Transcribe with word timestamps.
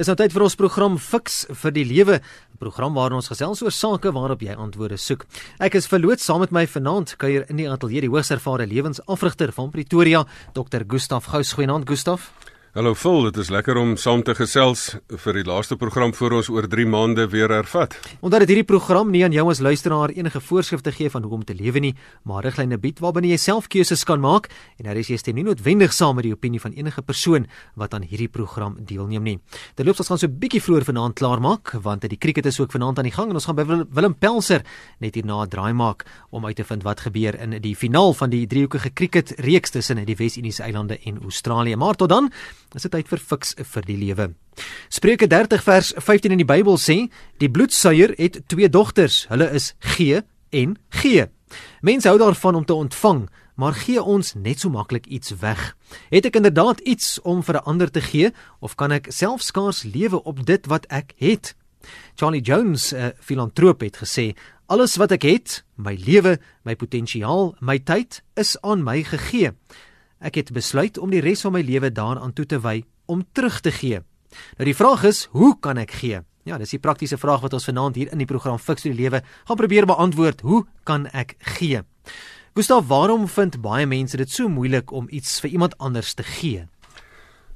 Is 0.00 0.08
nou 0.08 0.14
tyd 0.16 0.32
vir 0.32 0.40
ons 0.46 0.54
program 0.56 0.94
Fix 0.96 1.42
vir 1.60 1.72
die 1.76 1.82
Lewe, 1.84 2.14
'n 2.24 2.56
program 2.56 2.94
waarin 2.96 3.20
ons 3.20 3.28
gesels 3.28 3.60
oor 3.60 3.70
sake 3.70 4.08
waarop 4.08 4.40
jy 4.40 4.56
antwoorde 4.56 4.96
soek. 4.96 5.26
Ek 5.60 5.74
is 5.74 5.86
verloot 5.86 6.20
saam 6.20 6.40
met 6.40 6.50
my 6.50 6.64
vanaand 6.66 7.18
kuier 7.18 7.44
in 7.50 7.56
die 7.56 7.68
ateljee 7.68 8.00
die 8.00 8.08
hoogs 8.08 8.30
ervare 8.30 8.66
lewensafrigter 8.66 9.52
van 9.52 9.70
Pretoria, 9.70 10.24
Dr. 10.54 10.84
Gustaf 10.88 11.26
Gous. 11.26 11.52
Goeienaand 11.52 11.86
Gustaf. 11.86 12.32
Hallo 12.70 12.92
Phil, 12.94 13.24
dit 13.26 13.38
is 13.42 13.48
lekker 13.50 13.74
om 13.80 13.96
saam 13.98 14.20
te 14.22 14.30
gesels 14.38 14.92
vir 15.24 15.34
die 15.34 15.42
laaste 15.42 15.74
program 15.74 16.12
voor 16.14 16.36
ons 16.36 16.48
oor 16.54 16.68
3 16.70 16.84
maande 16.86 17.24
weer 17.32 17.50
hervat. 17.50 17.96
Omdat 18.22 18.44
hierdie 18.46 18.62
program 18.62 19.08
nie 19.10 19.24
aan 19.26 19.34
jou 19.34 19.42
as 19.50 19.58
luisteraar 19.58 20.12
enige 20.14 20.38
voorskrifte 20.38 20.92
gee 20.94 21.10
van 21.10 21.26
hoe 21.26 21.32
om 21.34 21.42
te 21.42 21.56
lewe 21.58 21.82
nie, 21.82 21.90
maar 22.22 22.46
riglyne 22.46 22.78
bied 22.78 23.02
waarbinne 23.02 23.32
jy 23.32 23.40
self 23.42 23.66
keuses 23.74 24.06
kan 24.06 24.22
maak 24.22 24.46
en 24.78 24.86
daar 24.86 25.00
is 25.02 25.10
jy 25.10 25.18
stem 25.18 25.40
nie 25.40 25.44
noodwendig 25.48 25.90
saam 25.90 26.14
met 26.20 26.28
die 26.28 26.30
opinie 26.30 26.62
van 26.62 26.76
enige 26.78 27.02
persoon 27.02 27.48
wat 27.74 27.96
aan 27.98 28.06
hierdie 28.06 28.28
program 28.30 28.76
deelneem 28.78 29.26
nie. 29.26 29.34
Dit 29.74 29.90
loop 29.90 29.98
ons 29.98 30.12
gaan 30.12 30.22
so 30.22 30.28
'n 30.28 30.38
bietjie 30.38 30.62
vroeër 30.62 30.86
vanaand 30.92 31.18
klaar 31.18 31.40
maak 31.40 31.74
want 31.82 32.06
die 32.06 32.22
krieket 32.22 32.46
is 32.46 32.60
ook 32.60 32.70
vanaand 32.70 32.98
aan 32.98 33.10
die 33.10 33.16
gang 33.18 33.30
en 33.30 33.34
ons 33.34 33.46
gaan 33.46 33.56
by 33.56 33.66
Willem 33.66 34.14
Pelser 34.14 34.62
net 35.00 35.16
hierna 35.16 35.44
draai 35.46 35.72
maak 35.72 36.06
om 36.30 36.46
uit 36.46 36.54
te 36.54 36.64
vind 36.64 36.84
wat 36.84 37.00
gebeur 37.00 37.34
in 37.34 37.60
die 37.60 37.74
finaal 37.74 38.14
van 38.14 38.30
die 38.30 38.46
driehoekige 38.46 38.90
krieket 38.90 39.34
reeks 39.38 39.70
tussen 39.70 40.06
die 40.06 40.14
Wes-Indiese 40.16 40.62
eilande 40.62 40.98
en 41.04 41.18
Australië. 41.22 41.74
Maar 41.74 41.96
tot 41.96 42.08
dan 42.08 42.30
is 42.74 42.82
dit 42.82 42.92
tyd 42.92 43.08
vir 43.08 43.18
fiks 43.18 43.54
vir 43.72 43.86
die 43.86 43.96
lewe. 43.96 44.30
Spreuke 44.88 45.26
30 45.26 45.62
vers 45.62 45.92
15 45.96 46.32
in 46.32 46.42
die 46.42 46.48
Bybel 46.48 46.78
sê: 46.78 47.10
"Die 47.38 47.50
bloedsuier 47.50 48.14
het 48.16 48.42
twee 48.46 48.68
dogters. 48.68 49.26
Hulle 49.28 49.50
is 49.50 49.74
G 49.78 50.22
en 50.50 50.78
G." 50.90 51.26
Mense 51.80 52.08
hou 52.08 52.18
daarvan 52.18 52.54
om 52.54 52.64
te 52.64 52.74
ontvang, 52.74 53.28
maar 53.56 53.74
gee 53.74 54.02
ons 54.02 54.34
net 54.34 54.60
so 54.60 54.70
maklik 54.70 55.06
iets 55.06 55.34
weg. 55.40 55.76
Het 56.10 56.26
ek 56.26 56.36
inderdaad 56.36 56.80
iets 56.80 57.20
om 57.22 57.42
vir 57.42 57.56
'n 57.56 57.64
ander 57.64 57.90
te 57.90 58.00
gee 58.00 58.32
of 58.60 58.74
kan 58.74 58.92
ek 58.92 59.06
self 59.10 59.42
skaars 59.42 59.82
lewe 59.82 60.22
op 60.22 60.46
dit 60.46 60.66
wat 60.66 60.86
ek 60.86 61.12
het? 61.16 61.54
Charlie 62.14 62.42
Jones, 62.42 62.92
'n 62.92 63.12
filantroop 63.20 63.80
het 63.80 63.96
gesê: 63.96 64.36
"Alles 64.66 64.96
wat 64.96 65.12
ek 65.12 65.22
het, 65.22 65.64
my 65.76 65.94
lewe, 65.94 66.38
my 66.62 66.76
potensiaal, 66.76 67.56
my 67.60 67.78
tyd, 67.78 68.22
is 68.34 68.60
aan 68.60 68.82
my 68.82 69.02
gegee." 69.02 69.52
Ek 70.20 70.36
het 70.36 70.52
besluit 70.52 70.98
om 71.00 71.10
die 71.10 71.22
res 71.24 71.40
van 71.46 71.54
my 71.56 71.62
lewe 71.64 71.88
daaraan 71.92 72.34
toe 72.36 72.44
te 72.46 72.58
wy 72.60 72.82
om 73.08 73.24
terug 73.32 73.60
te 73.64 73.72
gee. 73.72 74.02
Nou 74.58 74.66
die 74.68 74.76
vraag 74.76 75.06
is, 75.08 75.24
hoe 75.32 75.54
kan 75.60 75.80
ek 75.80 75.94
gee? 76.02 76.20
Ja, 76.48 76.58
dis 76.60 76.72
die 76.72 76.80
praktiese 76.80 77.18
vraag 77.20 77.40
wat 77.44 77.54
ons 77.56 77.64
vanaand 77.68 77.96
hier 77.96 78.10
in 78.12 78.20
die 78.20 78.28
program 78.28 78.58
Fix 78.58 78.84
vir 78.84 78.92
die 78.94 79.02
Lewe 79.02 79.22
gaan 79.48 79.58
probeer 79.60 79.86
beantwoord. 79.88 80.44
Hoe 80.44 80.64
kan 80.88 81.06
ek 81.16 81.36
gee? 81.56 81.82
Gustav, 82.56 82.86
waarom 82.88 83.28
vind 83.28 83.60
baie 83.62 83.86
mense 83.86 84.16
dit 84.16 84.30
so 84.30 84.48
moeilik 84.48 84.92
om 84.92 85.08
iets 85.10 85.38
vir 85.40 85.56
iemand 85.56 85.76
anders 85.78 86.14
te 86.18 86.24
gee? 86.26 86.66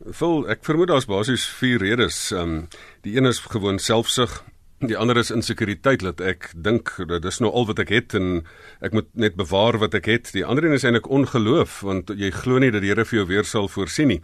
Vol, 0.04 0.44
ek 0.52 0.64
vermoed 0.66 0.92
daar's 0.92 1.08
basies 1.08 1.46
vier 1.60 1.80
redes. 1.82 2.30
Ehm 2.32 2.42
um, 2.42 2.66
die 3.04 3.16
een 3.16 3.28
is 3.28 3.40
gewoon 3.44 3.78
selfsug, 3.78 4.42
Die 4.84 4.96
ander 4.96 5.16
is 5.16 5.30
insekuriteit 5.32 6.02
dat 6.04 6.18
ek 6.20 6.50
dink 6.56 6.90
dit 7.08 7.24
is 7.24 7.38
nou 7.40 7.50
al 7.56 7.64
wat 7.70 7.78
ek 7.80 7.92
het 7.94 8.16
en 8.18 8.42
ek 8.84 8.92
moet 8.92 9.06
net 9.16 9.36
bewaar 9.38 9.78
wat 9.80 9.94
ek 9.96 10.10
het. 10.10 10.32
Die 10.36 10.44
ander 10.44 10.66
een 10.66 10.77
is 10.77 10.84
eintlik 10.84 11.08
ongeloof 11.08 11.78
want 11.86 12.12
jy 12.12 12.28
glo 12.34 12.60
nie 12.60 12.72
dat 12.74 12.84
die 12.84 12.90
Here 12.92 13.06
vir 13.08 13.22
jou 13.22 13.27
weer 13.30 13.48
sal 13.48 13.70
voorsien 13.72 14.12
nie. 14.12 14.20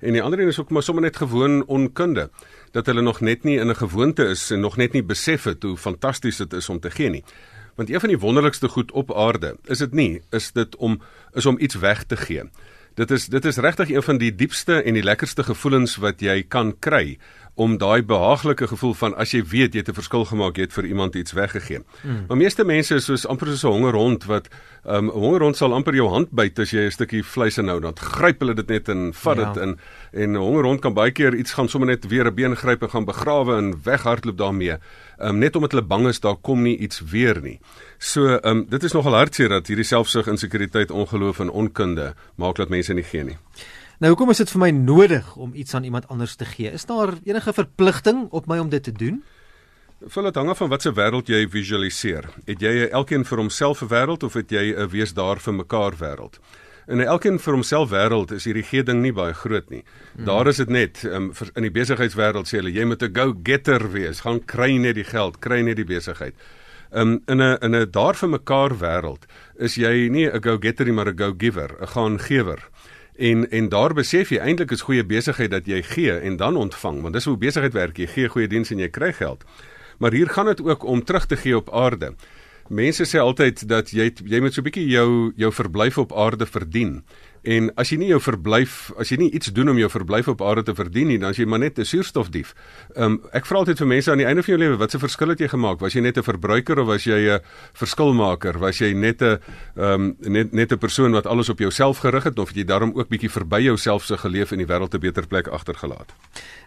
En 0.00 0.16
die 0.16 0.22
ander 0.24 0.40
een 0.40 0.48
is 0.48 0.60
ook 0.60 0.70
maar 0.72 0.86
sommer 0.86 1.04
net 1.04 1.20
gewoon 1.20 1.66
onkunde 1.66 2.30
dat 2.72 2.86
hulle 2.86 3.02
nog 3.04 3.20
net 3.20 3.44
nie 3.44 3.58
in 3.60 3.68
'n 3.68 3.76
gewoonte 3.76 4.24
is 4.24 4.50
en 4.50 4.60
nog 4.60 4.76
net 4.76 4.92
nie 4.92 5.02
besef 5.02 5.44
het 5.44 5.62
hoe 5.62 5.76
fantasties 5.76 6.36
dit 6.36 6.52
is 6.52 6.68
om 6.68 6.80
te 6.80 6.90
gee 6.90 7.10
nie. 7.10 7.24
Want 7.76 7.90
een 7.90 8.00
van 8.00 8.08
die 8.08 8.18
wonderlikste 8.18 8.68
goed 8.68 8.92
op 8.92 9.14
aarde, 9.14 9.56
is 9.64 9.78
dit 9.78 9.92
nie, 9.92 10.22
is 10.30 10.52
dit 10.52 10.76
om 10.76 11.00
is 11.34 11.46
om 11.46 11.58
iets 11.58 11.74
weg 11.74 12.04
te 12.04 12.16
gee. 12.16 12.42
Dit 12.94 13.10
is 13.10 13.26
dit 13.26 13.44
is 13.44 13.56
regtig 13.56 13.90
een 13.90 14.02
van 14.02 14.18
die 14.18 14.34
diepste 14.34 14.82
en 14.82 14.94
die 14.94 15.02
lekkerste 15.02 15.42
gevoelens 15.42 15.96
wat 15.96 16.20
jy 16.20 16.42
kan 16.42 16.74
kry 16.78 17.18
om 17.60 17.76
daai 17.78 18.02
behaaglike 18.02 18.66
gevoel 18.70 18.94
van 18.96 19.14
as 19.20 19.34
jy 19.36 19.42
weet 19.44 19.74
jy 19.74 19.82
het 19.82 19.88
'n 19.92 19.98
verskil 20.00 20.24
gemaak, 20.24 20.56
jy 20.56 20.62
het 20.62 20.72
vir 20.72 20.86
iemand 20.86 21.14
iets 21.14 21.32
weggegee. 21.32 21.80
Mm. 22.02 22.24
Maar 22.28 22.36
meeste 22.36 22.64
mense 22.64 22.94
is 22.94 23.04
soos 23.04 23.26
amper 23.26 23.46
soos 23.46 23.64
'n 23.64 23.72
hongerhond 23.76 24.24
wat 24.24 24.48
ehm, 24.84 25.04
'n 25.04 25.08
um, 25.08 25.10
hongerhond 25.10 25.56
sal 25.56 25.74
amper 25.74 25.94
jou 25.94 26.08
hand 26.08 26.30
byt 26.30 26.58
as 26.58 26.70
jy 26.70 26.86
'n 26.86 26.90
stukkie 26.90 27.22
vleis 27.22 27.58
inhou, 27.58 27.80
dan 27.80 27.96
gryp 27.96 28.40
hulle 28.40 28.54
dit 28.54 28.68
net 28.68 28.88
en 28.88 29.12
vat 29.12 29.36
dit 29.36 29.54
ja. 29.54 29.62
in 29.62 29.78
en 30.12 30.32
'n 30.32 30.36
hongerhond 30.36 30.80
kan 30.80 30.94
baie 30.94 31.10
keer 31.10 31.34
iets 31.34 31.52
gaan 31.52 31.68
sommer 31.68 31.88
net 31.88 32.08
weer 32.08 32.26
'n 32.26 32.34
been 32.34 32.56
gryp 32.56 32.82
en 32.82 32.90
gaan 32.90 33.04
begrawe 33.04 33.56
en 33.56 33.74
weghardloop 33.84 34.38
daarmee. 34.38 34.76
Um, 35.18 35.38
net 35.38 35.56
omdat 35.56 35.72
hulle 35.72 35.86
bang 35.86 36.06
is 36.08 36.20
daar 36.20 36.36
kom 36.36 36.62
nie 36.62 36.78
iets 36.78 37.00
weer 37.00 37.40
nie. 37.42 37.60
So, 37.98 38.26
ehm 38.26 38.56
um, 38.56 38.66
dit 38.68 38.82
is 38.82 38.92
nogal 38.92 39.14
hartseer 39.14 39.48
dat 39.48 39.66
hierdie 39.66 39.84
selfsug, 39.84 40.26
insekuriteit, 40.26 40.90
ongeloof 40.90 41.40
en 41.40 41.50
onkunde 41.50 42.14
maak 42.36 42.56
dat 42.56 42.68
mense 42.68 42.94
nie 42.94 43.04
gee 43.04 43.24
nie. 43.24 43.36
Nou 44.00 44.14
hoekom 44.14 44.30
is 44.32 44.38
dit 44.40 44.48
vir 44.48 44.60
my 44.62 44.70
nodig 44.72 45.26
om 45.36 45.50
iets 45.52 45.74
aan 45.76 45.84
iemand 45.84 46.06
anders 46.08 46.32
te 46.40 46.46
gee? 46.48 46.70
Is 46.72 46.86
daar 46.88 47.10
enige 47.20 47.52
verpligting 47.52 48.30
op 48.32 48.46
my 48.48 48.56
om 48.58 48.68
dit 48.72 48.82
te 48.82 48.92
doen? 48.92 49.18
Vul 50.00 50.28
dit 50.30 50.38
hang 50.40 50.48
af 50.48 50.62
van 50.62 50.70
watter 50.72 50.94
wêreld 50.96 51.28
jy 51.28 51.42
visualiseer. 51.52 52.30
Het 52.46 52.64
jy 52.64 52.86
elkeen 52.96 53.26
vir 53.28 53.42
homself 53.42 53.82
'n 53.82 53.90
wêreld 53.92 54.24
of 54.24 54.32
het 54.40 54.50
jy 54.50 54.72
'n 54.72 54.88
wees 54.88 55.12
daar 55.12 55.36
vir 55.36 55.54
mekaar 55.54 55.92
wêreld? 56.00 56.40
In 56.88 57.00
elkeen 57.00 57.38
vir 57.38 57.52
homself 57.52 57.90
wêreld 57.90 58.32
is 58.32 58.44
hierdie 58.44 58.62
gee 58.62 58.82
ding 58.82 59.02
nie 59.02 59.12
baie 59.12 59.34
groot 59.34 59.70
nie. 59.70 59.84
Hmm. 60.16 60.24
Daar 60.24 60.46
is 60.46 60.56
dit 60.56 60.68
net 60.68 61.04
um, 61.04 61.32
in 61.54 61.62
die 61.62 61.70
besigheidswêreld 61.70 62.48
sê 62.48 62.56
hulle 62.56 62.72
jy 62.72 62.84
moet 62.84 63.02
'n 63.02 63.12
go-getter 63.14 63.92
wees, 63.92 64.20
gaan 64.20 64.44
kry 64.44 64.76
net 64.78 64.94
die 64.94 65.04
geld, 65.04 65.38
kry 65.40 65.60
net 65.60 65.76
die 65.76 65.84
besigheid. 65.84 66.34
Um, 66.90 67.20
in 67.26 67.42
'n 67.42 67.58
in 67.60 67.74
'n 67.76 67.90
daar 67.90 68.14
vir 68.14 68.28
mekaar 68.28 68.70
wêreld 68.78 69.26
is 69.58 69.74
jy 69.74 70.08
nie 70.08 70.26
'n 70.26 70.40
go-getter 70.40 70.86
nie, 70.86 70.94
maar 70.94 71.08
'n 71.08 71.18
go-giver, 71.18 71.76
'n 71.80 71.86
gaan-gewer. 71.86 72.70
En 73.20 73.50
en 73.50 73.68
daar 73.68 73.92
besef 73.92 74.30
jy 74.32 74.38
eintlik 74.40 74.70
is 74.72 74.86
goeie 74.86 75.04
besigheid 75.04 75.50
dat 75.52 75.66
jy 75.68 75.82
gee 75.84 76.12
en 76.24 76.38
dan 76.40 76.56
ontvang, 76.56 77.02
want 77.04 77.12
dis 77.12 77.26
hoe 77.28 77.36
besigheid 77.36 77.74
werk, 77.76 77.98
jy 78.00 78.06
gee 78.08 78.30
goeie 78.32 78.48
diens 78.48 78.72
en 78.72 78.80
jy 78.80 78.88
kry 78.88 79.10
geld. 79.12 79.44
Maar 80.00 80.16
hier 80.16 80.30
gaan 80.32 80.48
dit 80.48 80.62
ook 80.64 80.86
om 80.88 81.02
terug 81.04 81.26
te 81.28 81.36
gee 81.36 81.56
op 81.56 81.68
aarde. 81.68 82.14
Mense 82.72 83.04
sê 83.04 83.20
altyd 83.20 83.66
dat 83.68 83.92
jy 83.92 84.08
jy 84.24 84.40
moet 84.40 84.56
so 84.56 84.62
'n 84.62 84.68
bietjie 84.70 84.86
jou 84.88 85.32
jou 85.36 85.52
verblyf 85.52 85.98
op 85.98 86.16
aarde 86.16 86.46
verdien. 86.46 87.02
En 87.42 87.70
as 87.80 87.88
jy 87.88 87.96
nie 88.02 88.10
jou 88.10 88.20
verblyf, 88.20 88.90
as 89.00 89.08
jy 89.08 89.16
nie 89.16 89.30
iets 89.32 89.52
doen 89.56 89.70
om 89.72 89.78
jou 89.80 89.88
verblyf 89.90 90.28
op 90.28 90.42
aarde 90.44 90.66
te 90.68 90.74
verdien 90.76 91.08
nie, 91.08 91.18
dan 91.18 91.32
is 91.32 91.38
jy 91.40 91.46
maar 91.48 91.58
net 91.58 91.78
'n 91.78 91.84
suurstofdief. 91.84 92.54
Ehm 92.94 93.04
um, 93.04 93.20
ek 93.32 93.46
vra 93.46 93.58
altyd 93.58 93.78
vir 93.78 93.86
mense 93.86 94.10
aan 94.10 94.18
die 94.18 94.26
einde 94.26 94.42
van 94.42 94.54
jou 94.54 94.60
lewe, 94.60 94.76
wat 94.76 94.94
'n 94.94 94.98
verskil 94.98 95.28
het 95.28 95.40
jy 95.40 95.48
gemaak? 95.48 95.80
Was 95.80 95.94
jy 95.94 96.00
net 96.00 96.18
'n 96.18 96.22
verbruiker 96.22 96.78
of 96.78 96.86
was 96.86 97.04
jy 97.04 97.30
'n 97.30 97.40
verskilmaker? 97.72 98.58
Was 98.58 98.78
jy 98.78 98.92
net 98.92 99.22
'n 99.22 99.38
ehm 99.76 99.92
um, 99.92 100.16
net 100.20 100.52
net 100.52 100.72
'n 100.72 100.78
persoon 100.78 101.12
wat 101.12 101.26
alles 101.26 101.48
op 101.48 101.58
jouself 101.58 101.98
gerig 101.98 102.24
het 102.24 102.38
of 102.38 102.48
het 102.48 102.56
jy 102.56 102.64
daarom 102.64 102.92
ook 102.94 103.08
bietjie 103.08 103.30
verby 103.30 103.62
jouself 103.62 104.04
se 104.04 104.16
geleef 104.16 104.52
en 104.52 104.58
die 104.58 104.66
wêreld 104.66 104.94
'n 104.94 105.00
beter 105.00 105.26
plek 105.26 105.48
agtergelaat? 105.48 106.12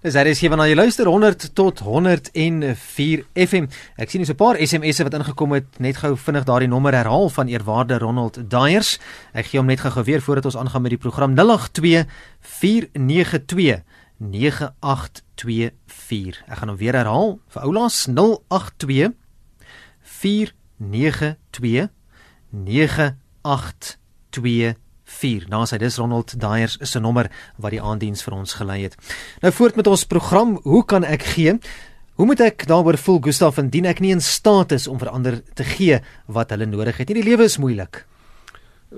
Dis 0.01 0.13
daar 0.13 0.27
is 0.27 0.39
hier 0.39 0.49
wanneer 0.49 0.67
jy 0.69 0.75
luister 0.75 1.05
100 1.05 1.55
tot 1.55 1.79
104 1.79 3.23
FM. 3.33 3.67
Ek 3.95 4.09
sien 4.09 4.19
hier 4.19 4.25
so 4.25 4.33
'n 4.33 4.35
paar 4.35 4.57
SMS'e 4.57 5.03
wat 5.03 5.13
ingekom 5.13 5.51
het. 5.51 5.79
Net 5.79 5.97
gou 5.97 6.17
vinnig 6.17 6.43
daardie 6.43 6.67
nommer 6.67 6.93
herhaal 6.93 7.29
van 7.29 7.47
eerwaarde 7.47 7.97
Ronald 7.97 8.49
Daiers. 8.49 8.99
Ek 9.33 9.45
gee 9.45 9.59
hom 9.59 9.67
net 9.67 9.79
gou 9.79 10.03
weer 10.03 10.21
voordat 10.21 10.45
ons 10.45 10.55
aangaan 10.63 10.85
met 10.85 10.93
die 10.95 11.01
program 11.01 11.35
082 11.35 12.07
492 12.39 13.83
9824. 14.17 16.39
Ek 16.47 16.57
gaan 16.61 16.71
hom 16.71 16.79
weer 16.79 16.95
herhaal 16.95 17.35
vir 17.51 17.61
oulaas 17.67 18.07
082 18.07 19.11
492 20.21 21.91
9824. 22.49 24.79
4. 25.13 25.45
Nou 25.51 25.65
sê 25.67 25.77
dis 25.77 25.97
Ronald 25.99 26.39
Daiers 26.39 26.77
se 26.81 26.99
nommer 26.99 27.27
wat 27.61 27.71
die 27.75 27.81
aandiens 27.83 28.23
vir 28.25 28.33
ons 28.37 28.55
gelei 28.57 28.83
het. 28.87 28.95
Nou 29.43 29.51
voort 29.53 29.75
met 29.77 29.87
ons 29.91 30.05
program, 30.09 30.55
hoe 30.63 30.83
kan 30.85 31.03
ek 31.05 31.23
gee? 31.35 31.59
Hoe 32.17 32.27
moet 32.29 32.41
ek 32.45 32.65
daaroor 32.69 32.97
voel 32.97 33.19
Gustaf 33.25 33.59
indien 33.61 33.87
ek 33.89 34.01
nie 34.03 34.13
in 34.15 34.21
staat 34.21 34.71
is 34.71 34.87
om 34.87 34.99
vir 35.01 35.11
ander 35.11 35.39
te 35.57 35.65
gee 35.65 35.99
wat 36.25 36.53
hulle 36.53 36.69
nodig 36.69 36.97
het? 37.01 37.09
Hierdie 37.09 37.25
lewe 37.25 37.49
is 37.49 37.59
moeilik. 37.61 38.03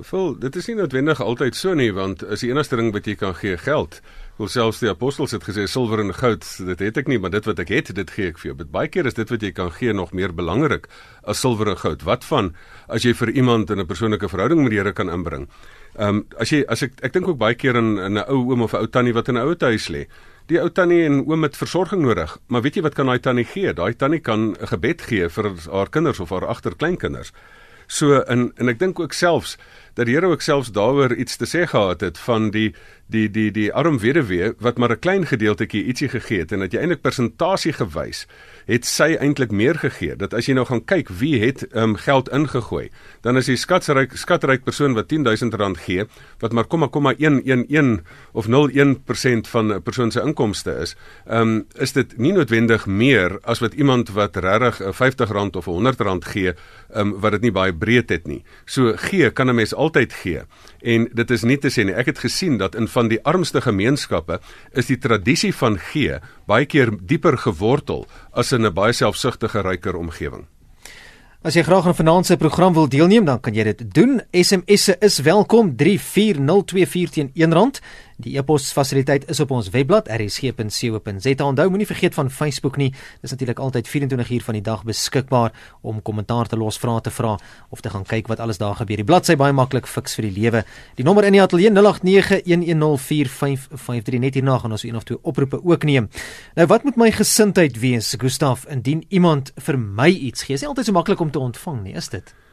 Vol, 0.04 0.34
dit 0.40 0.56
is 0.60 0.66
nie 0.68 0.76
noodwendig 0.76 1.22
altyd 1.24 1.56
so 1.56 1.76
nie, 1.78 1.92
want 1.96 2.24
as 2.28 2.42
die 2.44 2.50
enigste 2.52 2.76
ding 2.76 2.90
wat 2.92 3.06
jy 3.08 3.14
kan 3.20 3.36
gee 3.38 3.56
geld. 3.60 4.02
Hoe 4.36 4.50
selfs 4.52 4.82
die 4.84 4.90
apostels 4.92 5.32
het 5.32 5.46
gesê 5.48 5.64
silwer 5.72 6.02
en 6.04 6.12
goud, 6.16 6.44
dit 6.68 6.82
het 6.84 6.98
ek 7.00 7.08
nie, 7.08 7.20
maar 7.22 7.32
dit 7.32 7.46
wat 7.48 7.62
ek 7.64 7.72
het, 7.72 7.92
dit 7.96 8.12
gee 8.12 8.34
ek 8.34 8.42
vir 8.42 8.50
jou. 8.50 8.56
Maar 8.60 8.72
baie 8.74 8.92
keer 8.92 9.08
is 9.08 9.16
dit 9.16 9.32
wat 9.32 9.46
jy 9.46 9.54
kan 9.56 9.72
gee 9.72 9.94
nog 9.96 10.12
meer 10.12 10.34
belangrik 10.36 10.90
as 11.24 11.40
silwer 11.40 11.72
en 11.72 11.80
goud. 11.80 12.04
Wat 12.04 12.28
van 12.28 12.52
as 12.92 13.08
jy 13.08 13.14
vir 13.16 13.32
iemand 13.32 13.72
in 13.72 13.80
'n 13.80 13.88
persoonlike 13.88 14.28
verhouding 14.28 14.64
met 14.64 14.72
die 14.72 14.80
Here 14.80 14.94
kan 14.94 15.10
inbring? 15.10 15.48
Ehm 15.96 16.08
um, 16.08 16.26
as 16.38 16.50
jy 16.50 16.66
as 16.68 16.84
ek 16.84 17.00
ek 17.02 17.14
dink 17.14 17.28
ook 17.28 17.38
baie 17.38 17.56
keer 17.56 17.76
in 17.76 17.96
'n 17.96 18.18
ou 18.28 18.52
oom 18.52 18.62
of 18.62 18.74
'n 18.74 18.82
ou 18.84 18.88
tannie 18.88 19.14
wat 19.14 19.30
in 19.30 19.38
'n 19.38 19.48
ou 19.48 19.56
huis 19.60 19.88
lê. 19.88 20.08
Die 20.48 20.60
ou 20.60 20.70
tannie 20.70 21.06
en 21.06 21.26
oom 21.26 21.44
het 21.44 21.58
versorging 21.58 22.02
nodig, 22.02 22.38
maar 22.48 22.62
weet 22.62 22.76
jy 22.76 22.82
wat 22.82 22.96
kan 22.96 23.06
daai 23.06 23.20
tannie 23.20 23.46
gee? 23.46 23.74
Daai 23.74 23.96
tannie 23.96 24.20
kan 24.20 24.56
'n 24.60 24.68
gebed 24.68 25.02
gee 25.02 25.30
vir 25.30 25.54
haar 25.72 25.90
kinders 25.90 26.20
of 26.20 26.30
haar 26.30 26.46
agterkleinkinders. 26.46 27.32
So 27.88 28.22
in 28.22 28.52
en 28.58 28.70
ek 28.70 28.80
dink 28.80 29.00
ook 29.00 29.14
selfs 29.14 29.58
dat 29.96 30.06
die 30.06 30.16
Here 30.16 30.28
ook 30.28 30.42
selfs 30.42 30.72
daaroor 30.72 31.16
iets 31.16 31.38
te 31.40 31.48
sê 31.48 31.66
gehad 31.68 32.02
het 32.02 32.18
van 32.18 32.52
die 32.52 32.74
die 33.08 33.30
die 33.30 33.52
die 33.54 33.70
arm 33.74 34.00
weduwee 34.02 34.54
wat 34.60 34.78
maar 34.78 34.92
'n 34.92 35.00
klein 35.00 35.26
gedeeltjie 35.26 35.86
ietsie 35.86 36.10
gegee 36.10 36.40
het 36.40 36.52
en 36.52 36.60
dat 36.60 36.74
jy 36.74 36.80
eintlik 36.80 37.02
persentasie 37.02 37.74
gewys 37.74 38.26
het 38.66 38.86
sy 38.86 39.16
eintlik 39.20 39.52
meer 39.52 39.76
gegee. 39.76 40.16
Dat 40.16 40.34
as 40.34 40.46
jy 40.46 40.54
nou 40.54 40.66
gaan 40.66 40.86
kyk 40.86 41.10
wie 41.10 41.40
het 41.40 41.76
um, 41.76 41.96
geld 41.96 42.30
ingegooi 42.30 42.90
dan 43.22 43.38
is 43.38 43.46
die 43.46 43.56
skatsryk 43.56 44.18
skatryk 44.18 44.64
persoon 44.64 44.94
wat 44.94 45.08
10000 45.08 45.54
rand 45.54 45.78
gee 45.78 46.06
wat 46.40 46.52
maar 46.52 46.66
0,111 46.68 48.02
of 48.32 48.48
01% 48.48 49.48
van 49.48 49.74
'n 49.74 49.82
persoon 49.82 50.12
se 50.12 50.22
inkomste 50.22 50.72
is 50.82 50.96
um, 51.30 51.66
is 51.76 51.94
dit 51.94 52.18
nie 52.18 52.34
noodwendig 52.34 52.86
meer 52.86 53.40
as 53.44 53.60
wat 53.60 53.74
iemand 53.74 54.10
wat 54.10 54.36
regtig 54.36 54.96
50 54.96 55.30
rand 55.30 55.56
of 55.56 55.66
100 55.66 56.00
rand 56.00 56.26
gee 56.26 56.54
um, 56.96 57.20
wat 57.20 57.32
dit 57.32 57.42
nie 57.42 57.52
baie 57.52 57.74
breed 57.74 58.10
het 58.10 58.28
nie. 58.28 58.44
So 58.66 58.94
gee 58.96 59.30
kan 59.30 59.50
'n 59.50 59.56
mens 59.56 59.74
altyd 59.86 60.16
gee 60.24 60.42
en 60.96 61.08
dit 61.14 61.32
is 61.32 61.46
nie 61.48 61.58
te 61.62 61.72
sê 61.74 61.86
nie 61.86 61.96
ek 61.96 62.12
het 62.14 62.24
gesien 62.26 62.58
dat 62.62 62.76
in 62.76 62.90
van 62.92 63.12
die 63.12 63.22
armste 63.24 63.62
gemeenskappe 63.62 64.40
is 64.74 64.92
die 64.92 65.00
tradisie 65.02 65.54
van 65.54 65.80
gee 65.92 66.20
baie 66.50 66.66
keer 66.66 66.92
dieper 67.00 67.38
gewortel 67.38 68.06
as 68.34 68.52
in 68.52 68.66
'n 68.66 68.74
baie 68.74 68.94
selfsugtige 68.94 69.62
ryker 69.62 69.96
omgewing. 69.96 70.46
As 71.46 71.54
jy 71.54 71.62
graag 71.62 71.86
aan 71.86 71.94
vanaand 71.94 72.26
se 72.26 72.36
program 72.42 72.74
wil 72.74 72.88
deelneem, 72.90 73.26
dan 73.26 73.38
kan 73.40 73.54
jy 73.54 73.64
dit 73.68 73.82
doen. 73.94 74.16
SMS'e 74.34 74.96
is 75.06 75.20
welkom 75.22 75.76
34024 75.78 77.12
teen 77.14 77.30
R1. 77.38 77.84
Die 78.16 78.38
e-pos 78.40 78.70
fasiliteit 78.72 79.26
is 79.28 79.42
op 79.44 79.50
ons 79.52 79.68
webblad 79.74 80.08
rsg.co.za. 80.08 81.44
Onthou 81.44 81.70
moenie 81.70 81.88
vergeet 81.88 82.14
van 82.16 82.30
Facebook 82.32 82.78
nie. 82.80 82.90
Dit 82.92 83.28
is 83.28 83.32
natuurlik 83.36 83.60
altyd 83.60 83.88
24 83.92 84.30
uur 84.32 84.44
van 84.46 84.54
die 84.56 84.64
dag 84.64 84.84
beskikbaar 84.88 85.52
om 85.82 86.02
kommentaar 86.02 86.48
te 86.48 86.56
los, 86.58 86.80
vrae 86.80 87.02
te 87.04 87.12
vra 87.12 87.36
of 87.70 87.82
te 87.84 87.90
gaan 87.92 88.08
kyk 88.08 88.28
wat 88.32 88.40
alles 88.40 88.58
daar 88.58 88.76
gebeur. 88.80 88.96
Die 89.04 89.06
bladsy 89.06 89.36
baie 89.36 89.52
maklik 89.54 89.88
fiks 89.88 90.16
vir 90.16 90.30
die 90.30 90.36
lewe. 90.40 90.64
Die 90.96 91.04
nommer 91.04 91.28
in 91.28 91.36
die 91.36 91.44
ateljee 91.44 91.72
0891104553 91.76 91.76
net 94.24 94.40
hierna 94.40 94.56
gaan 94.64 94.72
ons 94.72 94.88
een 94.88 94.96
of 94.96 95.04
twee 95.04 95.20
oproepe 95.22 95.60
ook 95.60 95.84
neem. 95.84 96.08
Nou 96.56 96.68
wat 96.72 96.88
moet 96.88 96.96
my 96.96 97.12
gesindheid 97.12 97.80
wees, 97.84 98.16
Gustaf, 98.16 98.64
indien 98.72 99.04
iemand 99.10 99.52
vir 99.60 99.76
my 99.76 100.08
iets 100.08 100.48
gee? 100.48 100.56
Is 100.56 100.64
nie 100.64 100.72
altyd 100.72 100.88
so 100.88 100.96
maklik 100.96 101.20
om 101.20 101.32
te 101.36 101.40
ontvang 101.40 101.84
nie, 101.84 102.00
is 102.00 102.10
dit? 102.16 102.45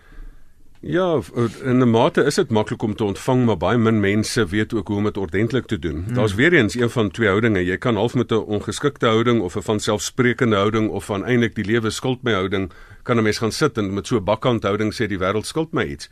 Ja, 0.84 1.20
in 1.62 1.79
'n 1.79 1.90
mate 1.90 2.25
is 2.25 2.34
dit 2.34 2.50
maklik 2.50 2.82
om 2.82 2.94
te 2.94 3.05
ontvang, 3.05 3.44
maar 3.44 3.56
baie 3.56 3.79
min 3.79 4.00
mense 4.00 4.46
weet 4.46 4.75
ook 4.75 4.88
hoe 4.88 4.96
om 4.96 5.05
dit 5.05 5.17
ordentlik 5.17 5.67
te 5.67 5.79
doen. 5.79 6.05
Hmm. 6.05 6.14
Daar's 6.14 6.34
weer 6.34 6.52
eens 6.52 6.75
een 6.75 6.90
van 6.90 7.11
twee 7.11 7.29
houdinge. 7.29 7.64
Jy 7.64 7.76
kan 7.76 7.94
half 7.94 8.14
met 8.14 8.31
'n 8.31 8.34
ongeskikte 8.34 9.06
houding 9.06 9.40
of 9.40 9.56
'n 9.56 9.62
van 9.62 9.81
selfsprekende 9.81 10.56
houding 10.56 10.90
of 10.90 11.05
van 11.05 11.25
eintlik 11.25 11.55
die 11.55 11.64
lewe 11.64 11.90
skuld 11.90 12.23
my 12.23 12.32
houding 12.32 12.73
kan 13.02 13.17
'n 13.17 13.23
mens 13.23 13.38
gaan 13.38 13.52
sit 13.52 13.79
en 13.79 13.94
met 13.94 14.06
so 14.06 14.17
'n 14.17 14.25
bakkant 14.25 14.62
houding 14.62 14.93
sê 14.94 15.06
die 15.06 15.19
wêreld 15.19 15.46
skuld 15.46 15.73
my 15.73 15.84
iets 15.84 16.08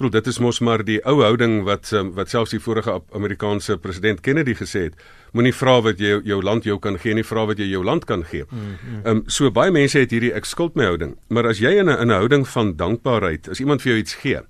bedoel 0.00 0.16
dit 0.16 0.30
is 0.32 0.38
mos 0.40 0.60
maar 0.64 0.84
die 0.84 0.98
ou 1.04 1.20
houding 1.22 1.60
wat 1.68 1.92
um, 1.92 2.12
wat 2.16 2.32
selfs 2.32 2.54
die 2.56 2.60
vorige 2.60 3.00
Amerikaanse 3.16 3.76
president 3.78 4.22
Kennedy 4.24 4.54
gesê 4.58 4.88
het 4.88 4.94
moenie 5.36 5.54
vra 5.54 5.78
wat 5.84 6.00
jy 6.00 6.20
jou 6.26 6.40
land 6.42 6.64
jou 6.64 6.78
kan 6.82 6.96
gee 6.98 7.14
nie 7.14 7.26
vra 7.26 7.44
wat 7.46 7.60
jy 7.60 7.68
jou 7.70 7.84
land 7.84 8.04
kan 8.08 8.24
gee. 8.24 8.46
Ehm 8.48 8.56
mm 8.56 8.76
-hmm. 8.76 9.06
um, 9.06 9.22
so 9.26 9.50
baie 9.50 9.70
mense 9.70 9.98
het 9.98 10.10
hierdie 10.10 10.32
ek 10.32 10.44
skuld 10.44 10.74
my 10.74 10.84
houding 10.84 11.16
maar 11.28 11.46
as 11.46 11.60
jy 11.60 11.76
in 11.78 11.88
'n 11.88 12.00
in 12.00 12.08
'n 12.08 12.18
houding 12.18 12.48
van 12.48 12.76
dankbaarheid 12.76 13.48
as 13.48 13.60
iemand 13.60 13.82
vir 13.82 13.92
jou 13.92 14.00
iets 14.00 14.14
gee 14.14 14.40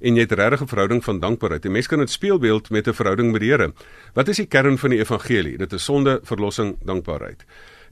en 0.00 0.16
jy 0.16 0.26
het 0.26 0.32
regtig 0.32 0.62
'n 0.62 0.72
verhouding 0.72 1.04
van 1.04 1.20
dankbaarheid. 1.20 1.64
'n 1.64 1.72
Mens 1.72 1.86
kan 1.86 1.98
dit 1.98 2.10
speelbeeld 2.10 2.70
met 2.70 2.86
'n 2.88 2.92
verhouding 2.92 3.32
met 3.32 3.40
die 3.40 3.50
Here. 3.50 3.72
Wat 4.14 4.28
is 4.28 4.36
die 4.36 4.46
kern 4.46 4.78
van 4.78 4.90
die 4.90 4.98
evangelie? 4.98 5.56
Dit 5.58 5.72
is 5.72 5.84
sonde, 5.84 6.20
verlossing, 6.22 6.76
dankbaarheid. 6.84 7.44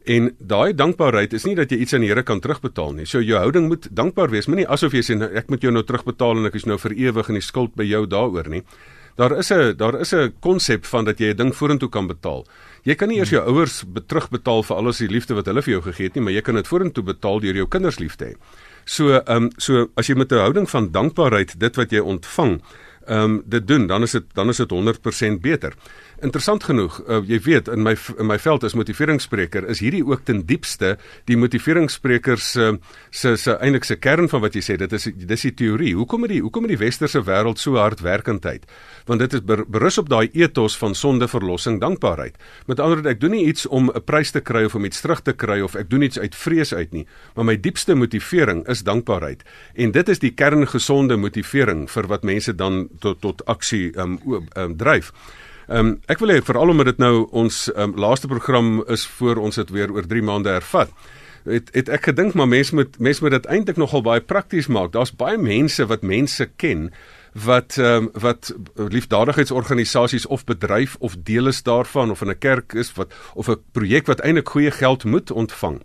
En 0.05 0.33
daai 0.39 0.75
dankbaarheid 0.75 1.33
is 1.33 1.45
nie 1.47 1.55
dat 1.55 1.71
jy 1.71 1.79
iets 1.85 1.95
aan 1.95 2.03
die 2.03 2.09
Here 2.11 2.25
kan 2.27 2.41
terugbetaal 2.41 2.93
nie. 2.93 3.07
So 3.07 3.21
jou 3.23 3.39
houding 3.39 3.69
moet 3.69 3.87
dankbaar 3.91 4.31
wees, 4.31 4.49
moenie 4.51 4.67
asof 4.67 4.93
jy 4.93 5.03
sê 5.07 5.15
nou, 5.15 5.29
ek 5.31 5.49
moet 5.49 5.63
jou 5.63 5.73
nou 5.73 5.85
terugbetaal 5.87 6.41
en 6.41 6.51
ek 6.51 6.59
is 6.59 6.67
nou 6.67 6.79
vir 6.79 6.97
ewig 6.99 7.29
in 7.29 7.39
die 7.39 7.45
skuld 7.45 7.77
by 7.79 7.87
jou 7.87 8.07
daaroor 8.07 8.51
nie. 8.51 8.65
Daar 9.17 9.39
is 9.39 9.53
'n 9.53 9.77
daar 9.77 10.01
is 10.01 10.13
'n 10.15 10.33
konsep 10.41 10.87
van 10.87 11.05
dat 11.05 11.19
jy 11.19 11.31
'n 11.31 11.37
ding 11.37 11.55
vorentoe 11.55 11.89
kan 11.89 12.07
betaal. 12.07 12.47
Jy 12.83 12.95
kan 12.95 13.09
nie 13.09 13.19
eers 13.19 13.31
jou 13.31 13.43
ouers 13.47 13.85
terugbetaal 14.07 14.63
vir 14.63 14.77
alles 14.77 14.99
die 14.99 15.09
liefde 15.09 15.35
wat 15.35 15.47
hulle 15.47 15.63
vir 15.63 15.73
jou 15.73 15.83
gegee 15.83 16.07
het 16.07 16.15
nie, 16.15 16.25
maar 16.25 16.33
jy 16.33 16.41
kan 16.41 16.55
dit 16.55 16.67
vorentoe 16.67 17.05
betaal 17.05 17.41
deur 17.41 17.55
jou 17.55 17.69
kinders 17.69 17.99
lief 17.99 18.17
te 18.17 18.25
hê. 18.25 18.35
So, 18.85 19.11
ehm 19.11 19.37
um, 19.37 19.51
so 19.59 19.89
as 19.97 20.09
jy 20.09 20.15
met 20.15 20.33
'n 20.33 20.39
houding 20.39 20.71
van 20.71 20.91
dankbaarheid 20.91 21.59
dit 21.59 21.77
wat 21.77 21.91
jy 21.91 21.99
ontvang, 22.01 22.61
ehm 23.07 23.25
um, 23.25 23.43
dit 23.47 23.67
doen, 23.67 23.87
dan 23.87 24.03
is 24.03 24.13
dit 24.13 24.25
dan 24.35 24.49
is 24.49 24.57
dit 24.57 24.71
100% 24.71 25.41
beter. 25.41 25.73
Interessant 26.23 26.63
genoeg, 26.63 27.01
uh, 27.11 27.19
jy 27.27 27.41
weet 27.43 27.69
in 27.73 27.83
my 27.83 27.97
in 28.21 28.29
my 28.29 28.37
veld 28.39 28.63
as 28.63 28.77
motiveringsspreker 28.79 29.65
is 29.73 29.81
hierdie 29.83 30.05
ook 30.07 30.21
ten 30.29 30.45
diepste 30.47 30.93
die 31.27 31.35
motiveringsspreker 31.35 32.39
se 32.39 32.69
se 33.11 33.33
se 33.37 33.57
eintlik 33.59 33.89
se 33.89 33.97
kern 33.99 34.31
van 34.31 34.45
wat 34.45 34.55
jy 34.55 34.63
sê, 34.63 34.77
dit 34.79 34.95
is 34.95 35.09
dis 35.11 35.47
die 35.49 35.53
teorie. 35.59 35.97
Hoekom 35.99 36.23
het 36.23 36.35
die 36.37 36.39
hoekom 36.45 36.69
het 36.69 36.77
die 36.77 36.79
westerse 36.85 37.25
wêreld 37.27 37.59
so 37.59 37.75
hardwerkendheid? 37.81 38.71
Want 39.11 39.25
dit 39.25 39.35
is 39.35 39.43
ber, 39.43 39.65
berus 39.67 39.99
op 39.99 40.13
daai 40.15 40.31
ethos 40.31 40.79
van 40.79 40.95
sonde, 40.95 41.27
verlossing, 41.27 41.81
dankbaarheid. 41.83 42.39
Met 42.71 42.79
ander 42.79 43.01
woorde, 43.01 43.17
ek 43.17 43.21
doen 43.21 43.35
nie 43.35 43.45
iets 43.51 43.67
om 43.67 43.91
'n 43.91 44.07
prys 44.07 44.31
te 44.31 44.41
kry 44.41 44.65
of 44.71 44.79
om 44.79 44.85
iets 44.85 45.03
terug 45.03 45.27
te 45.27 45.35
kry 45.35 45.61
of 45.61 45.75
ek 45.75 45.91
doen 45.91 46.03
iets 46.03 46.19
uit 46.19 46.35
vrees 46.35 46.75
uit 46.75 46.93
nie, 46.93 47.07
maar 47.35 47.45
my 47.45 47.57
diepste 47.57 47.95
motivering 47.95 48.63
is 48.69 48.87
dankbaarheid. 48.87 49.43
En 49.75 49.91
dit 49.91 50.09
is 50.09 50.19
die 50.19 50.31
kerngesonde 50.31 51.17
motivering 51.17 51.91
vir 51.91 52.07
wat 52.07 52.23
mense 52.23 52.55
dan 52.55 52.89
tot 53.01 53.21
tot 53.21 53.45
aksie 53.47 53.91
um, 53.99 54.21
um 54.55 54.77
dryf. 54.77 55.11
Ehm 55.73 55.87
um, 55.87 55.93
ek 56.13 56.21
wil 56.21 56.35
hê 56.35 56.43
veral 56.45 56.69
omdat 56.69 56.91
dit 56.91 56.99
nou 57.01 57.27
ons 57.33 57.59
um, 57.81 57.95
laaste 57.97 58.29
program 58.29 58.83
is 58.93 59.07
voor 59.17 59.39
ons 59.41 59.57
dit 59.57 59.71
weer 59.73 59.93
oor 59.95 60.05
3 60.05 60.23
maande 60.23 60.53
hervat. 60.53 60.91
Het 61.49 61.71
het 61.73 61.89
ek 61.89 62.11
gedink 62.11 62.37
maar 62.37 62.51
mense 62.51 62.75
moet 62.77 62.99
mense 63.01 63.25
moet 63.25 63.33
dit 63.39 63.49
eintlik 63.49 63.81
nogal 63.81 64.05
baie 64.05 64.21
prakties 64.21 64.69
maak. 64.69 64.93
Daar's 64.93 65.15
baie 65.17 65.39
mense 65.41 65.87
wat 65.89 66.05
mense 66.05 66.45
ken 66.61 66.91
wat 67.33 67.79
ehm 67.81 68.11
um, 68.11 68.11
wat 68.21 68.53
liefdadigheidsorganisasies 68.77 70.27
of 70.27 70.45
bedryf 70.45 70.99
of 71.01 71.17
deel 71.17 71.49
is 71.49 71.63
daarvan 71.65 72.13
of 72.13 72.21
in 72.21 72.35
'n 72.35 72.39
kerk 72.39 72.77
is 72.77 72.93
wat 72.93 73.15
of 73.35 73.49
'n 73.49 73.63
projek 73.73 74.07
wat 74.07 74.21
eintlik 74.21 74.49
goeie 74.49 74.71
geld 74.71 75.05
moet 75.05 75.31
ontvang. 75.31 75.81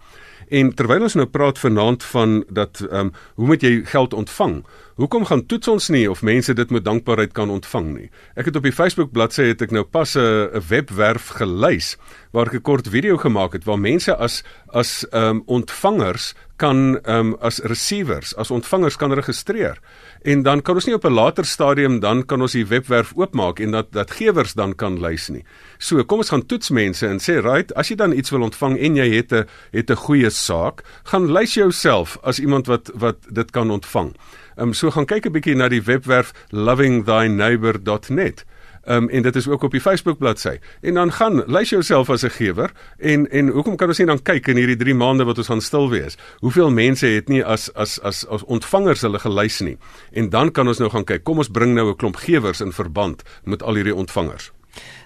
En 0.48 0.70
terwyl 0.74 1.04
ons 1.04 1.16
nou 1.20 1.28
praat 1.28 1.60
vanaand 1.60 2.04
van 2.04 2.44
dat 2.50 2.80
ehm 2.80 3.10
um, 3.10 3.12
hoe 3.36 3.48
moet 3.48 3.62
jy 3.62 3.82
geld 3.84 4.14
ontvang? 4.14 4.62
Hoekom 4.96 5.26
gaan 5.26 5.46
toets 5.46 5.68
ons 5.68 5.90
nie 5.90 6.10
of 6.10 6.22
mense 6.22 6.54
dit 6.54 6.70
met 6.70 6.86
dankbaarheid 6.86 7.32
kan 7.32 7.50
ontvang 7.50 7.88
nie? 7.94 8.10
Ek 8.36 8.46
het 8.46 8.56
op 8.56 8.64
die 8.64 8.72
Facebook 8.72 9.12
bladsy 9.12 9.50
het 9.52 9.62
ek 9.62 9.72
nou 9.72 9.84
pas 9.84 10.16
'n 10.16 10.62
webwerf 10.70 11.28
gelys 11.28 11.98
waar 12.32 12.48
ek 12.48 12.54
'n 12.54 12.62
kort 12.62 12.88
video 12.88 13.18
gemaak 13.18 13.54
het 13.54 13.66
waar 13.66 13.80
mense 13.80 14.16
as 14.16 14.44
as 14.68 15.06
ehm 15.12 15.24
um, 15.24 15.44
ontvangers 15.46 16.34
kan 16.56 17.00
ehm 17.04 17.20
um, 17.20 17.36
as 17.40 17.60
receivers, 17.60 18.36
as 18.36 18.52
ontvangers 18.52 18.96
kan 18.96 19.14
registreer. 19.14 19.78
En 20.22 20.44
dan 20.44 20.62
kan 20.62 20.76
ons 20.76 20.86
nie 20.86 20.96
op 20.96 21.06
'n 21.06 21.14
later 21.14 21.46
stadium 21.46 22.00
dan 22.00 22.26
kan 22.26 22.42
ons 22.42 22.52
die 22.52 22.66
webwerf 22.66 23.14
oopmaak 23.16 23.60
en 23.60 23.72
dat 23.72 23.92
dat 23.92 24.12
gewers 24.12 24.54
dan 24.54 24.76
kan 24.76 25.00
lys 25.00 25.30
nie. 25.30 25.44
So, 25.78 26.04
kom 26.04 26.18
ons 26.18 26.30
gaan 26.30 26.46
toets 26.46 26.70
mense 26.70 27.08
en 27.08 27.20
sê, 27.20 27.42
"Right, 27.42 27.74
as 27.74 27.88
jy 27.88 27.96
dan 27.96 28.14
iets 28.14 28.30
wil 28.30 28.42
ontvang 28.42 28.80
en 28.80 28.96
jy 28.96 29.16
het 29.16 29.32
'n 29.32 29.46
het 29.72 29.90
'n 29.90 29.96
goeie 29.96 30.30
saak, 30.30 30.84
gaan 31.04 31.32
lys 31.32 31.54
jouself 31.54 32.18
as 32.24 32.40
iemand 32.40 32.68
wat 32.68 32.92
wat 32.94 33.18
dit 33.30 33.52
kan 33.52 33.72
ontvang." 33.72 34.16
Ehm 34.58 34.68
um, 34.68 34.74
so 34.74 34.92
gaan 34.92 35.06
kyk 35.06 35.26
'n 35.26 35.32
bietjie 35.32 35.56
na 35.56 35.68
die 35.70 35.84
webwerf 35.84 36.32
lovingthyneighbor.net. 36.50 38.46
Ehm 38.88 39.04
um, 39.04 39.10
en 39.10 39.22
dit 39.22 39.36
is 39.36 39.48
ook 39.48 39.64
op 39.64 39.72
die 39.72 39.82
Facebook 39.82 40.18
bladsy. 40.18 40.58
En 40.82 40.94
dan 40.94 41.12
gaan 41.12 41.44
lys 41.46 41.70
jouself 41.70 42.10
as 42.10 42.24
'n 42.24 42.30
gewer 42.30 42.72
en 42.98 43.30
en 43.30 43.48
hoekom 43.48 43.76
kan 43.76 43.88
ons 43.88 43.98
nie 43.98 44.08
dan 44.08 44.22
kyk 44.22 44.48
in 44.48 44.56
hierdie 44.56 44.76
3 44.76 44.94
maande 44.94 45.24
wat 45.24 45.38
ons 45.38 45.48
gaan 45.48 45.62
stil 45.62 45.90
wees? 45.90 46.18
Hoeveel 46.40 46.72
mense 46.72 47.06
het 47.08 47.28
nie 47.28 47.46
as 47.46 47.74
as 47.74 48.02
as 48.02 48.28
as 48.28 48.44
ontvangers 48.44 49.02
hulle 49.02 49.20
gelys 49.20 49.60
nie? 49.60 49.78
En 50.12 50.30
dan 50.30 50.52
kan 50.52 50.68
ons 50.68 50.78
nou 50.78 50.90
gaan 50.90 51.04
kyk. 51.04 51.24
Kom 51.24 51.38
ons 51.38 51.52
bring 51.52 51.74
nou 51.74 51.90
'n 51.90 51.96
klomp 51.96 52.16
gewers 52.16 52.62
in 52.62 52.72
verband 52.72 53.24
met 53.44 53.64
al 53.64 53.74
hierdie 53.74 53.96
ontvangers. 53.96 54.52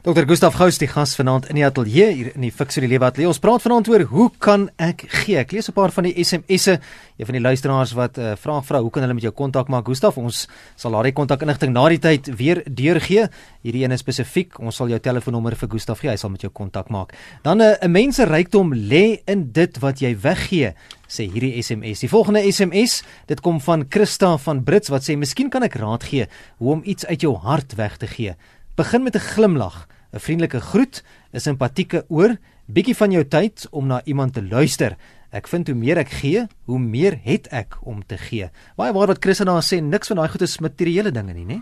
Dr. 0.01 0.25
Gustaf 0.25 0.55
Gous 0.57 0.79
die 0.81 0.87
gas 0.89 1.11
vanaand 1.13 1.45
in 1.51 1.59
die 1.59 1.65
ateljee 1.65 2.07
hier 2.09 2.29
in 2.33 2.41
die 2.41 2.49
die 2.51 2.87
Lewe 2.89 3.05
ateljee. 3.05 3.27
Ons 3.29 3.37
praat 3.37 3.61
vanaand 3.61 3.89
oor 3.91 4.01
hoe 4.09 4.31
kan 4.39 4.63
ek 4.81 5.03
gee? 5.07 5.37
Ek 5.37 5.51
lees 5.51 5.69
'n 5.69 5.73
paar 5.73 5.91
van 5.91 6.03
die 6.05 6.23
SMS'e. 6.23 6.79
Een 7.17 7.25
van 7.25 7.33
die 7.33 7.41
luisteraars 7.41 7.93
wat 7.93 8.17
uh, 8.17 8.33
vra 8.35 8.61
vra 8.61 8.81
hoe 8.81 8.89
kan 8.89 9.03
hulle 9.03 9.13
met 9.13 9.21
jou 9.23 9.31
kontak 9.31 9.67
maak? 9.69 9.85
Gustaf, 9.85 10.17
ons 10.17 10.47
sal 10.75 10.91
daardie 10.91 11.13
kontakinligting 11.13 11.71
na 11.71 11.87
die 11.89 11.99
tyd 11.99 12.35
weer 12.35 12.63
deurgee. 12.65 13.29
Hierdie 13.61 13.83
een 13.83 13.91
is 13.91 13.99
spesifiek. 13.99 14.59
Ons 14.59 14.75
sal 14.75 14.89
jou 14.89 14.99
telefoonnommer 14.99 15.55
vir 15.55 15.69
Gustaf 15.69 15.99
gee. 15.99 16.09
Hy 16.09 16.17
sal 16.17 16.31
met 16.31 16.41
jou 16.41 16.51
kontak 16.51 16.89
maak. 16.89 17.13
Dan 17.43 17.61
eh, 17.61 17.77
'n 17.81 17.85
uh, 17.85 17.91
mens 17.91 18.15
se 18.15 18.25
rykdom 18.25 18.73
lê 18.73 19.21
in 19.27 19.51
dit 19.51 19.79
wat 19.79 20.01
jy 20.01 20.17
weggee 20.17 20.73
sê 21.07 21.29
hierdie 21.29 21.61
SMS. 21.61 21.99
Die 21.99 22.09
volgende 22.09 22.41
SMS, 22.51 23.03
dit 23.27 23.39
kom 23.39 23.59
van 23.61 23.85
Christa 23.89 24.37
van 24.37 24.63
Brits 24.63 24.89
wat 24.89 25.03
sê 25.03 25.15
miskien 25.15 25.49
kan 25.49 25.63
ek 25.63 25.75
raad 25.75 26.03
gee 26.03 26.27
hoe 26.57 26.71
om 26.71 26.81
iets 26.83 27.05
uit 27.05 27.21
jou 27.21 27.35
hart 27.35 27.75
weg 27.75 27.97
te 27.97 28.07
gee. 28.07 28.35
Begin 28.81 29.03
met 29.03 29.15
'n 29.15 29.19
glimlag, 29.19 29.87
'n 30.11 30.19
vriendelike 30.19 30.59
groet, 30.59 31.03
'n 31.33 31.39
simpatieke 31.39 32.05
oor, 32.07 32.37
bietjie 32.65 32.95
van 32.95 33.11
jou 33.11 33.27
tyd 33.27 33.67
om 33.69 33.87
na 33.87 34.01
iemand 34.03 34.33
te 34.33 34.43
luister. 34.43 34.97
Ek 35.29 35.47
vind 35.47 35.67
hoe 35.67 35.75
meer 35.75 35.97
ek 35.97 36.09
gee, 36.09 36.47
hoe 36.65 36.79
meer 36.79 37.19
het 37.23 37.47
ek 37.47 37.77
om 37.81 38.05
te 38.05 38.17
gee. 38.17 38.49
Baie 38.75 38.93
waar 38.93 39.07
wat 39.07 39.17
Christen 39.19 39.45
daar 39.45 39.61
sê, 39.61 39.81
niks 39.81 40.07
van 40.07 40.17
daai 40.17 40.29
goed 40.29 40.41
is 40.41 40.59
materiële 40.59 41.11
dinge 41.11 41.33
nie, 41.33 41.45
né? 41.45 41.61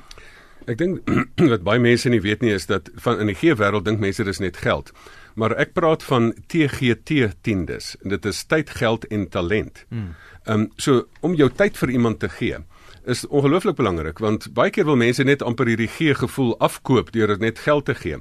Ek 0.66 0.78
dink 0.78 1.10
wat 1.54 1.64
baie 1.64 1.80
mense 1.80 2.10
nie 2.10 2.22
weet 2.22 2.42
nie 2.42 2.54
is 2.54 2.66
dat 2.66 2.90
van 2.96 3.20
in 3.20 3.28
die 3.28 3.36
gee 3.36 3.56
wêreld 3.56 3.86
dink 3.86 4.00
mense 4.00 4.24
dis 4.24 4.40
net 4.40 4.58
geld. 4.58 4.92
Maar 5.36 5.58
ek 5.58 5.74
praat 5.74 6.04
van 6.04 6.34
TGT 6.48 7.34
tiendes 7.42 7.98
en 8.04 8.10
dit 8.10 8.26
is 8.26 8.44
tyd, 8.44 8.70
geld 8.70 9.06
en 9.06 9.28
talent. 9.30 9.86
Hmm. 9.90 10.16
Ehm 10.46 10.60
um, 10.60 10.72
so 10.78 11.08
om 11.20 11.36
jou 11.36 11.50
tyd 11.50 11.78
vir 11.78 11.90
iemand 11.90 12.20
te 12.20 12.30
gee 12.30 12.64
is 13.06 13.28
ongelooflik 13.28 13.76
belangrik 13.76 14.20
want 14.20 14.50
baie 14.54 14.70
keer 14.70 14.86
wil 14.86 15.00
mense 15.00 15.24
net 15.24 15.44
amper 15.44 15.68
hierdie 15.68 15.88
gee 15.88 16.14
gevoel 16.16 16.56
afkoop 16.60 17.12
deur 17.12 17.28
dit 17.28 17.40
net 17.40 17.60
geld 17.60 17.86
te 17.86 17.96
gee. 17.96 18.18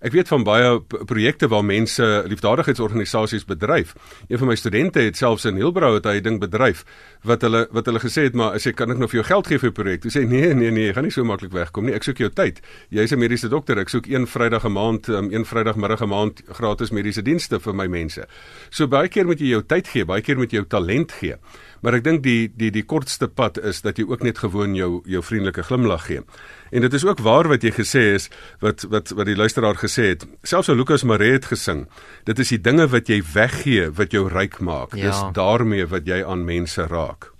Ek 0.00 0.12
weet 0.12 0.28
van 0.28 0.44
baie 0.44 0.80
projekte 1.08 1.48
waar 1.48 1.64
mense 1.64 2.24
liefdadigheidsorganisasies 2.28 3.46
bedryf. 3.48 3.94
Een 4.28 4.38
van 4.38 4.48
my 4.48 4.56
studente 4.56 5.00
het 5.00 5.16
selfs 5.16 5.44
in 5.44 5.56
Hilbrow 5.56 5.94
het 5.94 6.04
hy 6.04 6.20
ding 6.20 6.40
bedryf 6.40 6.84
wat 7.26 7.42
hulle 7.42 7.66
wat 7.72 7.86
hulle 7.86 8.00
gesê 8.02 8.26
het 8.28 8.36
maar 8.36 8.56
as 8.58 8.66
ek 8.66 8.76
kan 8.76 8.90
ek 8.92 9.00
nou 9.00 9.08
vir 9.08 9.20
jou 9.20 9.26
geld 9.26 9.46
gee 9.46 9.58
vir 9.58 9.70
'n 9.70 9.72
projek. 9.72 10.04
Hy 10.04 10.10
sê 10.10 10.26
nee 10.28 10.54
nee 10.54 10.70
nee, 10.70 10.86
jy 10.86 10.92
gaan 10.92 11.04
nie 11.04 11.10
so 11.10 11.24
maklik 11.24 11.52
wegkom 11.52 11.86
nie. 11.86 11.94
Ek 11.94 12.02
soek 12.02 12.18
jou 12.18 12.30
tyd. 12.30 12.60
Jy's 12.90 13.12
'n 13.12 13.18
mediese 13.18 13.48
dokter. 13.48 13.78
Ek 13.78 13.88
soek 13.88 14.06
een 14.06 14.26
Vrydag 14.26 14.64
'n 14.64 14.72
maand, 14.72 15.08
um, 15.08 15.32
een 15.32 15.44
Vrydagmiddag 15.44 16.02
'n 16.02 16.08
maand 16.08 16.42
gratis 16.52 16.90
mediese 16.90 17.22
dienste 17.22 17.60
vir 17.60 17.74
my 17.74 17.86
mense. 17.86 18.26
So 18.70 18.86
baie 18.86 19.08
keer 19.08 19.26
moet 19.26 19.40
jy 19.40 19.48
jou 19.48 19.62
tyd 19.62 19.88
gee, 19.88 20.04
baie 20.04 20.22
keer 20.22 20.36
moet 20.36 20.50
jy 20.50 20.58
jou 20.58 20.66
talent 20.68 21.12
gee. 21.12 21.36
Maar 21.82 21.94
ek 21.94 22.04
dink 22.04 22.22
die 22.22 22.48
die 22.56 22.70
die 22.70 22.82
kortste 22.82 23.28
pad 23.28 23.58
is 23.58 23.82
dat 23.82 23.98
jy 23.98 24.04
ook 24.08 24.22
net 24.22 24.38
gewoon 24.38 24.74
jou 24.74 25.02
jou 25.06 25.22
vriendelike 25.22 25.62
glimlag 25.62 26.06
gee. 26.06 26.22
En 26.70 26.80
dit 26.80 26.92
is 26.92 27.04
ook 27.04 27.22
waar 27.22 27.48
wat 27.48 27.62
jy 27.62 27.72
gesê 27.76 28.04
is 28.14 28.28
wat 28.60 28.86
wat 28.90 29.14
wat 29.14 29.26
die 29.26 29.36
luisteraar 29.36 29.78
gesê 29.78 30.10
het. 30.14 30.26
Selfs 30.42 30.68
ou 30.68 30.76
Lukas 30.76 31.04
Maree 31.04 31.38
het 31.38 31.46
gesing. 31.52 31.86
Dit 32.24 32.38
is 32.38 32.48
die 32.54 32.60
dinge 32.60 32.88
wat 32.88 33.08
jy 33.08 33.22
weggee 33.34 33.90
wat 33.90 34.12
jou 34.12 34.28
ryk 34.28 34.60
maak. 34.60 34.94
Ja. 34.94 35.10
Dis 35.10 35.22
daarmee 35.36 35.86
wat 35.86 36.06
jy 36.06 36.24
aan 36.24 36.44
mense 36.44 36.86
raak. 36.90 37.32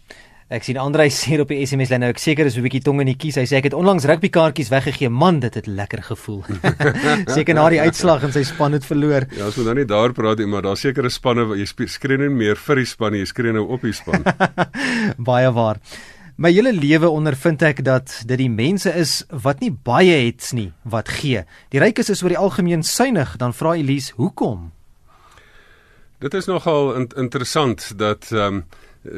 Ek 0.46 0.62
sien 0.62 0.76
Andrei 0.78 1.08
sê 1.10 1.34
op 1.42 1.50
die 1.50 1.58
SMS 1.66 1.90
lyn 1.90 2.04
nou 2.04 2.08
ek 2.12 2.20
seker 2.22 2.46
is 2.46 2.54
'n 2.54 2.62
bietjie 2.62 2.84
tong 2.86 3.00
in 3.02 3.08
die 3.10 3.16
kies. 3.18 3.34
Hy 3.34 3.42
sê 3.50 3.58
ek 3.58 3.64
het 3.66 3.74
onlangs 3.74 4.06
rugbykaartjies 4.06 4.70
weggegee. 4.70 5.10
Man, 5.10 5.40
dit 5.40 5.52
het 5.52 5.66
lekker 5.66 6.02
gevoel. 6.06 6.44
seker 7.36 7.54
na 7.54 7.68
die 7.68 7.80
uitslag 7.82 8.22
en 8.22 8.30
sy 8.30 8.44
span 8.46 8.72
het 8.72 8.86
verloor. 8.86 9.26
Ja, 9.34 9.46
ons 9.46 9.56
nou 9.56 9.74
nie 9.74 9.84
daar 9.84 10.14
praat 10.14 10.38
nie, 10.38 10.46
maar 10.46 10.62
daar 10.62 10.78
sekerre 10.78 11.10
spanne 11.10 11.48
wat 11.50 11.58
jy 11.58 11.88
skree 11.90 12.18
nie 12.18 12.30
meer 12.30 12.54
vir 12.54 12.76
die 12.76 12.86
span 12.86 13.12
nie, 13.12 13.24
jy 13.26 13.26
skree 13.26 13.52
nou 13.52 13.66
op 13.66 13.82
die 13.82 13.92
span. 13.92 14.22
Baie 15.30 15.50
waar. 15.50 15.82
My 16.36 16.50
hele 16.52 16.68
lewe 16.76 17.08
ondervind 17.08 17.62
ek 17.64 17.78
dat 17.80 18.12
dit 18.28 18.36
die 18.36 18.50
mense 18.52 18.90
is 18.92 19.22
wat 19.32 19.62
nie 19.64 19.70
baie 19.72 20.18
het 20.26 20.50
nie 20.52 20.68
wat 20.84 21.08
gee. 21.08 21.46
Die 21.72 21.80
rykes 21.80 22.12
is 22.12 22.20
oor 22.20 22.34
die 22.34 22.36
algemeen 22.40 22.82
suinig, 22.84 23.38
dan 23.40 23.54
vra 23.56 23.72
Elise, 23.72 24.12
"Hoekom?" 24.20 24.70
Dit 26.20 26.34
is 26.34 26.44
nogal 26.44 26.92
in 26.94 27.08
interessant 27.16 27.92
dat 27.96 28.28
ehm 28.32 28.54
um, 28.54 28.64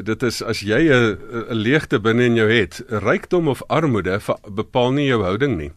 dit 0.04 0.22
is 0.22 0.42
as 0.42 0.60
jy 0.60 0.78
'n 0.78 1.18
leegte 1.50 1.98
binne 1.98 2.24
in 2.24 2.34
jou 2.34 2.50
het, 2.52 2.82
rykdom 2.88 3.48
of 3.48 3.62
armoede 3.66 4.20
bepaal 4.50 4.92
nie 4.92 5.06
jou 5.06 5.22
houding 5.22 5.56
nie. 5.56 5.72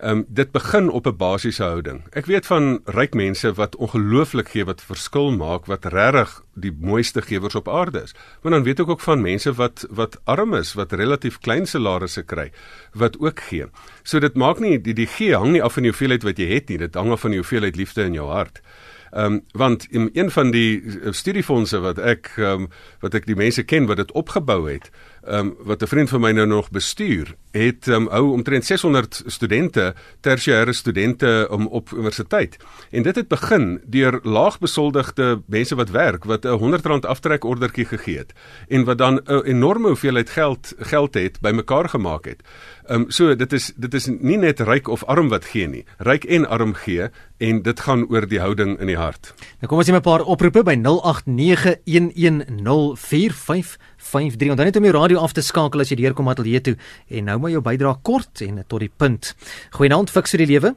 Ehm 0.00 0.16
um, 0.16 0.24
dit 0.28 0.50
begin 0.50 0.90
op 0.90 1.06
'n 1.06 1.16
basiese 1.16 1.62
houding. 1.62 2.02
Ek 2.10 2.26
weet 2.26 2.46
van 2.46 2.80
ryk 2.84 3.14
mense 3.14 3.52
wat 3.52 3.76
ongelooflik 3.76 4.48
gee 4.48 4.64
wat 4.64 4.82
verskil 4.82 5.30
maak, 5.32 5.66
wat 5.66 5.84
regtig 5.84 6.42
die 6.54 6.76
mooiste 6.80 7.22
gewers 7.22 7.54
op 7.54 7.68
aarde 7.68 8.02
is. 8.02 8.14
Maar 8.42 8.52
dan 8.52 8.62
weet 8.62 8.80
ek 8.80 8.88
ook 8.88 9.00
van 9.00 9.20
mense 9.20 9.52
wat 9.52 9.86
wat 9.90 10.20
arm 10.24 10.54
is, 10.54 10.72
wat 10.72 10.92
relatief 10.92 11.38
klein 11.38 11.66
salarisse 11.66 12.22
kry, 12.22 12.52
wat 12.92 13.18
ook 13.18 13.40
gee. 13.40 13.66
So 14.02 14.18
dit 14.18 14.34
maak 14.34 14.58
nie 14.58 14.80
die 14.80 14.94
die 14.94 15.06
gee 15.06 15.36
hang 15.36 15.52
nie 15.52 15.62
af 15.62 15.72
van 15.72 15.82
die 15.82 15.90
hoeveelheid 15.90 16.22
wat 16.22 16.38
jy 16.38 16.48
het 16.48 16.68
nie, 16.68 16.78
dit 16.78 16.94
hang 16.94 17.10
af 17.10 17.20
van 17.20 17.30
die 17.30 17.38
hoeveelheid 17.38 17.76
liefde 17.76 18.02
in 18.02 18.14
jou 18.14 18.28
hart. 18.28 18.60
Ehm 19.10 19.24
um, 19.32 19.40
want 19.52 19.86
in 19.90 20.10
een 20.12 20.30
van 20.30 20.50
die 20.50 20.82
studiefondse 21.10 21.80
wat 21.80 21.98
ek 21.98 22.32
ehm 22.36 22.62
um, 22.62 22.68
wat 23.00 23.14
ek 23.14 23.26
die 23.26 23.36
mense 23.36 23.62
ken 23.62 23.86
wat 23.86 23.96
dit 23.96 24.12
opgebou 24.12 24.70
het, 24.70 24.90
um, 25.30 25.54
wat 25.58 25.82
'n 25.82 25.86
vriend 25.86 26.08
van 26.08 26.20
my 26.20 26.30
nou 26.30 26.46
nog 26.46 26.70
bestuur, 26.70 27.34
het 27.50 27.86
um, 27.86 28.06
hou 28.08 28.32
omtrent 28.32 28.64
600 28.64 29.22
studente, 29.26 29.94
tersiêre 30.20 30.72
studente 30.72 31.48
om 31.50 31.66
op 31.66 31.90
universiteit. 31.92 32.56
En 32.90 33.02
dit 33.02 33.16
het 33.16 33.28
begin 33.28 33.80
deur 33.86 34.20
laagbesoldigde 34.22 35.42
mense 35.46 35.74
wat 35.74 35.90
werk 35.90 36.24
wat 36.24 36.44
'n 36.44 36.58
R100 36.58 37.06
aftrekordertjie 37.06 37.84
gegee 37.84 38.18
het 38.18 38.32
en 38.68 38.84
wat 38.84 38.98
dan 38.98 39.20
'n 39.24 39.42
enorme 39.44 39.86
hoeveelheid 39.86 40.30
geld 40.30 40.74
geld 40.78 41.14
het 41.14 41.40
bymekaar 41.40 41.88
gemaak 41.88 42.24
het. 42.24 42.42
Ehm 42.86 43.00
um, 43.00 43.10
so 43.10 43.36
dit 43.36 43.52
is 43.52 43.72
dit 43.76 43.94
is 43.94 44.06
nie 44.06 44.38
net 44.38 44.60
ryk 44.60 44.88
of 44.88 45.04
arm 45.04 45.28
wat 45.28 45.44
gee 45.44 45.68
nie. 45.68 45.84
Ryk 45.98 46.24
en 46.24 46.48
arm 46.48 46.74
gee 46.74 47.08
en 47.38 47.62
dit 47.62 47.80
gaan 47.80 48.08
oor 48.08 48.26
die 48.28 48.40
houding 48.40 48.78
in 48.80 48.86
die 48.86 48.96
hart. 48.96 49.34
Nou 49.60 49.68
kom 49.68 49.78
ons 49.78 49.86
sien 49.86 49.96
'n 49.96 50.00
paar 50.00 50.24
oproepe 50.24 50.62
by 50.62 50.74
0891104553. 54.00 54.50
Onthou 54.50 54.64
net 54.64 54.76
om 54.76 54.84
jou 54.84 54.94
radio 54.94 55.18
af 55.20 55.32
te 55.32 55.42
skakel 55.44 55.80
as 55.84 55.90
jy 55.92 56.00
deurkom 56.00 56.28
ateljee 56.32 56.60
toe 56.60 56.76
en 57.08 57.24
nou 57.28 57.38
maar 57.38 57.52
jou 57.52 57.62
bydrae 57.64 58.00
kort 58.02 58.42
en 58.46 58.62
tot 58.66 58.80
die 58.80 58.92
punt. 59.02 59.34
Goeienaand 59.76 60.10
fiks 60.10 60.34
vir 60.34 60.44
die 60.44 60.50
lewe. 60.54 60.74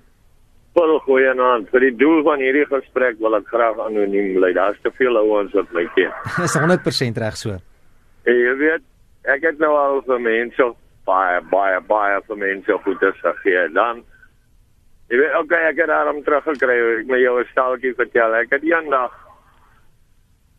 Wel 0.74 0.96
goeienaand. 1.06 1.70
Vir 1.70 1.88
die 1.88 1.96
doel 1.98 2.24
van 2.26 2.42
hierdie 2.42 2.66
gesprek 2.70 3.20
wil 3.22 3.38
ek 3.38 3.50
graag 3.52 3.80
anoniem 3.80 4.34
bly. 4.38 4.54
Daar's 4.58 4.80
te 4.82 4.92
veel 4.98 5.18
ouens 5.18 5.54
wat 5.54 5.70
my 5.76 5.86
ken. 5.96 6.14
Dis 6.44 6.58
100% 6.58 7.22
reg 7.24 7.38
so. 7.40 7.60
En 8.24 8.40
jy 8.40 8.56
weet, 8.62 8.88
ek 9.36 9.46
het 9.52 9.62
nou 9.62 9.74
al 9.78 10.02
vir 10.08 10.24
mense 10.24 10.72
baie 11.08 11.42
baie 11.52 11.80
baie 11.88 12.20
vir 12.28 12.42
mense 12.48 12.82
goed 12.86 13.06
gesê. 13.22 13.68
Dan 13.76 14.04
Jy 15.12 15.20
weet, 15.20 15.34
okay, 15.38 15.60
ek 15.70 15.82
het 15.84 15.90
daarom 15.92 16.24
teruggekry. 16.26 16.76
Ek 17.04 17.10
moet 17.10 17.22
jou 17.22 17.40
'n 17.40 17.50
staaltjie 17.52 17.94
vertel. 17.94 18.34
Ek 18.34 18.50
het 18.50 18.64
eendag 18.64 19.12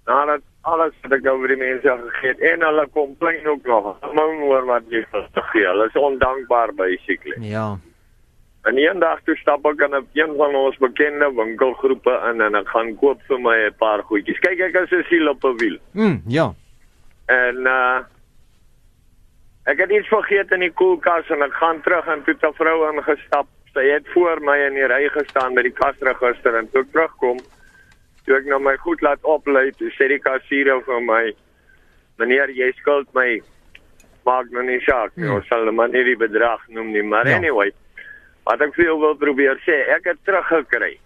nadat 0.07 0.45
alles 0.65 0.95
wat 1.03 1.13
ek 1.13 1.27
oor 1.29 1.51
die 1.53 1.61
mense 1.61 1.97
gegee 2.03 2.33
het 2.33 2.45
en 2.53 2.63
hulle 2.65 2.85
kom 2.97 3.17
plein 3.21 3.47
ook 3.49 3.67
nog. 3.69 3.91
Mou 4.17 4.29
oor 4.49 4.65
wat 4.69 4.87
jy 4.93 5.03
gegee. 5.11 5.67
Hulle 5.67 5.89
is 5.91 5.99
ondankbaar 6.01 6.73
basically. 6.79 7.37
Ja. 7.45 7.75
En 8.65 8.79
eendag 8.81 9.21
toe 9.27 9.37
stap 9.37 9.67
ek 9.69 9.83
in 9.85 9.97
'n 9.97 10.07
een 10.17 10.37
van 10.37 10.55
ons 10.55 10.77
bekende 10.81 11.29
winkelgroepe 11.37 12.15
in 12.31 12.41
en 12.41 12.55
ek 12.55 12.69
gaan 12.69 12.97
koop 12.97 13.21
vir 13.29 13.41
my 13.41 13.57
'n 13.67 13.75
paar 13.79 14.03
goedjies. 14.03 14.41
Kyk 14.41 14.61
ek 14.61 14.75
is 14.75 14.93
'n 14.93 15.05
siel 15.09 15.29
op 15.29 15.45
'n 15.45 15.57
wiel. 15.57 15.79
Mm, 15.93 16.23
ja. 16.27 16.55
En 17.27 17.57
uh 17.67 18.01
ek 19.65 19.79
het 19.79 19.91
iets 19.91 20.09
vergeet 20.09 20.51
in 20.53 20.61
die 20.61 20.73
koelkas 20.73 21.29
en 21.31 21.43
ek 21.43 21.53
gaan 21.53 21.81
terug 21.81 22.07
en 22.07 22.25
toe 22.25 22.35
'n 22.35 22.55
vrou 22.55 22.93
ingestap. 22.93 23.47
Sy 23.75 23.85
het 23.91 24.09
voor 24.15 24.41
my 24.41 24.59
in 24.59 24.75
die 24.75 24.87
ry 24.87 25.09
gestaan 25.09 25.55
by 25.55 25.63
die 25.63 25.73
kasregister 25.73 26.55
en 26.55 26.71
toe 26.71 26.83
ek 26.83 26.93
terugkom 26.93 27.39
toe 28.25 28.39
ek 28.39 28.47
nou 28.51 28.61
my 28.61 28.77
goed 28.83 29.03
laat 29.03 29.23
oplei, 29.23 29.71
sê 29.99 30.09
die 30.09 30.21
kassier 30.23 30.81
vir 30.87 31.01
my, 31.01 31.33
"Meneer, 32.19 32.51
jy 32.51 32.73
skuld 32.81 33.09
my 33.15 33.41
maak 34.25 34.51
nou 34.53 34.65
nie 34.65 34.81
saak 34.85 35.15
nie. 35.17 35.27
Hmm. 35.27 35.39
Ons 35.39 35.49
sal 35.49 35.71
maar 35.73 35.93
nie 35.93 36.05
die 36.07 36.19
bedrag 36.19 36.63
noem 36.69 36.93
nie, 36.95 37.03
maar 37.03 37.29
ja. 37.29 37.39
anyway, 37.41 37.71
wat 38.49 38.63
ek 38.65 38.75
vir 38.77 38.91
jou 38.91 38.97
wil 39.03 39.17
probeer 39.21 39.61
sê, 39.67 39.77
ek 39.97 40.09
het 40.13 40.23
teruggekry. 40.29 40.97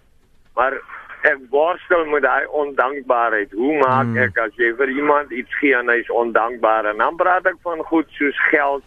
Maar 0.57 0.79
ek 1.27 1.41
worstel 1.51 2.05
met 2.07 2.23
daai 2.23 2.47
ondankbaarheid. 2.61 3.51
Hoe 3.51 3.75
maak 3.81 4.07
hmm. 4.07 4.21
ek 4.27 4.39
as 4.45 4.59
jy 4.59 4.71
vir 4.79 4.93
iemand 4.95 5.33
iets 5.35 5.59
gee 5.59 5.75
en 5.75 5.91
hy's 5.91 6.11
ondankbaar 6.21 6.93
en 6.93 7.03
dan 7.03 7.19
praat 7.19 7.49
ek 7.51 7.59
van 7.65 7.83
goed 7.91 8.07
soos 8.17 8.39
geld, 8.49 8.85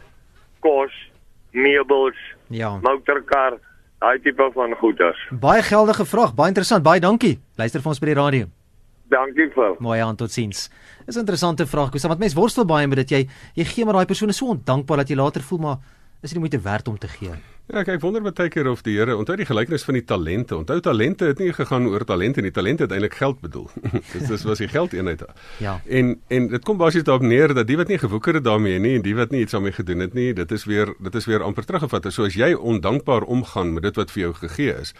kos, 0.64 0.94
meubels, 1.52 2.18
ja. 2.48 2.72
motorkar 2.84 3.58
daai 4.02 4.18
tipe 4.22 4.50
van 4.54 4.74
goeder. 4.80 5.14
Baie 5.40 5.62
geldige 5.62 6.06
vraag, 6.08 6.34
baie 6.34 6.50
interessant, 6.52 6.84
baie 6.86 7.00
dankie. 7.00 7.36
Luister 7.60 7.82
vir 7.82 7.94
ons 7.94 8.02
by 8.02 8.10
die 8.10 8.18
radio. 8.18 8.50
Dankie 9.12 9.48
vir. 9.54 9.76
Mooi 9.84 10.00
aan 10.00 10.16
totsiens. 10.16 10.68
Is 11.06 11.16
'n 11.16 11.24
interessante 11.24 11.66
vraag, 11.66 11.90
Koos, 11.90 12.02
want 12.02 12.18
mense 12.18 12.36
worstel 12.36 12.64
baie 12.64 12.86
met 12.86 12.96
dit 12.96 13.10
jy 13.10 13.28
jy 13.54 13.64
gee 13.64 13.84
maar 13.84 13.94
daai 13.94 14.06
persoon 14.06 14.28
is 14.28 14.36
so 14.36 14.46
ondankbaar 14.46 14.98
dat 14.98 15.08
jy 15.08 15.16
later 15.16 15.42
voel 15.42 15.58
maar 15.58 15.78
is 16.22 16.30
dit 16.30 16.32
nie 16.32 16.48
moeite 16.48 16.60
werd 16.60 16.88
om 16.88 16.98
te 16.98 17.08
gee. 17.08 17.30
Ja, 17.70 17.84
ek 17.86 18.00
wonder 18.02 18.24
baie 18.26 18.50
keer 18.50 18.66
of 18.66 18.80
die 18.82 18.96
Here 18.96 19.14
onthou 19.14 19.36
die 19.38 19.46
gelykenis 19.46 19.84
van 19.86 19.94
die 19.94 20.02
talente. 20.02 20.56
Onthou 20.58 20.80
talente 20.82 21.28
het 21.30 21.38
nie 21.38 21.52
gegaan 21.54 21.86
oor 21.86 22.02
talente 22.04 22.42
nie, 22.42 22.50
talente 22.50 22.88
het 22.88 22.92
eintlik 22.92 23.14
geld 23.20 23.38
bedoel. 23.40 23.68
dis 24.12 24.26
dis 24.26 24.44
was 24.48 24.58
die 24.58 24.68
geld 24.68 24.96
eenheid. 24.96 25.22
Ja. 25.62 25.76
En 25.86 26.16
en 26.26 26.48
dit 26.50 26.66
kom 26.66 26.80
basies 26.80 27.06
daarop 27.06 27.24
neer 27.24 27.54
dat 27.54 27.70
die 27.70 27.78
wat 27.78 27.92
nie 27.92 28.00
gewoeker 28.02 28.40
het 28.40 28.44
daarmee 28.44 28.82
nie 28.82 28.96
en 28.98 29.06
die 29.06 29.14
wat 29.14 29.30
nie 29.30 29.44
iets 29.46 29.54
daarmee 29.54 29.76
gedoen 29.78 30.02
het 30.02 30.18
nie, 30.18 30.32
dit 30.34 30.52
is 30.58 30.66
weer 30.66 30.90
dit 30.98 31.14
is 31.14 31.28
weer 31.30 31.46
amper 31.46 31.64
teruggevat. 31.68 32.10
So 32.10 32.26
as 32.26 32.34
jy 32.34 32.50
ondankbaar 32.58 33.22
omgaan 33.30 33.72
met 33.78 33.86
dit 33.86 34.02
wat 34.02 34.10
vir 34.10 34.26
jou 34.26 34.34
gegee 34.42 34.74
is, 34.82 34.92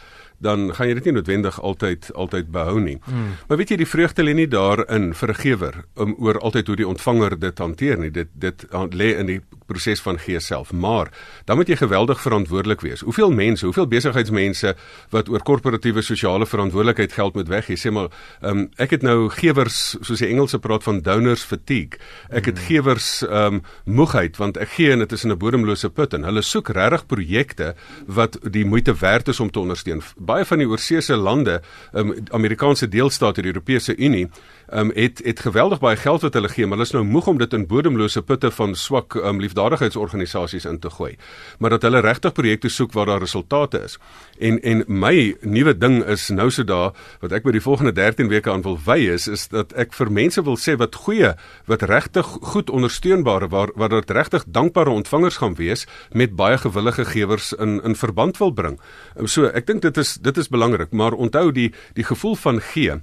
dan 0.43 0.75
gaan 0.75 0.89
jy 0.91 0.95
dit 0.99 1.11
nie 1.11 1.17
noodwendig 1.19 1.61
altyd 1.61 2.11
altyd 2.15 2.51
behou 2.53 2.81
nie. 2.81 2.99
Hmm. 3.05 3.35
Maar 3.49 3.61
weet 3.61 3.75
jy 3.75 3.81
die 3.83 3.89
vreugde 3.89 4.27
lê 4.27 4.35
nie 4.35 4.49
daarin 4.51 5.13
vir 5.15 5.31
'n 5.31 5.41
gewer 5.41 5.75
om 5.95 6.15
oor 6.19 6.39
altyd 6.39 6.67
hoe 6.67 6.77
die 6.77 6.89
ontvanger 6.89 7.39
dit 7.39 7.59
hanteer 7.59 7.99
nie. 7.99 8.11
Dit 8.11 8.29
dit 8.35 8.67
lê 8.91 9.19
in 9.19 9.27
die 9.27 9.41
proses 9.67 10.01
van 10.01 10.19
gee 10.19 10.41
self. 10.41 10.73
Maar 10.73 11.11
dan 11.45 11.57
moet 11.57 11.69
jy 11.69 11.77
geweldig 11.77 12.21
verantwoordelik 12.21 12.81
wees. 12.81 13.01
Hoeveel 13.01 13.31
mense, 13.31 13.65
hoeveel 13.65 13.87
besigheidsmense 13.87 14.75
wat 15.11 15.29
oor 15.29 15.43
korporatiewe 15.43 16.03
sosiale 16.03 16.47
verantwoordelikheid 16.47 17.13
geld 17.13 17.35
moet 17.35 17.49
weggee. 17.49 17.77
Sê 17.77 17.91
maar, 17.91 18.11
um, 18.43 18.69
ek 18.77 18.91
het 18.91 19.03
nou 19.03 19.29
gewers 19.29 19.97
soos 20.01 20.19
die 20.19 20.29
Engelse 20.29 20.59
praat 20.59 20.83
van 20.83 21.01
donors 21.01 21.43
fatigue. 21.43 21.99
Ek 22.31 22.45
het 22.45 22.59
hmm. 22.59 22.67
gewers 22.67 23.23
um 23.29 23.63
moegheid 23.85 24.37
want 24.37 24.57
ek 24.57 24.75
gee 24.77 24.93
en 24.93 25.03
dit 25.05 25.13
is 25.13 25.25
in 25.25 25.33
'n 25.33 25.39
bodemlose 25.39 25.91
put 25.91 26.15
en 26.15 26.25
hulle 26.25 26.43
soek 26.43 26.69
regtig 26.69 27.07
projekte 27.07 27.75
wat 28.07 28.39
die 28.51 28.65
moeite 28.65 28.95
werd 28.95 29.29
is 29.29 29.41
om 29.41 29.51
te 29.51 29.61
ondersteun 29.61 30.03
baie 30.33 30.49
van 30.49 30.63
die 30.63 30.69
oorseese 30.69 31.17
lande, 31.21 31.61
um, 31.93 32.15
Amerikaanse 32.33 32.89
deelstate, 32.89 33.45
die 33.45 33.53
Europese 33.53 33.97
Unie, 33.99 34.29
um, 34.73 34.91
het 34.95 35.21
het 35.25 35.41
geweldig 35.41 35.81
baie 35.81 35.97
geld 35.97 36.23
wat 36.23 36.35
hulle 36.35 36.49
gee, 36.49 36.67
maar 36.67 36.79
hulle 36.79 36.89
is 36.89 36.95
nou 36.95 37.05
moeg 37.05 37.27
om 37.27 37.39
dit 37.39 37.53
in 37.53 37.67
bodemlose 37.67 38.23
putte 38.23 38.51
van 38.51 38.75
swak 38.75 39.15
um, 39.15 39.41
liefdadigheidsorganisasies 39.41 40.65
in 40.69 40.79
te 40.79 40.91
gooi. 40.91 41.17
Maar 41.59 41.77
dat 41.77 41.83
hulle 41.83 42.01
regtig 42.01 42.33
projekte 42.33 42.69
soek 42.69 42.93
waar 42.93 43.07
daar 43.07 43.21
resultate 43.21 43.83
is. 43.85 43.99
En 44.39 44.61
en 44.63 44.85
my 44.87 45.37
nuwe 45.41 45.75
ding 45.79 46.03
is 46.05 46.29
nou 46.29 46.51
so 46.51 46.65
daar 46.65 46.93
wat 47.21 47.33
ek 47.33 47.45
by 47.47 47.55
die 47.57 47.65
volgende 47.65 47.93
13 47.93 48.29
weke 48.33 48.51
aan 48.51 48.65
wil 48.67 48.79
wy 48.87 48.99
is 49.13 49.29
is 49.29 49.49
dat 49.53 49.73
ek 49.79 49.93
vir 49.97 50.11
mense 50.11 50.43
wil 50.43 50.57
sê 50.57 50.77
wat 50.81 50.95
goeie, 51.05 51.35
wat 51.67 51.83
regtig 51.83 52.27
goed 52.53 52.71
ondersteunbare 52.71 53.49
waar 53.49 53.75
waar 53.77 53.93
dit 53.93 54.11
regtig 54.11 54.45
dankbare 54.47 54.91
ontvangers 54.91 55.37
gaan 55.43 55.55
wees 55.61 55.87
met 56.13 56.37
baie 56.37 56.59
gewillige 56.59 57.05
gewers 57.05 57.53
in 57.53 57.81
in 57.83 57.97
verband 57.97 58.39
wil 58.39 58.53
bring. 58.53 58.81
Um, 59.17 59.27
so 59.27 59.47
ek 59.47 59.67
dink 59.67 59.83
dit 59.83 59.97
is 59.97 60.15
dit 60.15 60.37
is 60.37 60.49
belangrik, 60.49 60.93
maar 60.93 61.13
onthou 61.13 61.51
die 61.53 61.73
die 61.95 62.05
gevoel 62.05 62.37
van 62.37 62.61
gee 62.73 62.91
um, 62.93 63.03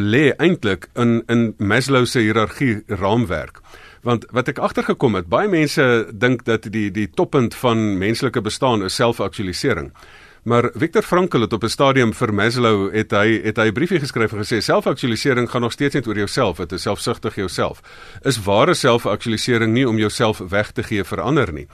lê 0.00 0.30
eintlik 0.38 0.88
in 0.94 1.09
in 1.10 1.22
in 1.26 1.54
Maslow 1.58 2.06
se 2.06 2.20
hiërargie 2.20 2.82
raamwerk. 2.86 3.60
Want 4.02 4.24
wat 4.32 4.48
ek 4.48 4.58
agtergekom 4.58 5.18
het, 5.18 5.28
baie 5.28 5.48
mense 5.48 5.84
dink 6.12 6.44
dat 6.48 6.70
die 6.72 6.88
die 6.90 7.08
toppunt 7.10 7.54
van 7.54 7.98
menslike 7.98 8.40
bestaan 8.40 8.84
is 8.84 8.94
selfaktualisering. 8.94 9.92
Maar 10.48 10.70
Viktor 10.72 11.02
Frankl 11.04 11.40
het 11.44 11.52
op 11.52 11.64
'n 11.64 11.68
stadium 11.68 12.12
vir 12.14 12.34
Maslow 12.34 12.92
het 12.94 13.10
hy 13.10 13.40
het 13.44 13.56
hy 13.56 13.66
'n 13.68 13.72
briefie 13.72 14.00
geskryf 14.00 14.32
en 14.32 14.38
gesê 14.38 14.60
selfaktualisering 14.60 15.50
gaan 15.50 15.60
nog 15.60 15.72
steeds 15.72 15.94
net 15.94 16.06
oor 16.06 16.16
jouself, 16.16 16.56
dit 16.56 16.72
is 16.72 16.82
selfsugtig 16.82 17.34
jouself. 17.34 17.80
Is 18.22 18.42
ware 18.42 18.74
selfaktualisering 18.74 19.72
nie 19.72 19.88
om 19.88 19.98
jouself 19.98 20.38
weg 20.38 20.70
te 20.72 20.82
gee 20.82 21.04
vir 21.04 21.20
ander 21.20 21.52
nie 21.52 21.68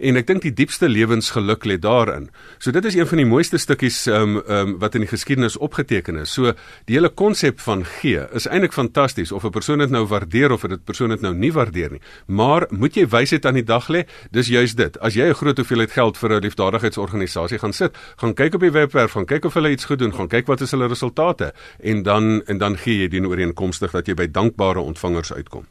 en 0.00 0.16
ek 0.16 0.26
dink 0.26 0.42
die 0.42 0.52
diepste 0.56 0.88
lewensgeluk 0.88 1.64
lê 1.68 1.76
daarin. 1.80 2.28
So 2.58 2.72
dit 2.72 2.84
is 2.84 2.96
een 2.96 3.06
van 3.06 3.20
die 3.22 3.28
mooiste 3.28 3.58
stukkies 3.58 4.06
ehm 4.08 4.36
um, 4.36 4.36
ehm 4.40 4.68
um, 4.68 4.78
wat 4.80 4.94
in 4.94 5.04
die 5.04 5.10
geskiedenis 5.10 5.56
opgeteken 5.56 6.16
is. 6.22 6.32
So 6.32 6.52
die 6.88 6.96
hele 6.96 7.08
konsep 7.08 7.60
van 7.60 7.84
gee 7.84 8.24
is 8.36 8.48
eintlik 8.48 8.72
fantasties 8.72 9.32
of 9.32 9.44
'n 9.44 9.50
persoon 9.50 9.78
dit 9.78 9.90
nou 9.90 10.06
waardeer 10.06 10.52
of 10.52 10.64
'n 10.64 10.80
persoon 10.84 11.08
dit 11.08 11.20
nou 11.20 11.34
nie 11.34 11.52
waardeer 11.52 11.90
nie. 11.90 12.00
Maar 12.26 12.66
moet 12.70 12.94
jy 12.94 13.06
wysheid 13.08 13.46
aan 13.46 13.54
die 13.54 13.64
dag 13.64 13.88
lê? 13.88 14.06
Dis 14.30 14.48
juist 14.48 14.76
dit. 14.76 14.98
As 15.00 15.14
jy 15.14 15.28
'n 15.28 15.34
groot 15.34 15.56
hoeveelheid 15.56 15.92
geld 15.92 16.18
vir 16.18 16.30
'n 16.30 16.42
liefdadigheidsorganisasie 16.42 17.58
gaan 17.58 17.72
sit, 17.72 17.96
gaan 18.16 18.34
kyk 18.34 18.54
op 18.54 18.60
die 18.60 18.72
webwerf, 18.72 19.12
gaan 19.12 19.26
kyk 19.26 19.44
of 19.44 19.54
hulle 19.54 19.70
iets 19.70 19.84
goed 19.84 19.98
doen, 19.98 20.14
gaan 20.14 20.28
kyk 20.28 20.46
wat 20.46 20.60
is 20.60 20.70
hulle 20.70 20.88
resultate 20.88 21.52
en 21.82 22.02
dan 22.02 22.42
en 22.46 22.58
dan 22.58 22.76
gee 22.76 23.00
jy 23.00 23.08
dien 23.08 23.26
ooreenkomstig 23.26 23.90
dat 23.90 24.06
jy 24.06 24.14
by 24.14 24.26
dankbare 24.26 24.80
ontvangers 24.80 25.32
uitkom. 25.32 25.66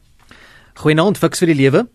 Goeienaand, 0.74 1.18
fiks 1.18 1.38
vir 1.38 1.46
die 1.46 1.56
lewe. 1.56 1.86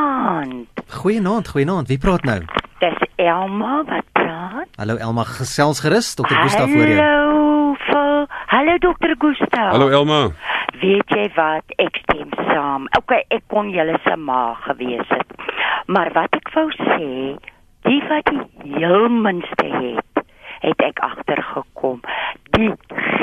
Goeienaand. 0.00 0.68
Goeienaand, 0.88 1.48
goeienaand. 1.48 1.88
Wie 1.88 1.98
praat 1.98 2.22
nou? 2.22 2.40
Dis 2.78 3.02
Elma 3.16 3.82
wat 3.84 4.06
praat. 4.12 4.68
Hallo 4.76 4.96
Elma, 4.96 5.24
gesels 5.24 5.80
gerus, 5.80 6.14
dokter 6.14 6.36
Gustaf 6.36 6.70
voor 6.70 6.86
jou. 6.88 7.00
Hallo, 7.00 7.74
vol, 7.74 8.26
hallo 8.46 8.78
dokter 8.78 9.14
Gustaf. 9.18 9.70
Hallo 9.70 9.88
Elma. 9.88 10.20
Weet 10.80 11.12
jy 11.12 11.26
wat? 11.36 11.74
Ek 11.76 12.00
stem 12.04 12.32
saam. 12.48 12.88
Okay, 12.96 13.24
ek 13.28 13.44
kon 13.52 13.68
julle 13.74 13.98
se 14.06 14.16
ma 14.16 14.54
gewees 14.64 15.12
het. 15.12 15.36
Maar 15.86 16.12
wat 16.16 16.40
ek 16.40 16.48
wou 16.56 16.66
sê, 16.78 17.36
die 17.84 18.00
wat 18.08 18.32
die 18.32 18.78
heel 18.80 19.08
minste 19.12 19.68
het, 19.68 20.24
het 20.64 20.88
ek 20.88 21.04
agtergekom. 21.10 22.00
Die 22.56 22.72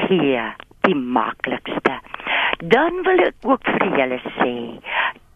gee 0.06 0.46
die 0.86 0.96
maklikste. 1.18 1.98
Dan 2.62 3.02
wil 3.10 3.26
ek 3.32 3.50
ook 3.50 3.66
vir 3.66 3.90
julle 3.98 4.22
sê 4.38 4.54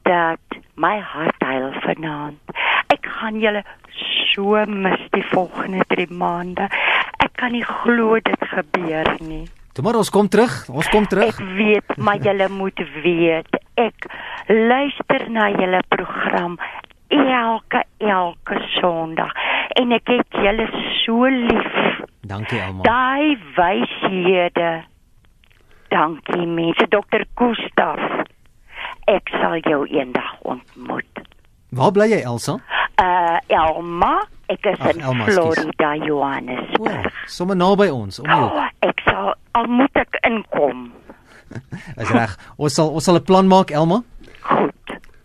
dat 0.05 0.50
my 0.81 0.97
hart 1.13 1.45
huil 1.45 1.71
vanaand. 1.85 2.57
Ek 2.93 3.07
gaan 3.19 3.39
julle 3.41 3.63
so 4.33 4.65
mis 4.65 5.01
die 5.15 5.23
volgende 5.31 5.85
3 5.93 6.09
maande. 6.09 6.67
Ek 7.21 7.33
kan 7.39 7.53
nie 7.55 7.65
glo 7.65 8.19
dit 8.19 8.45
gebeur 8.53 9.11
nie. 9.21 9.45
Toe 9.71 9.85
maar 9.85 9.99
ons 10.01 10.11
kom 10.11 10.27
terug, 10.27 10.51
ons 10.67 10.89
kom 10.91 11.05
terug. 11.07 11.31
Ek 11.31 11.55
weet, 11.55 11.97
maar 11.97 12.19
julle 12.19 12.49
moet 12.51 12.81
weet, 13.03 13.59
ek 13.79 14.07
luister 14.49 15.29
na 15.31 15.47
julle 15.53 15.79
program 15.93 16.57
elke 17.11 17.83
elke 18.03 18.59
Sondag 18.79 19.31
en 19.79 19.95
ek 19.95 20.11
het 20.11 20.39
julle 20.43 20.67
so 21.03 21.29
lief. 21.31 22.01
Dankie 22.27 22.59
Elma. 22.59 22.83
Daai 22.83 23.37
wyshede. 23.55 24.73
Dankie 25.91 26.47
mense, 26.47 26.87
dokter 26.91 27.25
Gustaf. 27.35 27.99
Ek 29.11 29.27
sal 29.41 29.59
jou 29.67 29.81
eendag 29.91 30.37
ontmoet. 30.47 31.23
Waar 31.75 31.91
bly 31.95 32.07
jy 32.11 32.21
Elsa? 32.27 32.57
Uh 33.01 33.39
Elma, 33.51 34.21
ek 34.51 34.65
is 34.71 34.79
Ag, 34.79 34.95
in 34.95 35.01
Elma. 35.01 35.25
Florida, 35.27 35.89
Johannesburg. 36.05 37.11
sommer 37.27 37.55
naby 37.57 37.89
ons, 37.91 38.19
om 38.21 38.27
jou. 38.29 38.47
Oh, 38.51 38.67
ek 38.87 39.01
sal 39.07 39.33
al 39.57 39.67
moet 39.67 39.95
ek 39.99 40.19
inkom. 40.27 40.91
Is 42.01 42.11
reg. 42.15 42.37
Ons 42.57 42.75
sal 42.79 42.91
ons 42.95 43.03
sal 43.03 43.17
'n 43.19 43.23
plan 43.27 43.47
maak 43.47 43.71
Elma. 43.71 44.03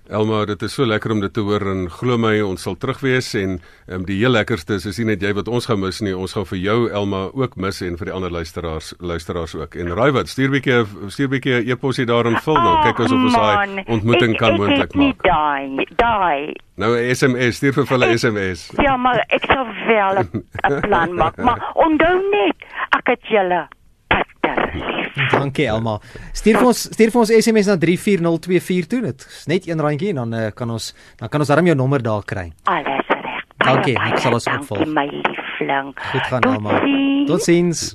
Elma, 0.08 0.44
dit 0.46 0.60
is 0.62 0.74
so 0.76 0.86
lekker 0.86 1.10
om 1.10 1.20
dit 1.20 1.32
te 1.34 1.42
hoor 1.42 1.64
en 1.66 1.86
glo 1.90 2.14
my, 2.20 2.36
ons 2.46 2.62
sal 2.62 2.76
terug 2.78 3.00
wees 3.02 3.32
en 3.38 3.56
um, 3.90 4.04
die 4.06 4.20
heel 4.20 4.30
lekkerste 4.30 4.76
is 4.78 4.86
is 4.86 5.00
nie 5.00 5.08
net 5.08 5.24
jy 5.24 5.32
wat 5.34 5.48
ons 5.50 5.66
gaan 5.66 5.80
mis 5.82 5.98
nie, 6.04 6.12
ons 6.14 6.36
gaan 6.36 6.46
vir 6.46 6.60
jou 6.62 6.76
Elma 7.00 7.24
ook 7.34 7.56
mis 7.58 7.80
en 7.82 7.98
vir 7.98 8.10
die 8.10 8.14
ander 8.14 8.30
luisteraars 8.30 8.92
luisteraars 9.02 9.56
ook. 9.58 9.74
En 9.74 9.90
raai 9.98 10.12
wat, 10.14 10.30
stuur 10.30 10.54
bietjie 10.54 10.78
stuur 11.10 11.32
bietjie 11.34 11.56
'n 11.58 11.70
e-posie 11.74 12.06
daar 12.06 12.26
in 12.30 12.38
vul 12.38 12.54
dan 12.54 12.82
kyk 12.84 13.02
ons 13.02 13.12
of 13.12 13.24
ons 13.26 13.34
daai 13.34 13.84
ontmoeting 13.86 14.32
ek, 14.34 14.38
kan 14.38 14.54
moontlik 14.56 14.94
maak. 14.94 15.22
Daai, 15.22 15.86
daai. 15.96 16.54
Nou 16.76 16.94
'n 16.94 17.14
SMS, 17.14 17.56
stuur 17.56 17.72
vir 17.72 17.86
hulle 17.88 18.18
SMS. 18.18 18.70
Ja, 18.78 18.96
maar 18.96 19.24
ek 19.28 19.44
sal 19.46 19.66
wel 19.90 20.22
'n 20.22 20.44
'n 20.70 20.80
plan 20.86 21.14
maak, 21.14 21.36
maar 21.36 21.58
onthou 21.86 22.16
net, 22.30 22.56
ek 22.94 23.06
het 23.06 23.22
julle 23.26 23.66
bitter 24.08 24.70
lief. 24.74 25.05
Dankie 25.32 25.66
Elma. 25.70 25.98
Stuur 26.36 26.58
vir 26.60 26.66
ons 26.70 26.82
stuur 26.92 27.12
vir 27.14 27.20
ons 27.22 27.32
SMS 27.38 27.70
na 27.70 27.76
34024 27.80 28.90
toe. 28.92 29.00
Dit 29.08 29.26
is 29.28 29.46
net 29.50 29.68
een 29.68 29.80
randjie 29.80 30.10
en 30.14 30.22
dan 30.24 30.34
uh, 30.34 30.48
kan 30.54 30.70
ons 30.70 30.90
dan 31.20 31.28
kan 31.32 31.40
ons 31.40 31.48
darm 31.52 31.66
jou 31.66 31.76
nommer 31.78 32.02
daar 32.04 32.24
kry. 32.24 32.50
Alles 32.64 33.08
reg. 33.08 33.44
Dankie, 33.66 33.96
Baie, 33.96 34.12
ek 34.12 34.20
sal 34.22 34.36
ons 34.36 34.46
opvolg. 34.46 34.84
Dankie 34.84 34.94
my 34.94 35.06
liefling. 35.12 35.94
Goed 36.12 36.28
gaan 36.30 36.44
Tot 36.44 36.52
Elma. 36.58 36.76
ziens. 36.84 37.30
Totsiens. 37.30 37.86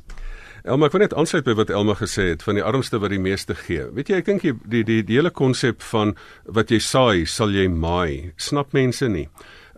Elma, 0.64 0.86
ek 0.86 0.94
wil 0.94 1.02
net 1.02 1.14
aansluit 1.18 1.46
by 1.48 1.56
wat 1.58 1.72
Elma 1.74 1.96
gesê 1.98 2.28
het 2.34 2.44
van 2.46 2.58
die 2.60 2.66
armste 2.66 3.00
wat 3.02 3.10
die 3.14 3.22
meeste 3.22 3.56
gee. 3.58 3.88
Weet 3.98 4.12
jy, 4.12 4.20
ek 4.22 4.28
dink 4.30 4.44
die 4.46 4.54
die 4.70 4.84
die, 4.86 5.00
die 5.08 5.18
hele 5.18 5.32
konsep 5.34 5.82
van 5.94 6.14
wat 6.46 6.70
jy 6.74 6.78
saai, 6.86 7.26
sal 7.26 7.50
jy 7.56 7.66
maai. 7.72 8.34
Snap 8.38 8.74
mense 8.78 9.10
nie. 9.10 9.28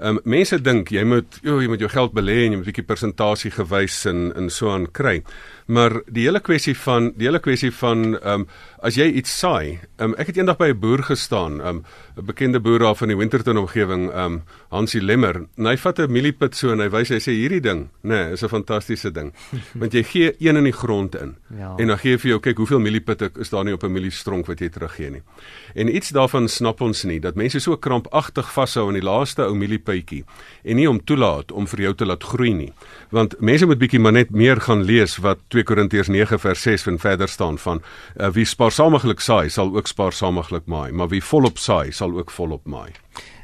Ehm 0.01 0.17
um, 0.17 0.19
mense 0.25 0.57
dink 0.59 0.89
jy 0.91 1.03
moet 1.05 1.37
jo, 1.45 1.59
jy 1.61 1.69
moet 1.71 1.79
jou 1.85 1.87
geld 1.93 2.15
belê 2.17 2.39
en 2.47 2.55
jy 2.55 2.57
moet 2.57 2.65
'n 2.67 2.71
bietjie 2.71 2.87
persentasie 2.89 3.51
gewys 3.53 4.05
en 4.09 4.33
en 4.35 4.49
so 4.49 4.71
aan 4.73 4.87
kry. 4.91 5.21
Maar 5.65 6.01
die 6.11 6.25
hele 6.27 6.39
kwessie 6.39 6.75
van 6.77 7.11
die 7.15 7.27
hele 7.27 7.39
kwessie 7.39 7.71
van 7.71 8.17
ehm 8.17 8.43
um, 8.43 8.47
as 8.83 8.97
jy 8.99 9.05
iets 9.15 9.31
saai, 9.39 9.79
ehm 9.97 10.11
um, 10.11 10.15
ek 10.19 10.27
het 10.27 10.37
eendag 10.37 10.57
by 10.59 10.67
'n 10.73 10.79
boer 10.79 11.03
gestaan, 11.03 11.61
ehm 11.61 11.67
um, 11.67 11.83
'n 12.17 12.25
bekende 12.25 12.59
boer 12.59 12.79
daar 12.79 12.95
van 12.95 13.07
die 13.07 13.17
Winterton 13.17 13.57
omgewing, 13.57 14.11
ehm 14.11 14.33
um, 14.33 14.43
Hansie 14.69 15.01
Lemmer. 15.01 15.45
En 15.57 15.65
hy 15.65 15.77
vat 15.77 15.99
'n 15.99 16.11
mieliepit 16.11 16.55
so 16.55 16.71
en 16.71 16.79
hy 16.79 16.89
wys 16.89 17.09
hy 17.09 17.19
sê 17.19 17.31
hierdie 17.31 17.61
ding, 17.61 17.89
nê, 18.03 18.09
nee, 18.09 18.31
is 18.31 18.43
'n 18.43 18.49
fantastiese 18.49 19.11
ding. 19.11 19.33
Want 19.79 19.93
jy 19.93 20.03
gee 20.03 20.35
een 20.39 20.57
in 20.57 20.63
die 20.63 20.73
grond 20.73 21.15
in. 21.15 21.35
Ja. 21.57 21.75
En 21.77 21.87
dan 21.87 21.97
gee 21.97 22.11
hy 22.11 22.17
vir 22.17 22.29
jou 22.29 22.39
kyk 22.39 22.57
hoeveel 22.57 22.79
mieliepitte 22.79 23.31
is 23.39 23.49
daar 23.49 23.63
nie 23.63 23.73
op 23.73 23.83
'n 23.83 23.91
mieliestronk 23.91 24.45
wat 24.45 24.59
jy 24.59 24.69
teruggee 24.69 25.09
nie. 25.09 25.21
En 25.75 25.95
iets 25.95 26.09
daarvan 26.09 26.47
snap 26.47 26.81
ons 26.81 27.03
nie 27.03 27.19
dat 27.19 27.35
mense 27.35 27.59
so 27.59 27.77
krampagtig 27.77 28.51
vashou 28.51 28.87
aan 28.87 28.99
die 28.99 29.01
laaste 29.01 29.43
ou 29.43 29.55
mieliepytjie 29.55 30.25
en 30.63 30.75
nie 30.75 30.89
om 30.89 31.03
toelaat 31.03 31.51
om 31.51 31.67
vir 31.67 31.79
jou 31.79 31.93
te 31.93 32.05
laat 32.05 32.23
groei 32.23 32.53
nie. 32.53 32.73
Want 33.11 33.39
mense 33.39 33.65
moet 33.65 33.77
bietjie 33.77 33.99
maar 33.99 34.11
net 34.11 34.29
meer 34.31 34.61
gaan 34.61 34.83
lees 34.83 35.17
wat 35.17 35.39
2 35.53 35.65
Korintiërs 35.69 36.09
9 36.09 36.39
vers 36.41 36.61
6 36.65 36.87
en 36.89 36.97
verder 37.01 37.29
staan 37.29 37.59
van 37.61 37.81
uh, 37.83 38.31
wie 38.33 38.45
spaarsaamiglik 38.45 39.21
saai 39.21 39.51
sal 39.53 39.69
ook 39.75 39.87
spaarsaamiglik 39.91 40.65
maai, 40.65 40.89
maar 40.91 41.11
wie 41.13 41.21
volop 41.21 41.61
saai 41.61 41.93
sal 41.93 42.15
ook 42.17 42.33
volop 42.33 42.65
maai. 42.65 42.89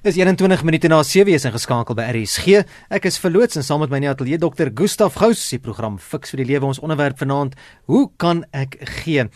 Dis 0.02 0.18
21 0.18 0.64
minute 0.66 0.90
na 0.90 1.04
7 1.04 1.36
is 1.36 1.46
ingeskakel 1.46 1.98
by 1.98 2.08
RSG. 2.10 2.64
Ek 2.90 3.06
is 3.06 3.20
verloots 3.22 3.60
en 3.60 3.68
saam 3.68 3.84
met 3.84 3.94
my 3.94 4.00
in 4.02 4.08
die 4.08 4.12
ateljee 4.14 4.42
dokter 4.42 4.72
Gustaf 4.74 5.20
Gous, 5.22 5.44
die 5.54 5.62
program 5.62 6.00
Fix 6.02 6.34
vir 6.34 6.42
die 6.42 6.50
Lewe 6.54 6.72
ons 6.72 6.82
onderwerp 6.82 7.20
vanaand. 7.22 7.58
Hoe 7.92 8.08
kan 8.18 8.46
ek 8.56 8.80
gee? 9.04 9.28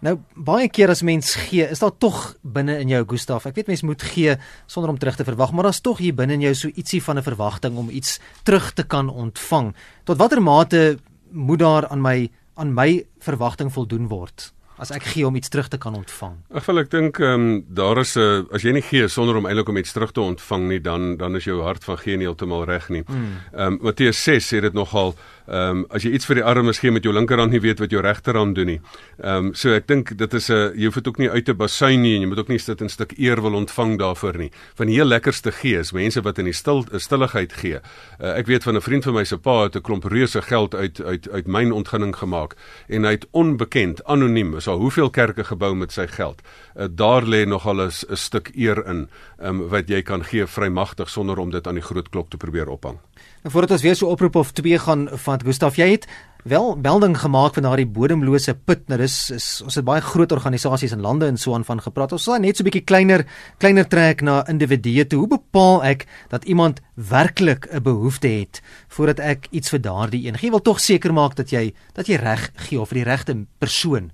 Nou 0.00 0.14
baie 0.32 0.70
keer 0.72 0.92
as 0.94 1.02
mens 1.04 1.34
gee, 1.48 1.66
is 1.66 1.82
daar 1.82 1.92
tog 2.00 2.22
binne 2.40 2.78
in 2.80 2.92
jou 2.94 3.02
Gustaf. 3.10 3.50
Ek 3.50 3.58
weet 3.58 3.68
mens 3.72 3.82
moet 3.84 4.06
gee 4.12 4.38
sonder 4.70 4.94
om 4.94 5.00
terug 5.00 5.18
te 5.18 5.26
verwag, 5.26 5.50
maar 5.52 5.68
daar's 5.68 5.82
tog 5.84 5.98
hier 6.00 6.14
binne 6.16 6.38
in 6.38 6.46
jou 6.46 6.54
so 6.56 6.72
ietsie 6.72 7.02
van 7.04 7.18
'n 7.18 7.26
verwagting 7.26 7.76
om 7.76 7.90
iets 7.90 8.20
terug 8.44 8.72
te 8.72 8.84
kan 8.84 9.10
ontvang. 9.10 9.74
Tot 10.04 10.16
watter 10.16 10.40
mate 10.40 10.98
moet 11.30 11.58
daar 11.58 11.88
aan 11.88 12.00
my 12.00 12.30
aan 12.54 12.74
my 12.74 13.06
verwagting 13.18 13.72
voldoen 13.72 14.08
word? 14.08 14.52
As 14.80 14.90
ek 14.90 15.04
gee 15.12 15.26
om 15.26 15.36
iets 15.36 15.48
terug 15.52 15.68
te 15.68 15.78
kan 15.78 15.94
ontvang? 15.94 16.38
Ag 16.56 16.66
wel 16.66 16.82
ek 16.82 16.90
dink 16.90 17.20
ehm 17.20 17.32
um, 17.32 17.64
daar 17.68 18.00
is 18.00 18.16
'n 18.16 18.20
uh, 18.20 18.54
as 18.54 18.62
jy 18.62 18.72
nie 18.72 18.82
gee 18.82 19.08
sonder 19.08 19.36
om 19.36 19.46
eintlik 19.46 19.68
om 19.68 19.76
iets 19.76 19.92
terug 19.92 20.12
te 20.12 20.20
ontvang 20.20 20.68
nie, 20.68 20.80
dan 20.80 21.16
dan 21.16 21.36
is 21.36 21.44
jou 21.44 21.62
hart 21.62 21.84
van 21.84 21.98
gee 21.98 22.16
nie 22.16 22.26
heeltemal 22.26 22.64
reg 22.64 22.88
nie. 22.88 23.02
Hmm. 23.06 23.36
Ehm 23.52 23.66
mm. 23.66 23.72
um, 23.72 23.78
Matteus 23.82 24.22
6 24.24 24.52
sê 24.52 24.60
dit 24.60 24.72
nogal 24.72 25.14
Ehm 25.50 25.80
um, 25.82 25.86
as 25.90 26.04
jy 26.06 26.12
iets 26.14 26.28
vir 26.28 26.38
die 26.38 26.44
armes 26.46 26.78
gee 26.78 26.92
met 26.94 27.02
jou 27.02 27.10
linkerhand 27.10 27.50
nie 27.50 27.58
weet 27.62 27.80
wat 27.82 27.90
jou 27.90 27.98
regterhand 28.04 28.54
doen 28.54 28.68
nie. 28.70 28.78
Ehm 29.18 29.48
um, 29.48 29.54
so 29.58 29.72
ek 29.74 29.88
dink 29.90 30.12
dit 30.14 30.34
is 30.38 30.48
'n 30.48 30.78
jy 30.78 30.84
hoef 30.86 30.94
dit 30.94 31.08
ook 31.08 31.18
nie 31.18 31.30
uit 31.30 31.44
te 31.44 31.54
basyn 31.54 32.02
nie 32.02 32.14
en 32.14 32.22
jy 32.22 32.28
moet 32.28 32.38
ook 32.38 32.48
nie 32.48 32.58
sit 32.58 32.80
'n 32.80 32.88
stuk 32.88 33.18
eer 33.18 33.42
wil 33.42 33.54
ontvang 33.54 33.98
daarvoor 33.98 34.38
nie. 34.38 34.50
Van 34.76 34.86
die 34.86 34.94
heel 34.94 35.10
lekkerste 35.10 35.50
gee 35.50 35.78
is 35.78 35.92
mense 35.92 36.22
wat 36.22 36.38
in 36.38 36.44
die 36.44 36.54
stil 36.54 36.86
stilligheid 36.94 37.52
gee. 37.52 37.80
Uh, 38.20 38.38
ek 38.38 38.46
weet 38.46 38.62
van 38.62 38.76
'n 38.76 38.80
vriend 38.80 39.04
van 39.04 39.14
my 39.14 39.24
se 39.24 39.38
pa 39.38 39.62
het 39.64 39.74
'n 39.74 39.82
klomp 39.82 40.04
reuse 40.04 40.42
geld 40.42 40.74
uit 40.74 41.00
uit 41.00 41.28
uit 41.28 41.46
myn 41.46 41.72
ontginning 41.72 42.14
gemaak 42.16 42.54
en 42.88 43.04
hy 43.04 43.10
het 43.10 43.26
onbekend 43.32 44.04
anoniem 44.04 44.56
is 44.56 44.68
al 44.70 44.80
hoeveel 44.82 45.10
kerke 45.10 45.44
gebou 45.44 45.74
met 45.74 45.92
sy 45.92 46.06
geld. 46.06 46.42
Uh, 46.74 46.86
daar 46.90 47.26
lê 47.26 47.44
nog 47.46 47.66
alles 47.66 48.04
'n 48.08 48.16
stuk 48.16 48.50
eer 48.54 48.86
in 48.86 49.08
um, 49.42 49.68
wat 49.68 49.88
jy 49.88 50.02
kan 50.02 50.24
gee 50.24 50.46
vrymagtig 50.46 51.08
sonder 51.08 51.38
om 51.38 51.50
dit 51.50 51.66
aan 51.66 51.74
die 51.74 51.88
groot 51.90 52.08
klok 52.08 52.30
te 52.30 52.36
probeer 52.36 52.68
ophang. 52.68 52.98
En 53.42 53.50
voordat 53.50 53.70
ons 53.70 53.82
weer 53.82 53.96
so 53.96 54.06
oproep 54.06 54.34
of 54.34 54.52
twee 54.52 54.78
gaan 54.78 55.08
van 55.12 55.40
Gustaf, 55.44 55.76
jy 55.76 55.90
het 55.90 56.06
wel 56.44 56.76
melding 56.76 57.18
gemaak 57.18 57.54
van 57.54 57.62
daardie 57.62 57.86
bodemlose 57.86 58.54
put. 58.54 58.86
Nou 58.88 58.98
dis 59.00 59.16
is, 59.34 59.48
ons 59.64 59.74
het 59.74 59.84
baie 59.84 60.00
groot 60.00 60.32
organisasies 60.32 60.92
in 60.92 61.00
lande 61.04 61.26
en 61.26 61.36
so 61.36 61.54
aan 61.54 61.64
van 61.64 61.80
gepraat. 61.82 62.12
Ons 62.12 62.24
sal 62.28 62.38
net 62.38 62.56
so 62.56 62.62
'n 62.62 62.70
bietjie 62.70 62.84
kleiner 62.84 63.26
kleiner 63.58 63.88
trek 63.88 64.22
na 64.22 64.46
individue 64.48 65.06
toe. 65.06 65.18
Hoe 65.18 65.28
bepaal 65.28 65.84
ek 65.84 66.06
dat 66.28 66.44
iemand 66.44 66.80
werklik 66.94 67.66
'n 67.72 67.82
behoefte 67.82 68.28
het 68.28 68.62
voordat 68.88 69.18
ek 69.18 69.46
iets 69.50 69.70
vir 69.70 69.80
daardie 69.80 70.26
een 70.26 70.38
gee? 70.38 70.50
Wil 70.50 70.62
tog 70.62 70.80
seker 70.80 71.12
maak 71.12 71.36
dat 71.36 71.50
jy 71.50 71.74
dat 71.94 72.06
jy 72.06 72.16
reg 72.16 72.50
gee 72.54 72.80
of 72.80 72.88
vir 72.88 73.04
die 73.04 73.10
regte 73.10 73.46
persoon 73.58 74.10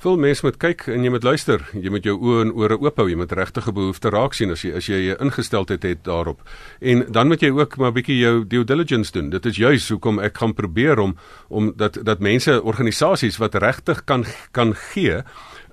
Veel 0.00 0.16
mense 0.16 0.40
moet 0.46 0.56
kyk 0.56 0.86
en 0.88 1.02
jy 1.04 1.10
moet 1.12 1.26
luister. 1.28 1.60
Jy 1.76 1.90
moet 1.92 2.06
jou 2.08 2.14
oë 2.16 2.44
en 2.46 2.52
ore 2.56 2.78
oop 2.80 2.96
hou. 3.02 3.04
Jy 3.10 3.18
moet 3.20 3.34
regtige 3.36 3.74
behoeftes 3.76 4.14
raak 4.14 4.32
sien 4.32 4.54
as 4.54 4.62
jy 4.64 4.70
as 4.78 4.86
jy 4.88 5.00
ingesteldheid 5.12 5.84
het 5.84 6.00
daarop. 6.08 6.40
En 6.80 7.04
dan 7.12 7.28
moet 7.28 7.44
jy 7.44 7.50
ook 7.52 7.76
maar 7.76 7.92
'n 7.92 7.98
bietjie 8.00 8.16
jou 8.16 8.46
due 8.48 8.64
diligence 8.64 9.12
doen. 9.12 9.28
Dit 9.28 9.44
is 9.44 9.56
juis 9.56 9.88
hoekom 9.88 10.18
ek 10.18 10.38
gaan 10.38 10.54
probeer 10.54 10.98
om 10.98 11.16
om 11.48 11.72
dat 11.76 11.98
dat 12.02 12.20
mense 12.20 12.62
organisasies 12.62 13.36
wat 13.36 13.54
regtig 13.54 14.04
kan 14.04 14.24
kan 14.52 14.74
gee 14.74 15.20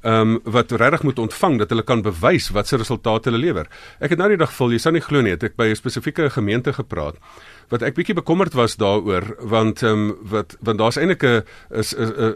ehm 0.01 0.21
um, 0.21 0.39
wat 0.43 0.71
regtig 0.71 1.03
moet 1.03 1.19
ontvang 1.19 1.57
dat 1.59 1.69
hulle 1.69 1.83
kan 1.83 2.01
bewys 2.01 2.49
wat 2.49 2.67
se 2.67 2.77
resultate 2.77 3.29
hulle 3.29 3.41
lewer. 3.41 3.67
Ek 3.99 4.09
het 4.09 4.19
nou 4.19 4.29
die 4.29 4.37
dag 4.37 4.53
vol, 4.53 4.71
jy 4.71 4.77
sal 4.77 4.91
nie 4.91 5.01
glo 5.01 5.21
nie, 5.21 5.31
het 5.31 5.43
ek 5.43 5.55
by 5.55 5.67
'n 5.71 5.75
spesifieke 5.75 6.29
gemeente 6.29 6.73
gepraat 6.73 7.15
wat 7.69 7.83
ek 7.83 7.97
bietjie 7.97 8.15
bekommerd 8.15 8.55
was 8.55 8.77
daaroor 8.79 9.35
want 9.43 9.83
ehm 9.83 9.91
um, 9.91 10.15
wat 10.31 10.55
want 10.63 10.77
daar's 10.79 10.97
eintlik 10.97 11.23
'n 11.23 11.43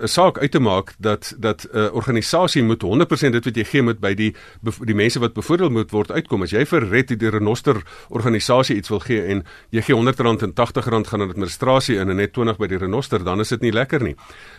'n 0.04 0.08
saak 0.08 0.38
uit 0.38 0.52
te 0.52 0.60
maak 0.60 0.94
dat 1.00 1.34
dat 1.38 1.68
'n 1.72 1.78
uh, 1.78 1.94
organisasie 1.94 2.64
moet 2.64 2.84
100% 2.84 3.32
dit 3.32 3.46
wat 3.46 3.56
jy 3.56 3.64
gee 3.64 3.82
moet 3.82 4.00
by 4.00 4.14
die 4.14 4.36
die 4.62 4.96
mense 4.96 5.20
wat 5.20 5.34
bevoordeel 5.34 5.70
moet 5.70 5.92
word 5.92 6.12
uitkom. 6.12 6.42
As 6.42 6.52
jy 6.52 6.66
vir 6.66 6.90
Red 6.90 7.08
die 7.20 7.30
Renoster 7.30 7.82
organisasie 8.10 8.76
iets 8.76 8.90
wil 8.90 9.00
gee 9.00 9.22
en 9.24 9.44
jy 9.70 9.82
gee 9.82 9.96
R100 9.96 10.44
en 10.44 10.52
R80 10.52 10.84
gaan 10.84 11.06
aan 11.12 11.30
administrasie 11.30 11.96
in 11.96 12.10
en 12.10 12.16
net 12.16 12.34
20 12.34 12.58
by 12.58 12.68
die 12.68 12.78
Renoster, 12.78 13.24
dan 13.24 13.40
is 13.40 13.50
dit 13.50 13.62
nie 13.62 13.72
lekker 13.72 14.04
nie. 14.04 14.16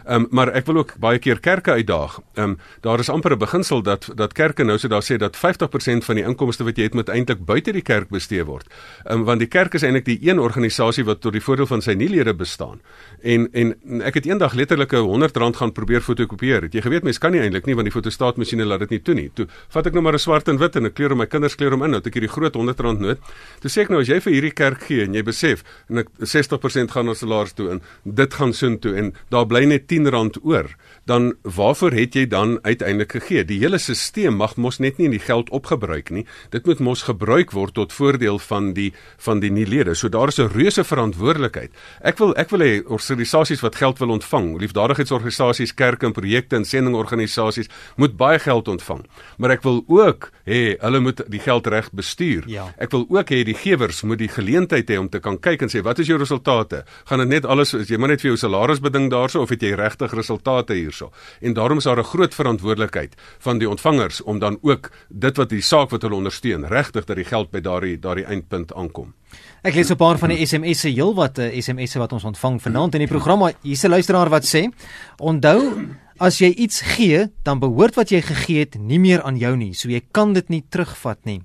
Ehm 0.07 0.23
um, 0.23 0.27
maar 0.31 0.49
ek 0.49 0.67
wil 0.67 0.77
ook 0.77 0.95
baie 0.99 1.19
keer 1.19 1.41
kerke 1.41 1.71
uitdaag. 1.71 2.21
Ehm 2.35 2.49
um, 2.49 2.59
daar 2.81 2.99
is 2.99 3.09
amper 3.09 3.33
'n 3.33 3.39
beginsel 3.39 3.83
dat 3.83 4.09
dat 4.15 4.33
kerke 4.33 4.65
nou 4.65 4.79
so 4.79 4.89
daar 4.89 5.03
sê 5.03 5.17
dat 5.17 5.37
50% 5.37 6.05
van 6.05 6.15
die 6.15 6.25
inkomste 6.25 6.65
wat 6.65 6.77
jy 6.77 6.83
het 6.83 6.95
moet 6.95 7.09
eintlik 7.09 7.45
buite 7.45 7.73
die 7.73 7.83
kerk 7.83 8.09
bestee 8.09 8.45
word. 8.45 8.67
Ehm 9.05 9.19
um, 9.19 9.25
want 9.25 9.39
die 9.39 9.49
kerk 9.49 9.75
is 9.75 9.83
eintlik 9.83 10.05
die 10.05 10.19
een 10.23 10.39
organisasie 10.39 10.62
wat 11.05 11.21
tot 11.21 11.33
die 11.33 11.41
voordeel 11.41 11.67
van 11.67 11.83
sy 11.83 11.93
nuelede 11.93 12.35
bestaan. 12.35 12.81
En 13.23 13.49
en 13.53 13.75
ek 14.03 14.15
het 14.15 14.27
eendag 14.27 14.55
letterlik 14.55 14.93
'n 14.93 14.97
100 14.97 15.37
rand 15.37 15.57
gaan 15.57 15.73
probeer 15.73 16.01
fotokopieer. 16.01 16.63
Het 16.63 16.75
jy 16.75 16.81
geweet 16.81 17.03
mens 17.03 17.19
kan 17.19 17.33
nie 17.33 17.41
eintlik 17.41 17.67
nie 17.67 17.75
want 17.75 17.87
die 17.87 17.93
fotostaatmasjiene 17.93 18.65
laat 18.65 18.81
dit 18.81 18.91
nie 18.91 19.03
toe 19.03 19.15
nie. 19.15 19.31
Toe 19.35 19.47
vat 19.69 19.87
ek 19.87 19.93
nou 19.93 20.03
maar 20.03 20.15
'n 20.15 20.19
swart 20.19 20.49
en 20.49 20.59
wit 20.59 20.77
en 20.77 20.87
ek 20.87 20.95
kleur 20.95 21.17
my 21.17 21.27
kinders 21.27 21.55
kleur 21.55 21.71
hom 21.71 21.83
in. 21.83 21.91
Nou 21.91 21.99
het 21.99 22.07
ek 22.07 22.15
hierdie 22.15 22.31
groot 22.31 22.55
100 22.55 22.81
rand 22.81 23.01
noot. 23.01 23.19
Toe 23.61 23.71
sê 23.71 23.83
ek 23.83 23.89
nou 23.89 24.01
as 24.01 24.09
jy 24.09 24.21
vir 24.21 24.33
hierdie 24.33 24.55
kerk 24.55 24.83
gee 24.83 25.05
en 25.05 25.15
jy 25.15 25.23
besef 25.23 25.65
en 25.89 25.99
ek 25.99 26.09
60% 26.19 26.91
gaan 26.91 27.07
na 27.07 27.15
salaris 27.15 27.53
toe 27.53 27.71
en 27.71 27.81
dit 28.05 28.35
gaan 28.35 28.53
soontoe 28.53 28.95
en 28.97 29.13
daar 29.31 29.47
bly 29.47 29.65
net 29.65 29.83
R10 29.83 30.43
oor 30.43 30.77
dan 31.07 31.35
waarvoor 31.43 31.93
het 31.93 32.15
jy 32.15 32.27
dan 32.27 32.59
uiteindelik 32.63 33.13
gegee? 33.13 33.45
Die 33.45 33.59
hele 33.59 33.79
stelsel 33.79 34.03
mag 34.31 34.57
mos 34.57 34.79
net 34.79 34.99
nie 34.99 35.07
in 35.07 35.17
die 35.17 35.23
geld 35.23 35.51
opgebruik 35.51 36.11
nie. 36.11 36.25
Dit 36.51 36.67
moet 36.67 36.81
mos 36.81 37.03
gebruik 37.03 37.53
word 37.53 37.75
tot 37.75 37.93
voordeel 37.93 38.39
van 38.39 38.73
die 38.77 38.93
van 39.19 39.41
die 39.41 39.51
nuwe 39.51 39.69
lede. 39.73 39.95
So 39.95 40.09
daar 40.09 40.29
is 40.29 40.39
'n 40.39 40.52
reuse 40.53 40.85
verantwoordelikheid. 40.85 41.73
Ek 42.01 42.21
wil 42.23 42.35
ek 42.37 42.53
wil 42.55 42.61
hê 42.61 42.71
organisasies 42.87 43.63
wat 43.65 43.79
geld 43.81 43.99
wil 43.99 44.15
ontvang, 44.15 44.53
liefdadigheidsorganisasies, 44.63 45.75
kerke 45.75 46.07
en 46.07 46.13
projekte 46.13 46.57
en 46.57 46.65
sendingorganisasies 46.65 47.71
moet 47.97 48.17
baie 48.17 48.39
geld 48.39 48.69
ontvang. 48.69 49.03
Maar 49.39 49.57
ek 49.59 49.67
wil 49.67 49.83
ook 49.89 50.31
hê 50.47 50.77
hulle 50.79 51.01
moet 51.01 51.25
die 51.27 51.43
geld 51.43 51.67
reg 51.67 51.91
bestuur. 51.91 52.47
Ja. 52.47 52.69
Ek 52.79 52.95
wil 52.95 53.07
ook 53.11 53.35
hê 53.35 53.43
die 53.45 53.59
gewers 53.59 54.03
moet 54.07 54.23
die 54.23 54.31
geleentheid 54.31 54.91
hê 54.91 55.01
om 55.01 55.11
te 55.11 55.19
kan 55.19 55.41
kyk 55.41 55.67
en 55.67 55.73
sê 55.73 55.83
wat 55.83 55.99
is 55.99 56.07
jou 56.07 56.19
resultate? 56.21 56.85
Gaan 57.11 57.25
dit 57.25 57.29
net 57.29 57.47
alles 57.47 57.75
as 57.75 57.91
jy 57.91 57.99
maar 57.99 58.15
net 58.15 58.23
vir 58.23 58.35
jou 58.35 58.39
salaris 58.47 58.83
beding 58.83 59.11
daarso 59.11 59.43
of 59.43 59.51
het 59.51 59.63
jy 59.63 59.75
regtig 59.75 60.15
resultate 60.15 60.79
hier? 60.79 60.93
hierso. 60.93 61.11
En 61.41 61.53
daarom 61.53 61.79
is 61.79 61.85
daar 61.85 61.99
'n 61.99 62.05
groot 62.05 62.35
verantwoordelikheid 62.35 63.15
van 63.39 63.59
die 63.59 63.69
ontvangers 63.69 64.23
om 64.23 64.39
dan 64.39 64.59
ook 64.61 64.91
dit 65.09 65.37
wat 65.37 65.49
die 65.49 65.61
saak 65.61 65.91
wat 65.91 66.03
hulle 66.03 66.15
ondersteun, 66.15 66.67
regtig 66.67 67.05
dat 67.05 67.17
die 67.17 67.25
geld 67.25 67.51
by 67.51 67.61
daardie 67.61 67.99
daardie 67.99 68.25
eindpunt 68.25 68.75
aankom. 68.75 69.15
Ek 69.63 69.75
lees 69.75 69.91
'n 69.91 69.97
paar 69.97 70.19
van 70.19 70.29
die 70.29 70.47
SMS'e 70.47 70.91
heelwat 70.91 71.39
uh, 71.39 71.61
SMS'e 71.61 71.99
wat 71.99 72.13
ons 72.13 72.25
ontvang 72.25 72.61
vanaand 72.63 72.95
in 72.95 73.05
die 73.07 73.09
program. 73.09 73.51
Hier's 73.63 73.85
'n 73.85 73.91
luisteraar 73.91 74.29
wat 74.29 74.45
sê: 74.45 74.71
"Onthou, 75.19 75.89
as 76.19 76.39
jy 76.39 76.51
iets 76.51 76.81
gee, 76.81 77.31
dan 77.43 77.59
behoort 77.59 77.95
wat 77.95 78.11
jy 78.11 78.21
gegee 78.21 78.59
het 78.59 78.75
nie 78.79 78.99
meer 78.99 79.23
aan 79.23 79.39
jou 79.39 79.57
nie, 79.57 79.75
so 79.75 79.89
jy 79.89 80.03
kan 80.11 80.33
dit 80.33 80.49
nie 80.49 80.65
terugvat 80.69 81.25
nie." 81.25 81.43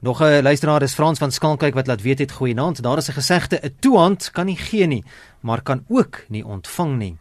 Nog 0.00 0.22
'n 0.22 0.42
luisteraar 0.42 0.82
is 0.82 0.94
Frans 0.94 1.18
van 1.18 1.30
Skalkwyk 1.30 1.74
wat 1.74 1.86
laat 1.86 2.02
weet 2.02 2.18
het 2.18 2.32
goeienaand. 2.32 2.82
Daar 2.82 2.98
is 2.98 3.08
'n 3.08 3.12
gesegde: 3.12 3.60
'n 3.62 3.74
toehand 3.80 4.30
kan 4.32 4.46
nie 4.46 4.56
gee 4.56 4.86
nie, 4.86 5.04
maar 5.40 5.62
kan 5.62 5.84
ook 5.88 6.24
nie 6.28 6.44
ontvang 6.44 6.98
nie. 6.98 7.16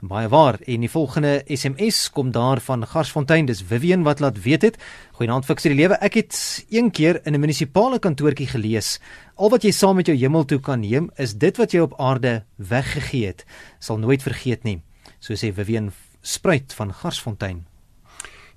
Baie 0.00 0.28
waar. 0.28 0.56
En 0.64 0.80
die 0.80 0.90
volgende 0.90 1.42
SMS 1.44 2.10
kom 2.10 2.30
daar 2.32 2.60
van 2.60 2.86
Garsfontein. 2.86 3.44
Dis 3.46 3.60
Vivian 3.62 4.02
wat 4.02 4.20
laat 4.20 4.42
weet 4.42 4.62
het. 4.62 4.78
Goeienaand 5.12 5.44
fiks 5.44 5.66
die 5.68 5.74
lewe. 5.74 5.98
Ek 6.00 6.16
het 6.16 6.64
een 6.70 6.90
keer 6.90 7.20
in 7.24 7.34
'n 7.34 7.40
munisipale 7.40 7.98
kantoortjie 7.98 8.46
gelees. 8.46 9.00
Al 9.34 9.50
wat 9.50 9.62
jy 9.62 9.70
saam 9.70 9.96
met 9.96 10.06
jou 10.06 10.16
hemel 10.16 10.44
toe 10.44 10.60
kan 10.60 10.80
neem, 10.80 11.10
is 11.16 11.34
dit 11.34 11.56
wat 11.56 11.72
jy 11.72 11.80
op 11.80 12.00
aarde 12.00 12.44
weggegee 12.56 13.26
het. 13.26 13.44
Sal 13.78 13.98
nooit 13.98 14.22
vergeet 14.22 14.62
nie. 14.62 14.82
So 15.18 15.34
sê 15.34 15.52
Vivian 15.52 15.92
Spruit 16.22 16.72
van 16.72 16.92
Garsfontein. 16.92 17.69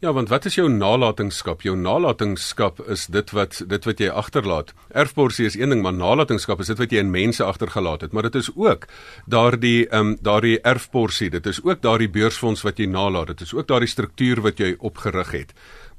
Ja, 0.04 0.12
want 0.12 0.28
wat 0.28 0.44
is 0.50 0.58
jou 0.58 0.66
nalatenskap? 0.68 1.62
Jou 1.64 1.78
nalatenskap 1.80 2.82
is 2.92 3.06
dit 3.08 3.30
wat 3.32 3.62
dit 3.72 3.86
wat 3.88 4.02
jy 4.04 4.10
agterlaat. 4.12 4.74
Erfborsie 4.92 5.46
is 5.48 5.56
een 5.56 5.72
ding, 5.72 5.80
maar 5.86 5.96
nalatenskap 5.96 6.60
is 6.60 6.68
dit 6.74 6.82
wat 6.82 6.92
jy 6.92 7.00
in 7.00 7.14
mense 7.14 7.40
agtergelaat 7.44 8.04
het, 8.04 8.12
maar 8.12 8.28
dit 8.28 8.36
is 8.42 8.50
ook 8.52 8.84
daardie 9.32 9.86
ehm 9.86 10.10
um, 10.10 10.18
daardie 10.20 10.58
erfborsie. 10.60 11.30
Dit 11.32 11.48
is 11.48 11.62
ook 11.64 11.80
daardie 11.86 12.10
beursfonds 12.12 12.66
wat 12.68 12.84
jy 12.84 12.90
nalaat. 12.92 13.32
Dit 13.32 13.46
is 13.48 13.54
ook 13.56 13.70
daardie 13.72 13.88
struktuur 13.94 14.44
wat 14.44 14.60
jy 14.60 14.74
opgerig 14.80 15.32
het. 15.32 15.56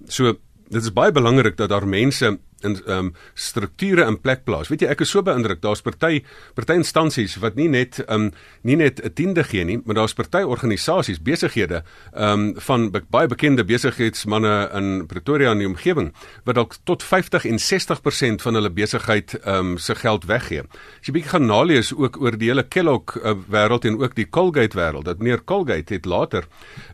So 0.08 0.36
dit 0.68 0.82
is 0.82 0.92
baie 0.92 1.12
belangrik 1.12 1.56
dat 1.56 1.72
daar 1.72 1.88
mense 1.88 2.36
in 2.64 2.76
ehm 2.84 2.98
um, 2.98 3.12
strukture 3.34 4.06
in 4.06 4.20
plek 4.20 4.44
plaas. 4.44 4.68
Weet 4.68 4.84
jy, 4.84 4.88
ek 4.92 5.04
is 5.04 5.10
so 5.10 5.22
beïndruk. 5.22 5.60
Daar's 5.62 5.82
party 5.84 6.22
party 6.54 6.78
instansies 6.80 7.36
wat 7.42 7.58
nie 7.60 7.68
net 7.68 8.00
ehm 8.04 8.28
um, 8.28 8.30
nie 8.62 8.76
net 8.76 9.00
'n 9.04 9.12
tiende 9.14 9.44
gee 9.44 9.64
nie, 9.64 9.80
maar 9.84 9.94
daar's 9.94 10.14
party 10.14 10.42
organisasies, 10.42 11.22
besighede 11.22 11.82
ehm 12.12 12.32
um, 12.32 12.54
van 12.56 12.90
be 12.90 13.02
baie 13.10 13.28
bekende 13.28 13.64
besigheidsmense 13.64 14.70
in 14.74 15.06
Pretoria 15.06 15.50
en 15.50 15.58
die 15.58 15.68
omgewing 15.68 16.12
wat 16.44 16.54
dalk 16.54 16.74
tot 16.84 17.02
50 17.02 17.44
en 17.44 17.58
60% 17.58 18.42
van 18.42 18.54
hulle 18.54 18.70
besigheid 18.70 19.34
ehm 19.42 19.74
um, 19.74 19.78
se 19.78 19.94
geld 19.94 20.24
weggee. 20.24 20.62
As 21.00 21.06
jy 21.08 21.12
bietjie 21.12 21.30
gaan 21.30 21.46
nalees 21.46 21.92
ook 21.94 22.20
oor 22.20 22.38
die 22.38 22.48
hele 22.48 22.62
Kellogg 22.62 23.16
uh, 23.16 23.34
wêreld 23.48 23.84
en 23.84 23.98
ook 24.00 24.14
die 24.14 24.28
Colgate 24.28 24.76
wêreld, 24.76 25.04
dat 25.04 25.18
meneer 25.18 25.44
Colgate 25.44 25.94
het 25.94 26.04
later 26.04 26.46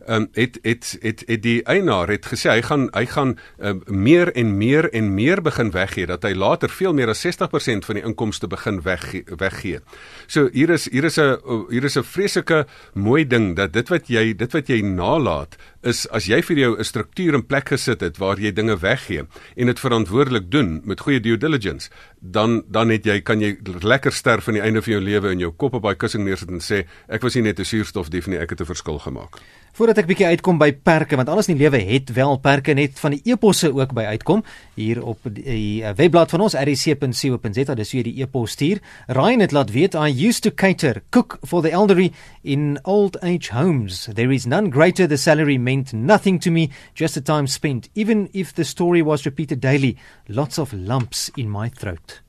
ehm 0.07 0.23
um, 0.23 0.29
het, 0.33 0.59
het 0.63 0.97
het 1.01 1.23
het 1.27 1.43
die 1.43 1.63
eienaar 1.63 2.09
het 2.09 2.27
gesê 2.27 2.51
hy 2.51 2.63
gaan 2.63 2.89
hy 2.97 3.05
gaan 3.07 3.37
uh, 3.59 3.75
meer 3.87 4.33
en 4.33 4.57
meer 4.57 4.91
en 4.91 5.15
meer 5.15 5.43
begin 5.43 5.60
begin 5.61 5.73
weggee 5.73 6.07
dat 6.07 6.23
hy 6.25 6.33
later 6.35 6.71
veel 6.71 6.95
meer 6.97 7.11
as 7.13 7.21
60% 7.27 7.85
van 7.85 7.99
die 7.99 8.05
inkomste 8.05 8.49
begin 8.49 8.81
weggee, 8.83 9.25
weggee. 9.37 9.81
So 10.27 10.49
hier 10.53 10.71
is 10.71 10.89
hier 10.91 11.05
is 11.05 11.19
'n 11.19 11.37
hier 11.69 11.85
is 11.85 11.97
'n 11.97 12.03
vreeslike 12.03 12.67
mooi 12.95 13.27
ding 13.27 13.57
dat 13.57 13.73
dit 13.73 13.89
wat 13.89 14.09
jy 14.09 14.35
dit 14.37 14.53
wat 14.53 14.69
jy 14.69 14.81
nalaat 14.81 15.57
is 15.83 16.05
as 16.13 16.27
jy 16.29 16.43
vir 16.45 16.59
jou 16.59 16.79
'n 16.79 16.85
struktuur 16.85 17.35
in 17.35 17.47
plek 17.47 17.69
gesit 17.69 18.01
het 18.01 18.19
waar 18.19 18.39
jy 18.39 18.53
dinge 18.53 18.77
weggee 18.77 19.25
en 19.57 19.67
dit 19.67 19.81
verantwoordelik 19.81 20.51
doen 20.51 20.81
met 20.85 21.01
goeie 21.01 21.21
due 21.21 21.37
diligence, 21.37 21.91
dan 22.21 22.63
dan 22.69 22.91
het 22.91 23.05
jy 23.05 23.21
kan 23.21 23.41
jy 23.41 23.57
lekker 23.65 24.13
sterf 24.13 24.49
aan 24.49 24.55
die 24.55 24.63
einde 24.63 24.83
van 24.83 24.93
jou 24.93 25.03
lewe 25.03 25.29
en 25.31 25.39
jou 25.39 25.53
kop 25.53 25.75
op 25.75 25.83
daai 25.83 25.97
kussing 25.97 26.25
neersit 26.25 26.49
en 26.49 26.61
sê 26.61 26.87
ek 27.09 27.23
was 27.23 27.35
nie 27.35 27.43
net 27.43 27.59
'n 27.59 27.65
suurstofdief 27.65 28.27
nie, 28.27 28.39
ek 28.39 28.51
het 28.51 28.61
'n 28.61 28.65
verskil 28.67 28.99
gemaak. 28.99 29.41
Voordat 29.73 29.99
ek 29.99 30.07
bietjie 30.07 30.27
uitkom 30.27 30.59
by 30.59 30.73
perke 30.73 31.17
want 31.17 31.29
alles 31.29 31.49
in 31.49 31.57
die 31.57 31.63
lewe 31.63 31.79
het 31.79 32.13
wel 32.13 32.39
perke 32.39 32.75
net 32.75 32.99
van 32.99 33.11
die 33.11 33.23
eposse 33.25 33.71
ook 33.73 33.93
by 33.95 34.03
uitkom 34.03 34.45
hier 34.75 35.03
op 35.03 35.19
die 35.23 35.83
uh, 35.83 35.95
webblad 35.97 36.31
van 36.31 36.41
ons 36.41 36.55
rc.co.za 36.55 37.75
dis 37.75 37.93
hoe 37.93 38.01
jy 38.01 38.03
die 38.03 38.23
epos 38.23 38.51
stuur. 38.51 38.81
Ryan 39.07 39.41
het 39.41 39.53
laat 39.53 39.71
weet 39.71 39.95
I 39.95 40.11
used 40.11 40.43
to 40.43 40.51
cater 40.51 41.03
cook 41.11 41.39
for 41.47 41.63
the 41.63 41.71
elderly 41.71 42.13
in 42.43 42.79
old 42.83 43.17
age 43.23 43.53
homes. 43.53 44.09
There 44.13 44.35
is 44.35 44.47
none 44.47 44.71
greater 44.71 45.07
the 45.07 45.17
salary 45.17 45.59
meant 45.71 45.93
nothing 45.93 46.41
to 46.41 46.51
me 46.51 46.71
just 46.95 47.15
the 47.15 47.23
time 47.23 47.47
spent 47.47 47.89
even 47.95 48.29
if 48.33 48.55
the 48.55 48.65
story 48.65 49.03
was 49.03 49.27
repeated 49.27 49.61
daily. 49.61 49.97
Lots 50.29 50.59
of 50.59 50.73
lumps 50.73 51.31
in 51.37 51.49
my 51.51 51.69
throat. 51.69 52.21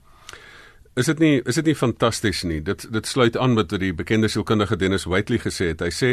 Is 0.99 1.07
dit 1.07 1.21
nie 1.23 1.37
is 1.47 1.55
dit 1.55 1.69
nie 1.69 1.75
fantasties 1.79 2.41
nie? 2.43 2.57
Dit 2.67 2.83
dit 2.91 3.07
sluit 3.07 3.37
aan 3.39 3.53
met 3.55 3.71
wat 3.71 3.79
die 3.79 3.93
bekende 3.95 4.27
sielkundige 4.27 4.75
Dennis 4.75 5.05
Whiteley 5.07 5.39
gesê 5.39 5.69
het. 5.71 5.79
Hy 5.85 5.91
sê, 5.95 6.09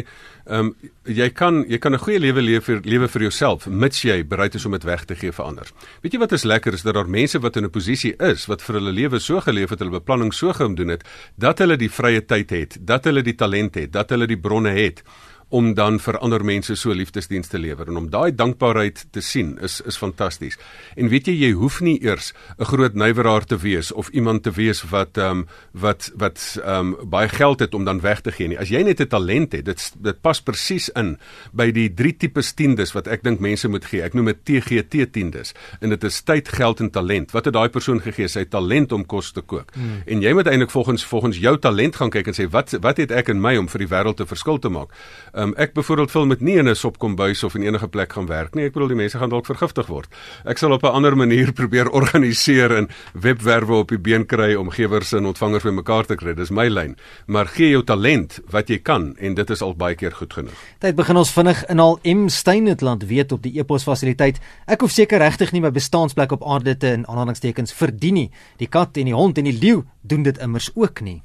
ehm 0.46 0.68
um, 0.68 0.92
jy 1.02 1.26
kan 1.34 1.64
jy 1.66 1.80
kan 1.82 1.94
'n 1.94 1.98
goeie 2.04 2.20
lewe 2.22 2.42
leef 2.42 2.68
vir 2.70 2.78
lewe 2.84 3.08
vir 3.08 3.22
jouself 3.26 3.66
mits 3.66 4.04
jy 4.04 4.22
bereid 4.22 4.54
is 4.54 4.66
om 4.66 4.72
dit 4.78 4.86
weg 4.86 5.04
te 5.04 5.16
gee 5.16 5.32
vir 5.32 5.44
ander. 5.44 5.66
Weet 6.02 6.12
jy 6.14 6.20
wat 6.20 6.32
is 6.32 6.44
lekker 6.44 6.74
is 6.74 6.82
dat 6.86 6.94
daar 6.94 7.10
mense 7.10 7.38
wat 7.42 7.56
in 7.56 7.64
'n 7.64 7.70
posisie 7.70 8.14
is 8.22 8.46
wat 8.46 8.62
vir 8.62 8.74
hulle 8.78 8.92
lewe 8.92 9.18
so 9.18 9.40
geleef 9.40 9.70
het, 9.70 9.80
hulle 9.80 9.98
beplanning 9.98 10.32
so 10.32 10.52
gedoen 10.52 10.88
het 10.88 11.02
dat 11.36 11.58
hulle 11.58 11.76
die 11.76 11.90
vrye 11.90 12.20
tyd 12.20 12.50
het, 12.50 12.78
dat 12.80 13.04
hulle 13.04 13.22
die 13.22 13.34
talent 13.34 13.74
het, 13.74 13.92
dat 13.92 14.10
hulle 14.10 14.26
die 14.26 14.38
bronne 14.38 14.70
het 14.70 15.02
om 15.48 15.74
dan 15.74 15.98
vir 15.98 16.18
ander 16.18 16.44
mense 16.44 16.74
so 16.76 16.92
liefdesdienste 16.92 17.56
te 17.56 17.58
lewer 17.58 17.88
en 17.88 17.96
om 17.96 18.08
daai 18.12 18.32
dankbaarheid 18.36 19.06
te 19.12 19.22
sien 19.24 19.56
is 19.64 19.80
is 19.88 19.96
fantasties. 19.96 20.58
En 20.96 21.08
weet 21.08 21.30
jy 21.30 21.34
jy 21.38 21.52
hoef 21.56 21.80
nie 21.80 21.96
eers 22.04 22.32
'n 22.58 22.64
groot 22.64 22.94
nywerhaar 22.94 23.44
te 23.44 23.56
wees 23.56 23.92
of 23.92 24.08
iemand 24.08 24.42
te 24.42 24.50
wees 24.50 24.82
wat 24.90 25.16
ehm 25.18 25.30
um, 25.30 25.46
wat 25.72 26.10
wat 26.14 26.58
ehm 26.64 26.94
um, 27.00 27.08
baie 27.10 27.28
geld 27.28 27.60
het 27.60 27.74
om 27.74 27.84
dan 27.84 28.00
weg 28.00 28.20
te 28.20 28.32
gee 28.32 28.48
nie. 28.48 28.58
As 28.58 28.68
jy 28.68 28.82
net 28.82 29.00
'n 29.00 29.06
talent 29.06 29.52
het, 29.52 29.64
dit 29.64 29.92
dit 30.02 30.20
pas 30.20 30.40
presies 30.40 30.88
in 30.88 31.16
by 31.52 31.70
die 31.70 31.94
drie 31.94 32.16
tipes 32.16 32.52
tiendes 32.52 32.92
wat 32.92 33.06
ek 33.06 33.22
dink 33.22 33.40
mense 33.40 33.68
moet 33.68 33.84
gee. 33.84 34.02
Ek 34.02 34.14
noem 34.14 34.26
dit 34.26 34.44
TGT 34.44 35.12
tiendes 35.12 35.54
en 35.80 35.88
dit 35.88 36.04
is 36.04 36.22
tyd, 36.22 36.48
geld 36.48 36.80
en 36.80 36.90
talent. 36.90 37.30
Wat 37.32 37.44
het 37.44 37.54
daai 37.54 37.68
persoon 37.68 38.00
gegee? 38.00 38.28
Sy 38.28 38.44
talent 38.44 38.92
om 38.92 39.06
kos 39.06 39.32
te 39.32 39.40
kook. 39.40 39.72
Hmm. 39.74 40.02
En 40.06 40.22
jy 40.22 40.32
moet 40.32 40.46
eintlik 40.46 40.70
volgens 40.70 41.04
volgens 41.04 41.38
jou 41.38 41.58
talent 41.58 41.96
gaan 41.96 42.10
kyk 42.10 42.26
en 42.26 42.34
sê 42.34 42.50
wat 42.50 42.76
wat 42.80 42.96
het 42.96 43.10
ek 43.10 43.28
in 43.28 43.40
my 43.40 43.56
om 43.56 43.68
vir 43.68 43.78
die 43.78 43.88
wêreld 43.88 44.20
'n 44.20 44.26
verskil 44.26 44.58
te 44.58 44.68
maak? 44.68 44.92
Um, 45.38 45.52
ek 45.54 45.72
byvoorbeeld 45.72 46.12
wil 46.12 46.26
met 46.26 46.40
nie 46.40 46.56
in 46.58 46.68
'n 46.68 46.74
sopkombuis 46.74 47.44
of 47.44 47.54
in 47.54 47.62
enige 47.62 47.88
plek 47.88 48.12
gaan 48.12 48.26
werk 48.26 48.54
nie. 48.54 48.64
Ek 48.64 48.72
bedoel 48.72 48.88
die 48.88 48.96
mense 48.96 49.18
gaan 49.18 49.28
dalk 49.28 49.46
vergiftig 49.46 49.86
word. 49.86 50.06
Ek 50.44 50.58
sal 50.58 50.72
op 50.72 50.82
'n 50.82 50.86
ander 50.86 51.16
manier 51.16 51.52
probeer 51.60 51.90
organiseer 51.90 52.76
en 52.76 52.88
webwerwe 53.12 53.74
op 53.74 53.88
die 53.88 53.98
been 53.98 54.26
kry 54.26 54.54
om 54.54 54.70
gewers 54.70 55.12
en 55.12 55.26
ontvangers 55.26 55.62
bymekaar 55.62 56.06
te 56.06 56.14
kry. 56.14 56.34
Dis 56.34 56.50
my 56.50 56.68
lyn. 56.68 56.96
Maar 57.26 57.46
gee 57.46 57.70
jou 57.70 57.84
talent 57.84 58.40
wat 58.50 58.68
jy 58.68 58.78
kan 58.78 59.16
en 59.16 59.34
dit 59.34 59.50
is 59.50 59.62
al 59.62 59.74
baie 59.74 59.94
keer 59.94 60.12
goed 60.12 60.32
genoeg. 60.32 60.58
Tyd 60.78 60.96
begin 60.96 61.16
ons 61.16 61.32
vinnig 61.32 61.64
in 61.68 61.78
al 61.78 61.98
M 62.02 62.28
Steinetland 62.28 63.06
weet 63.06 63.32
op 63.32 63.42
die 63.42 63.58
epos 63.58 63.82
fasiliteit. 63.82 64.40
Ek 64.66 64.80
hoef 64.80 64.90
seker 64.90 65.18
regtig 65.18 65.52
nie 65.52 65.60
my 65.60 65.70
bestaansplek 65.70 66.32
op 66.32 66.42
aarde 66.42 66.76
te 66.76 66.92
in 66.92 67.06
aanhalingstekens 67.06 67.72
verdien 67.72 68.14
nie. 68.14 68.30
Die 68.56 68.68
kat 68.68 68.96
en 68.96 69.04
die 69.04 69.14
hond 69.14 69.38
en 69.38 69.44
die 69.44 69.58
leeu 69.60 69.84
doen 70.02 70.22
dit 70.22 70.38
immers 70.38 70.70
ook 70.74 71.00
nie. 71.00 71.22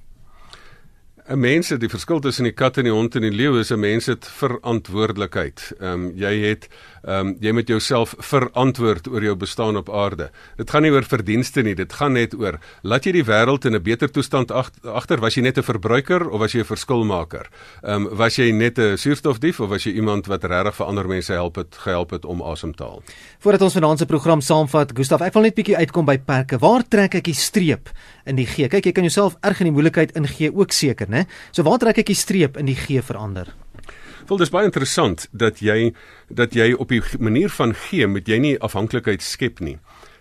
'n 1.27 1.39
mens 1.39 1.69
het 1.69 1.79
die 1.79 1.89
verskil 1.89 2.19
tussen 2.19 2.43
die 2.43 2.51
kat 2.51 2.77
en 2.77 2.83
die 2.83 2.91
hond 2.91 3.15
en 3.15 3.21
die 3.21 3.31
leeu 3.31 3.59
is 3.59 3.71
'n 3.71 3.79
mens 3.79 4.05
het 4.05 4.27
verantwoordelikheid. 4.27 5.73
Ehm 5.79 5.93
um, 5.93 6.11
jy 6.15 6.33
het 6.49 6.67
ehm 7.03 7.27
um, 7.27 7.37
jy 7.39 7.51
moet 7.51 7.67
jouself 7.67 8.15
verantwoord 8.17 9.07
oor 9.07 9.23
jou 9.23 9.35
bestaan 9.35 9.77
op 9.77 9.89
aarde. 9.89 10.31
Dit 10.57 10.69
gaan 10.69 10.81
nie 10.81 10.91
oor 10.91 11.03
verdienste 11.03 11.61
nie, 11.61 11.75
dit 11.75 11.93
gaan 11.93 12.13
net 12.13 12.35
oor 12.35 12.59
laat 12.81 13.05
jy 13.05 13.11
die 13.11 13.23
wêreld 13.23 13.65
in 13.65 13.75
'n 13.75 13.81
beter 13.81 14.11
toestand 14.11 14.51
agter 14.51 15.19
was 15.19 15.35
jy 15.35 15.41
net 15.41 15.57
'n 15.57 15.63
verbruiker 15.63 16.29
of 16.29 16.39
was 16.39 16.51
jy 16.51 16.59
'n 16.59 16.65
verskilmaker? 16.65 17.47
Ehm 17.83 18.07
um, 18.07 18.17
was 18.17 18.35
jy 18.35 18.51
net 18.51 18.77
'n 18.77 18.97
suurstofdief 18.97 19.59
of 19.59 19.69
was 19.69 19.83
jy 19.83 19.93
iemand 19.93 20.27
wat 20.27 20.43
regtig 20.43 20.75
vir 20.75 20.85
ander 20.85 21.07
mense 21.07 21.33
help 21.33 21.55
het 21.55 21.75
gehelp 21.75 22.11
het 22.11 22.25
om 22.25 22.41
asem 22.41 22.75
te 22.75 22.83
haal? 22.83 23.01
Voordat 23.39 23.61
ons 23.61 23.73
vanaand 23.73 23.99
se 23.99 24.05
program 24.05 24.41
saamvat, 24.41 24.91
Gustaf, 24.93 25.21
ek 25.21 25.33
wil 25.33 25.43
net 25.43 25.55
bietjie 25.55 25.77
uitkom 25.77 26.05
by 26.05 26.17
perke. 26.17 26.59
Waar 26.59 26.83
trek 26.87 27.15
ek 27.15 27.23
die 27.23 27.33
streep 27.33 27.89
in 28.25 28.35
die 28.35 28.45
gee? 28.45 28.67
Kyk, 28.67 28.85
jy 28.85 28.91
kan 28.91 29.03
jouself 29.03 29.35
erg 29.41 29.59
in 29.59 29.65
die 29.65 29.73
moeilikheid 29.73 30.11
ingee 30.15 30.51
ook 30.53 30.71
seker 30.71 31.12
né? 31.13 31.27
So 31.51 31.65
waar 31.67 31.79
trek 31.81 32.01
ek 32.03 32.09
die 32.11 32.17
streep 32.17 32.57
in 32.57 32.69
die 32.71 32.79
gee 32.79 33.01
verander? 33.05 33.53
Wel 34.27 34.39
dis 34.39 34.51
baie 34.53 34.69
interessant 34.69 35.27
dat 35.31 35.59
jy 35.61 35.93
dat 36.31 36.55
jy 36.55 36.71
op 36.73 36.91
die 36.93 37.01
manier 37.19 37.51
van 37.51 37.75
gee 37.87 38.07
moet 38.07 38.27
jy 38.27 38.39
nie 38.39 38.55
afhanklikheid 38.59 39.21
skep 39.21 39.61
nie. 39.61 39.77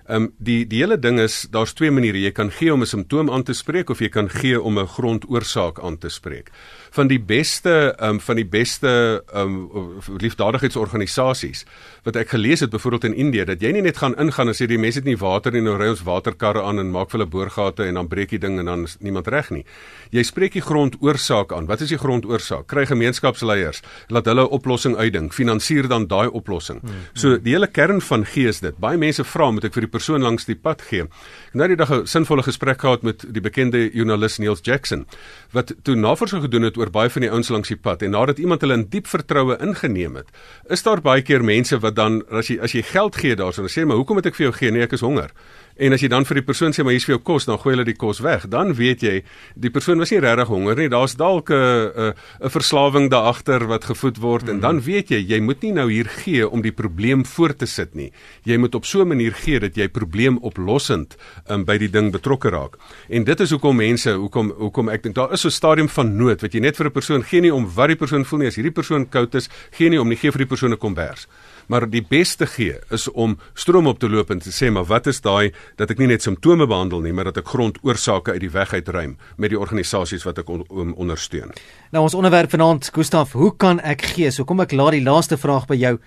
Ehm 0.09 0.27
um, 0.27 0.33
die 0.39 0.67
die 0.67 0.81
hele 0.83 0.99
ding 0.99 1.21
is 1.23 1.47
daar's 1.51 1.73
twee 1.79 1.91
maniere 1.95 2.19
jy 2.19 2.33
kan 2.35 2.51
gee 2.51 2.73
om 2.75 2.83
'n 2.83 2.87
simptoom 2.87 3.31
aan 3.31 3.45
te 3.45 3.55
spreek 3.55 3.91
of 3.91 4.01
jy 4.01 4.09
kan 4.09 4.29
gee 4.29 4.61
om 4.61 4.79
'n 4.79 4.87
grondoorsaak 4.87 5.79
aan 5.81 5.99
te 5.99 6.09
spreek 6.09 6.51
van 6.93 7.09
die 7.09 7.21
beste 7.21 7.95
um, 8.01 8.21
van 8.21 8.37
die 8.37 8.47
beste 8.49 9.23
um, 9.35 10.01
liefdadigheidsorganisasies 10.21 11.65
wat 12.05 12.17
ek 12.21 12.35
gelees 12.35 12.61
het 12.61 12.71
byvoorbeeld 12.71 13.05
in 13.11 13.15
Indië 13.27 13.47
dat 13.49 13.63
jy 13.63 13.73
nie 13.73 13.85
net 13.85 14.01
gaan 14.03 14.17
ingaan 14.21 14.53
en 14.53 14.57
sê 14.57 14.67
die 14.69 14.81
mense 14.81 15.01
het 15.01 15.09
nie 15.09 15.17
water 15.17 15.55
nie 15.55 15.63
nou 15.65 15.77
ry 15.81 15.89
ons 15.93 16.05
waterkarre 16.05 16.63
aan 16.67 16.83
en 16.83 16.91
maak 16.93 17.11
vir 17.11 17.21
hulle 17.21 17.31
boorgate 17.31 17.87
en 17.89 18.01
dan 18.01 18.11
breek 18.11 18.35
die 18.35 18.41
ding 18.43 18.59
en 18.61 18.69
dan 18.69 18.85
is 18.89 18.97
niemand 19.01 19.31
reg 19.33 19.51
nie. 19.55 19.65
Jy 20.13 20.25
spreek 20.29 20.57
die 20.59 20.65
grondoorsaak 20.65 21.53
aan. 21.57 21.69
Wat 21.71 21.81
is 21.85 21.93
die 21.95 22.01
grondoorsaak? 22.01 22.67
Kry 22.71 22.85
gemeenskapsleiers 22.91 23.83
laat 24.13 24.27
hulle 24.27 24.45
'n 24.45 24.55
oplossing 24.59 24.97
uitdink. 24.97 25.33
Finansier 25.33 25.89
dan 25.89 26.07
daai 26.07 26.29
oplossing. 26.29 26.81
Hmm. 26.81 27.09
So 27.15 27.39
die 27.39 27.53
hele 27.53 27.67
kern 27.67 28.01
van 28.01 28.25
gees 28.25 28.61
dit. 28.61 28.79
Baie 28.79 28.99
mense 28.99 29.25
vra 29.25 29.51
moet 29.51 29.65
ek 29.65 29.75
vir 29.75 29.83
die 29.83 29.91
persoon 29.91 30.23
langs 30.23 30.45
die 30.45 30.55
pad 30.55 30.83
gee. 30.83 31.03
Ek 31.03 31.55
nou 31.55 31.69
die 31.69 31.77
dag 31.77 31.91
'n 31.91 32.07
sinvolle 32.07 32.43
gesprek 32.43 32.81
gehad 32.81 33.03
met 33.03 33.25
die 33.33 33.41
bekende 33.41 33.91
joernalis 33.93 34.39
Niels 34.39 34.61
Jackson 34.63 35.07
wat 35.53 35.73
toe 35.83 35.95
navorsing 35.95 36.43
gedoen 36.43 36.63
het 36.63 36.77
oor 36.83 36.91
baie 36.93 37.11
van 37.13 37.25
die 37.25 37.31
ouens 37.31 37.51
langs 37.55 37.71
die 37.71 37.79
pad 37.79 38.03
en 38.03 38.15
nadat 38.17 38.43
iemand 38.43 38.65
hulle 38.65 38.81
in 38.81 38.87
diep 38.91 39.09
vertroue 39.11 39.57
ingeneem 39.63 40.19
het, 40.21 40.31
is 40.75 40.83
daar 40.83 41.03
baie 41.05 41.23
keer 41.23 41.45
mense 41.47 41.79
wat 41.83 41.97
dan 41.99 42.21
as 42.31 42.51
jy 42.51 42.59
as 42.63 42.75
jy 42.77 42.83
geld 42.91 43.19
gee 43.23 43.39
daarso 43.39 43.65
en 43.65 43.73
sê 43.73 43.87
maar 43.87 44.01
hoekom 44.01 44.19
moet 44.19 44.31
ek 44.31 44.39
vir 44.39 44.49
jou 44.49 44.55
gee? 44.59 44.75
Nee, 44.75 44.87
ek 44.89 44.97
is 44.99 45.05
honger. 45.07 45.31
En 45.77 45.93
as 45.93 46.01
jy 46.01 46.09
dan 46.09 46.27
vir 46.29 46.41
die 46.41 46.45
persoon 46.45 46.73
sê 46.73 46.85
maar 46.85 46.93
hier's 46.93 47.07
vir 47.09 47.17
jou 47.17 47.23
kos, 47.25 47.47
dan 47.49 47.59
gooi 47.59 47.75
hulle 47.75 47.87
die 47.89 47.97
kos 47.97 48.21
weg. 48.21 48.49
Dan 48.53 48.75
weet 48.77 49.03
jy 49.03 49.23
die 49.55 49.71
persoon 49.71 49.99
was 50.03 50.13
nie 50.13 50.21
regtig 50.21 50.49
honger 50.49 50.77
nie. 50.77 50.89
Daar's 50.93 51.17
dalk 51.17 51.51
'n 51.51 51.55
'n 51.55 52.15
'n 52.45 52.51
verslawing 52.51 53.11
daar 53.11 53.33
agter 53.33 53.67
wat 53.67 53.85
gevoed 53.85 54.19
word 54.19 54.43
mm 54.43 54.49
-hmm. 54.49 54.55
en 54.55 54.61
dan 54.61 54.81
weet 54.81 55.09
jy 55.11 55.21
jy 55.29 55.41
moet 55.41 55.63
nie 55.63 55.73
nou 55.73 55.91
hier 55.91 56.09
gee 56.09 56.49
om 56.49 56.63
die 56.63 56.73
probleem 56.73 57.27
voor 57.27 57.57
te 57.57 57.67
sit 57.67 57.95
nie. 57.95 58.13
Jy 58.45 58.57
moet 58.57 58.75
op 58.75 58.85
so 58.85 59.03
'n 59.03 59.09
manier 59.09 59.33
gee 59.33 59.61
dat 59.61 59.77
jy 59.77 59.89
probleemoplossend 59.89 61.17
um, 61.51 61.65
by 61.65 61.79
die 61.79 61.91
ding 61.91 62.13
betrokke 62.13 62.49
raak. 62.51 62.77
En 63.09 63.25
dit 63.25 63.41
is 63.41 63.51
hoekom 63.51 63.77
mense, 63.77 64.11
hoekom 64.13 64.51
hoekom 64.51 64.89
ek 64.89 65.03
dink 65.03 65.15
daar 65.15 65.33
is 65.33 65.41
so 65.41 65.49
'n 65.49 65.53
stadium 65.53 65.89
van 65.89 66.17
nood 66.17 66.41
wat 66.41 66.53
jy 66.53 66.61
net 66.61 66.77
vir 66.77 66.87
'n 66.87 66.93
persoon 66.93 67.23
gee 67.23 67.41
nie 67.41 67.55
om 67.55 67.75
wat 67.75 67.87
die 67.87 67.97
persoon 67.97 68.25
voel 68.25 68.39
nie. 68.39 68.49
As 68.49 68.57
hierdie 68.57 68.73
persoon 68.73 69.09
koud 69.09 69.35
is, 69.35 69.49
gee 69.71 69.89
nie 69.89 70.01
om 70.01 70.09
nie 70.09 70.17
gee 70.17 70.31
vir 70.31 70.39
die 70.39 70.47
persoon 70.47 70.73
'n 70.73 70.79
kombers 70.79 71.27
maar 71.67 71.89
die 71.91 72.03
beste 72.03 72.47
gee 72.47 72.79
is 72.91 73.09
om 73.11 73.39
stroom 73.55 73.87
op 73.87 73.99
te 73.99 74.09
loop 74.11 74.31
en 74.31 74.39
te 74.39 74.51
sê 74.51 74.71
maar 74.73 74.89
wat 74.91 75.07
is 75.07 75.21
daai 75.21 75.53
dat 75.77 75.91
ek 75.91 75.99
nie 75.99 76.11
net 76.13 76.23
simptome 76.23 76.67
behandel 76.67 77.01
nie 77.01 77.13
maar 77.13 77.31
dat 77.31 77.43
ek 77.43 77.53
grondoorsake 77.53 78.33
uit 78.33 78.41
die 78.41 78.53
weg 78.53 78.73
uitruim 78.73 79.17
met 79.37 79.51
die 79.51 79.59
organisasies 79.59 80.25
wat 80.25 80.39
ek 80.39 80.49
on, 80.49 80.67
um, 80.71 80.93
ondersteun. 80.95 81.53
Nou 81.93 82.05
ons 82.05 82.15
onderwerp 82.15 82.51
vanaand 82.51 82.91
Gustaf, 82.93 83.33
hoe 83.33 83.53
kan 83.57 83.81
ek 83.81 84.03
gee? 84.15 84.31
So 84.31 84.45
kom 84.45 84.61
ek 84.61 84.73
laat 84.73 84.97
die 84.97 85.05
laaste 85.05 85.39
vraag 85.39 85.67
by 85.71 85.79
jou. 85.79 85.99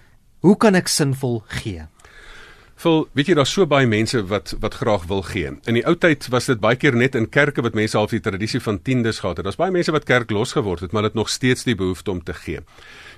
Hoe 0.46 0.56
kan 0.58 0.76
ek 0.76 0.90
sinvol 0.92 1.44
gee? 1.62 1.86
Vol, 2.84 3.06
weet 3.16 3.30
jy 3.32 3.36
daar's 3.40 3.54
so 3.56 3.64
baie 3.72 3.88
mense 3.88 4.20
wat 4.28 4.52
wat 4.60 4.76
graag 4.82 5.06
wil 5.08 5.24
gee. 5.24 5.54
In 5.64 5.78
die 5.78 5.86
ou 5.88 5.96
tyd 5.96 6.28
was 6.34 6.50
dit 6.52 6.60
baie 6.60 6.76
keer 6.76 6.98
net 7.00 7.16
in 7.16 7.30
kerke 7.32 7.64
wat 7.64 7.78
mense 7.78 7.96
half 7.96 8.12
die 8.12 8.20
tradisie 8.24 8.60
van 8.60 8.82
tiendes 8.84 9.22
gehad 9.24 9.40
het. 9.40 9.48
Daar's 9.48 9.60
baie 9.60 9.72
mense 9.72 9.96
wat 9.96 10.08
kerk 10.08 10.34
los 10.36 10.52
geword 10.58 10.84
het, 10.84 10.92
maar 10.92 11.08
dit 11.08 11.16
nog 11.16 11.32
steeds 11.32 11.64
die 11.64 11.78
behoefte 11.80 12.12
om 12.12 12.20
te 12.24 12.36
gee. 12.36 12.66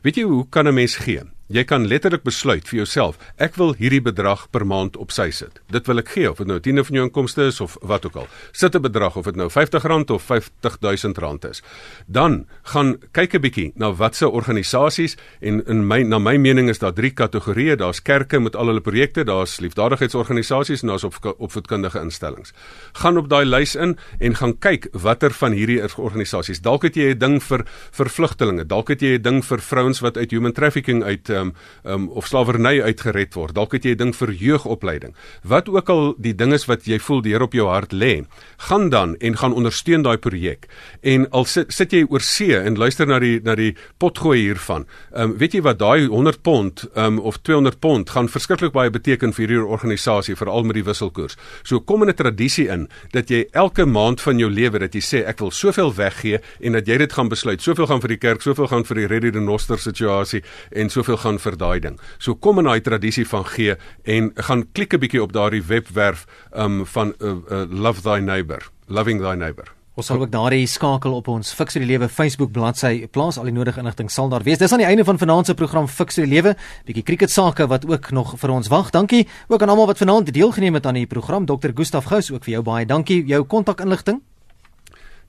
Weet 0.05 0.21
jy 0.21 0.27
hoe 0.29 0.45
kan 0.49 0.67
'n 0.67 0.77
mens 0.77 0.95
gee? 1.01 1.25
Jy 1.47 1.61
kan 1.63 1.85
letterlik 1.87 2.25
besluit 2.27 2.65
vir 2.67 2.81
jouself, 2.81 3.15
ek 3.39 3.53
wil 3.55 3.69
hierdie 3.79 4.01
bedrag 4.03 4.41
per 4.51 4.65
maand 4.67 4.97
op 4.99 5.13
sy 5.15 5.29
sit. 5.31 5.61
Dit 5.71 5.85
wil 5.87 6.01
ek 6.01 6.09
gee 6.11 6.27
of 6.27 6.41
dit 6.41 6.49
nou 6.49 6.57
10 6.59 6.81
van 6.89 6.97
jou 6.97 7.05
inkomste 7.07 7.45
is 7.47 7.61
of 7.63 7.77
wat 7.87 8.03
ook 8.03 8.17
al. 8.19 8.27
Sit 8.51 8.75
'n 8.75 8.81
bedrag 8.83 9.15
of 9.15 9.23
dit 9.23 9.35
nou 9.37 9.47
R50 9.47 10.11
of 10.11 10.27
R50000 10.27 11.45
is. 11.47 11.63
Dan 12.05 12.47
gaan 12.63 12.97
kyk 13.13 13.35
'n 13.35 13.41
bietjie 13.41 13.71
na 13.75 13.93
watse 13.93 14.27
organisasies 14.27 15.15
en 15.39 15.63
in 15.67 15.87
my 15.87 16.03
na 16.03 16.19
my 16.19 16.35
mening 16.35 16.67
is 16.69 16.79
daar 16.79 16.93
drie 16.93 17.11
kategorieë. 17.11 17.77
Daar's 17.77 18.01
kerke 18.01 18.39
met 18.39 18.55
al 18.55 18.67
hulle 18.67 18.81
projekte, 18.81 19.23
daar's 19.23 19.59
liefdadigheidsorganisasies 19.59 20.81
en 20.81 20.87
daar's 20.87 21.03
op 21.03 21.35
opvoedkundige 21.37 21.99
instellings. 21.99 22.51
Gaan 22.93 23.17
op 23.17 23.29
daai 23.29 23.45
lys 23.45 23.75
in 23.75 23.97
en 24.19 24.35
gaan 24.35 24.59
kyk 24.59 24.89
watter 24.91 25.31
van 25.31 25.51
hierdie 25.51 25.81
organisasies. 25.97 26.59
Dalk 26.59 26.83
het 26.83 26.95
jy 26.95 27.13
'n 27.13 27.17
ding 27.17 27.43
vir 27.43 27.65
vir 27.91 28.09
vlugtelinge, 28.09 28.65
dalk 28.65 28.89
het 28.89 29.01
jy 29.01 29.15
'n 29.15 29.21
ding 29.21 29.45
vir 29.45 29.59
vrouens 29.59 29.99
wat 29.99 30.17
uit 30.17 30.31
human 30.31 30.51
trafficking 30.51 31.03
uit 31.03 31.36
um, 31.39 31.53
um, 31.85 32.09
of 32.09 32.27
slawerny 32.27 32.81
uitgered 32.81 33.33
word. 33.33 33.55
Dalk 33.55 33.71
het 33.77 33.85
jy 33.85 33.91
'n 33.91 33.97
ding 33.97 34.15
vir 34.15 34.31
jeugopleiding. 34.31 35.15
Wat 35.43 35.69
ook 35.69 35.89
al 35.89 36.15
die 36.17 36.35
ding 36.35 36.53
is 36.53 36.65
wat 36.65 36.85
jy 36.85 36.99
voel 36.99 37.21
die 37.21 37.33
Here 37.33 37.43
op 37.43 37.53
jou 37.53 37.67
hart 37.67 37.91
lê, 37.93 38.25
gaan 38.57 38.89
dan 38.89 39.15
en 39.19 39.37
gaan 39.37 39.53
ondersteun 39.53 40.01
daai 40.01 40.17
projek. 40.17 40.67
En 41.01 41.29
al 41.29 41.45
sit, 41.45 41.73
sit 41.73 41.91
jy 41.91 42.05
oor 42.09 42.21
see 42.21 42.55
en 42.57 42.77
luister 42.77 43.07
na 43.07 43.19
die 43.19 43.39
na 43.43 43.55
die 43.55 43.75
potgooi 43.99 44.39
hiervan. 44.39 44.85
Ehm 45.13 45.31
um, 45.31 45.37
weet 45.37 45.53
jy 45.53 45.61
wat 45.61 45.79
daai 45.79 46.07
100 46.07 46.41
pond 46.41 46.85
um, 46.95 47.19
of 47.19 47.37
200 47.41 47.79
pond 47.79 48.09
gaan 48.09 48.29
verskriklik 48.29 48.73
baie 48.73 48.89
beteken 48.89 49.33
vir 49.33 49.45
hierdie 49.45 49.65
organisasie 49.65 50.35
veral 50.35 50.63
met 50.63 50.79
die 50.79 50.83
wisselkoers. 50.83 51.37
So 51.63 51.79
kom 51.79 52.01
in 52.01 52.09
'n 52.09 52.15
tradisie 52.15 52.67
in 52.67 52.87
dat 53.11 53.29
jy 53.29 53.45
elke 53.51 53.85
maand 53.85 54.21
van 54.21 54.39
jou 54.39 54.49
lewe 54.49 54.79
dat 54.79 54.93
jy 54.95 55.01
sê 55.01 55.25
ek 55.27 55.39
wil 55.39 55.51
soveel 55.51 55.93
weggee 55.93 56.39
en 56.61 56.71
dat 56.73 56.87
jy 56.87 56.97
dit 56.97 57.13
gaan 57.13 57.29
besluit. 57.29 57.61
Soveel 57.61 57.87
gaan 57.87 58.01
vir 58.01 58.07
die 58.07 58.17
kerk, 58.17 58.41
soveel 58.41 58.67
gaan 58.67 58.85
vir 58.85 58.95
die 58.95 59.07
Ready 59.07 59.31
the 59.31 59.39
Noster 59.39 59.77
situasie 59.77 60.41
en 60.71 60.89
soveel 60.89 61.17
gaan 61.17 61.26
vir 61.35 61.57
daai 61.59 61.81
ding. 61.83 61.97
So 62.17 62.39
kom 62.39 62.63
in 62.63 62.69
daai 62.69 62.79
tradisie 62.79 63.27
van 63.27 63.43
gee 63.51 63.75
en 64.07 64.31
gaan 64.35 64.63
klik 64.71 64.93
'n 64.93 65.03
bietjie 65.03 65.21
op 65.21 65.35
daardie 65.35 65.63
webwerf 65.63 66.23
um, 66.55 66.85
van 66.85 67.13
uh, 67.19 67.35
uh, 67.51 67.65
Love 67.67 68.01
Thy 68.01 68.23
Neighbor, 68.23 68.63
Loving 68.87 69.19
Thy 69.19 69.35
Neighbor. 69.35 69.75
Ons 69.97 70.05
sal 70.05 70.21
ook 70.21 70.31
daardie 70.31 70.67
skakel 70.69 71.15
op 71.17 71.27
ons 71.27 71.49
Fix 71.57 71.73
vir 71.73 71.81
die 71.81 71.89
Lewe 71.89 72.07
Facebook 72.07 72.51
bladsy 72.53 73.07
plaas. 73.09 73.37
Al 73.37 73.49
die 73.49 73.51
nodige 73.51 73.81
inligting 73.81 74.11
sal 74.13 74.29
daar 74.29 74.45
wees. 74.45 74.59
Dis 74.61 74.71
aan 74.71 74.83
die 74.83 74.87
einde 74.87 75.03
van 75.03 75.17
vanaand 75.17 75.49
se 75.49 75.55
program 75.57 75.87
Fix 75.87 76.15
vir 76.15 76.27
die 76.27 76.35
Lewe. 76.35 76.53
Bietjie 76.85 77.03
cricket 77.03 77.33
sake 77.33 77.67
wat 77.67 77.89
ook 77.89 78.11
nog 78.11 78.35
vir 78.37 78.53
ons 78.53 78.69
wag. 78.69 78.93
Dankie 78.93 79.25
ook 79.47 79.61
aan 79.61 79.73
almal 79.73 79.87
wat 79.87 79.97
vanaand 79.97 80.33
deelgeneem 80.33 80.73
het 80.73 80.85
aan 80.85 81.01
die 81.01 81.07
program. 81.07 81.45
Dr. 81.45 81.73
Gustaf 81.73 82.05
Gous 82.05 82.31
ook 82.31 82.45
vir 82.45 82.59
jou 82.59 82.63
baie 82.63 82.85
dankie. 82.85 83.25
Jou 83.25 83.43
kontakinligting 83.43 84.21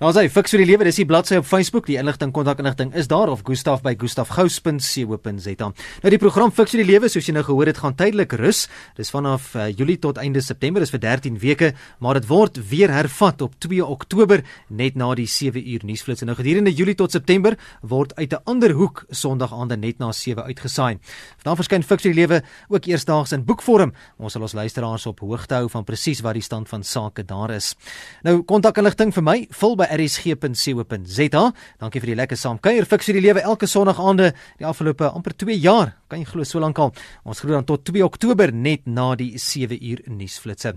Nou 0.00 0.10
as 0.10 0.18
hy 0.20 0.26
fiks 0.28 0.52
vir 0.52 0.60
die 0.60 0.68
lewe, 0.68 0.84
dis 0.84 0.98
die 1.00 1.06
bladsy 1.08 1.38
op 1.40 1.46
Facebook, 1.48 1.86
die 1.88 1.96
inligting 1.96 2.28
kontakinligting 2.36 2.90
is 2.94 3.08
daar 3.08 3.30
of 3.32 3.40
Gustaf 3.48 3.80
by 3.80 3.94
gustafgous.co.za. 3.96 5.68
Nou 6.02 6.10
die 6.12 6.18
program 6.20 6.52
fiks 6.52 6.74
vir 6.74 6.82
die 6.82 6.88
lewe, 6.90 7.08
soos 7.08 7.24
jy 7.24 7.32
nou 7.32 7.44
gehoor 7.46 7.70
het, 7.70 7.80
gaan 7.80 7.96
tydelik 7.96 8.34
rus. 8.36 8.66
Dis 8.98 9.08
vanaf 9.14 9.54
uh, 9.56 9.70
Julie 9.72 9.96
tot 10.02 10.20
einde 10.20 10.42
September, 10.44 10.84
dis 10.84 10.92
vir 10.92 11.00
13 11.00 11.38
weke, 11.40 11.72
maar 12.04 12.20
dit 12.20 12.28
word 12.28 12.60
weer 12.68 12.92
hervat 12.92 13.40
op 13.46 13.54
2 13.64 13.86
Oktober 13.86 14.44
net 14.68 14.98
na 15.00 15.08
die 15.16 15.24
7 15.30 15.64
uur 15.64 15.88
nuusflits. 15.88 16.26
Nou 16.28 16.36
gedurende 16.36 16.74
Julie 16.76 16.96
tot 16.98 17.16
September 17.16 17.56
word 17.80 18.12
uit 18.20 18.32
'n 18.36 18.42
ander 18.44 18.76
hoek 18.76 19.06
Sondag 19.10 19.52
aande 19.52 19.76
net 19.76 19.98
na 19.98 20.12
7 20.12 20.44
uitgesaai. 20.44 20.98
Dan 21.42 21.56
verskyn 21.56 21.82
fiks 21.82 22.02
vir 22.02 22.12
die 22.12 22.20
lewe 22.20 22.42
ook 22.68 22.84
eersdaags 22.84 23.32
in 23.32 23.44
boekvorm. 23.44 23.92
Ons 24.18 24.32
sal 24.32 24.42
ons 24.42 24.52
luisteraars 24.52 25.06
op 25.06 25.20
hoogte 25.20 25.54
hou 25.54 25.68
van 25.68 25.84
presies 25.84 26.20
wat 26.20 26.34
die 26.34 26.42
stand 26.42 26.68
van 26.68 26.84
sake 26.84 27.24
daar 27.24 27.50
is. 27.50 27.74
Nou 28.22 28.42
kontakinligting 28.42 29.12
vir 29.14 29.22
my, 29.22 29.48
vul 29.60 29.76
by 29.78 29.86
rsg.co.za. 29.96 31.44
Dankie 31.80 32.02
vir 32.02 32.12
die 32.12 32.18
lekker 32.18 32.40
saamkuier. 32.40 32.88
Fiks 32.88 33.10
vir 33.10 33.18
die 33.20 33.24
lewe 33.28 33.44
elke 33.46 33.68
Sondag 33.70 34.00
aande 34.02 34.32
die 34.58 34.66
afgelope 34.68 35.10
amper 35.12 35.36
2 35.44 35.56
jaar. 35.60 35.94
Kan 36.10 36.22
jy 36.22 36.28
glo 36.32 36.44
so 36.44 36.60
lank 36.62 36.78
al. 36.82 36.92
Ons 37.24 37.40
groet 37.42 37.56
dan 37.58 37.68
tot 37.68 37.86
2 37.88 38.04
Oktober 38.06 38.52
net 38.52 38.86
na 38.86 39.14
die 39.18 39.36
7 39.38 39.78
uur 39.78 40.02
nuusflitsse. 40.10 40.74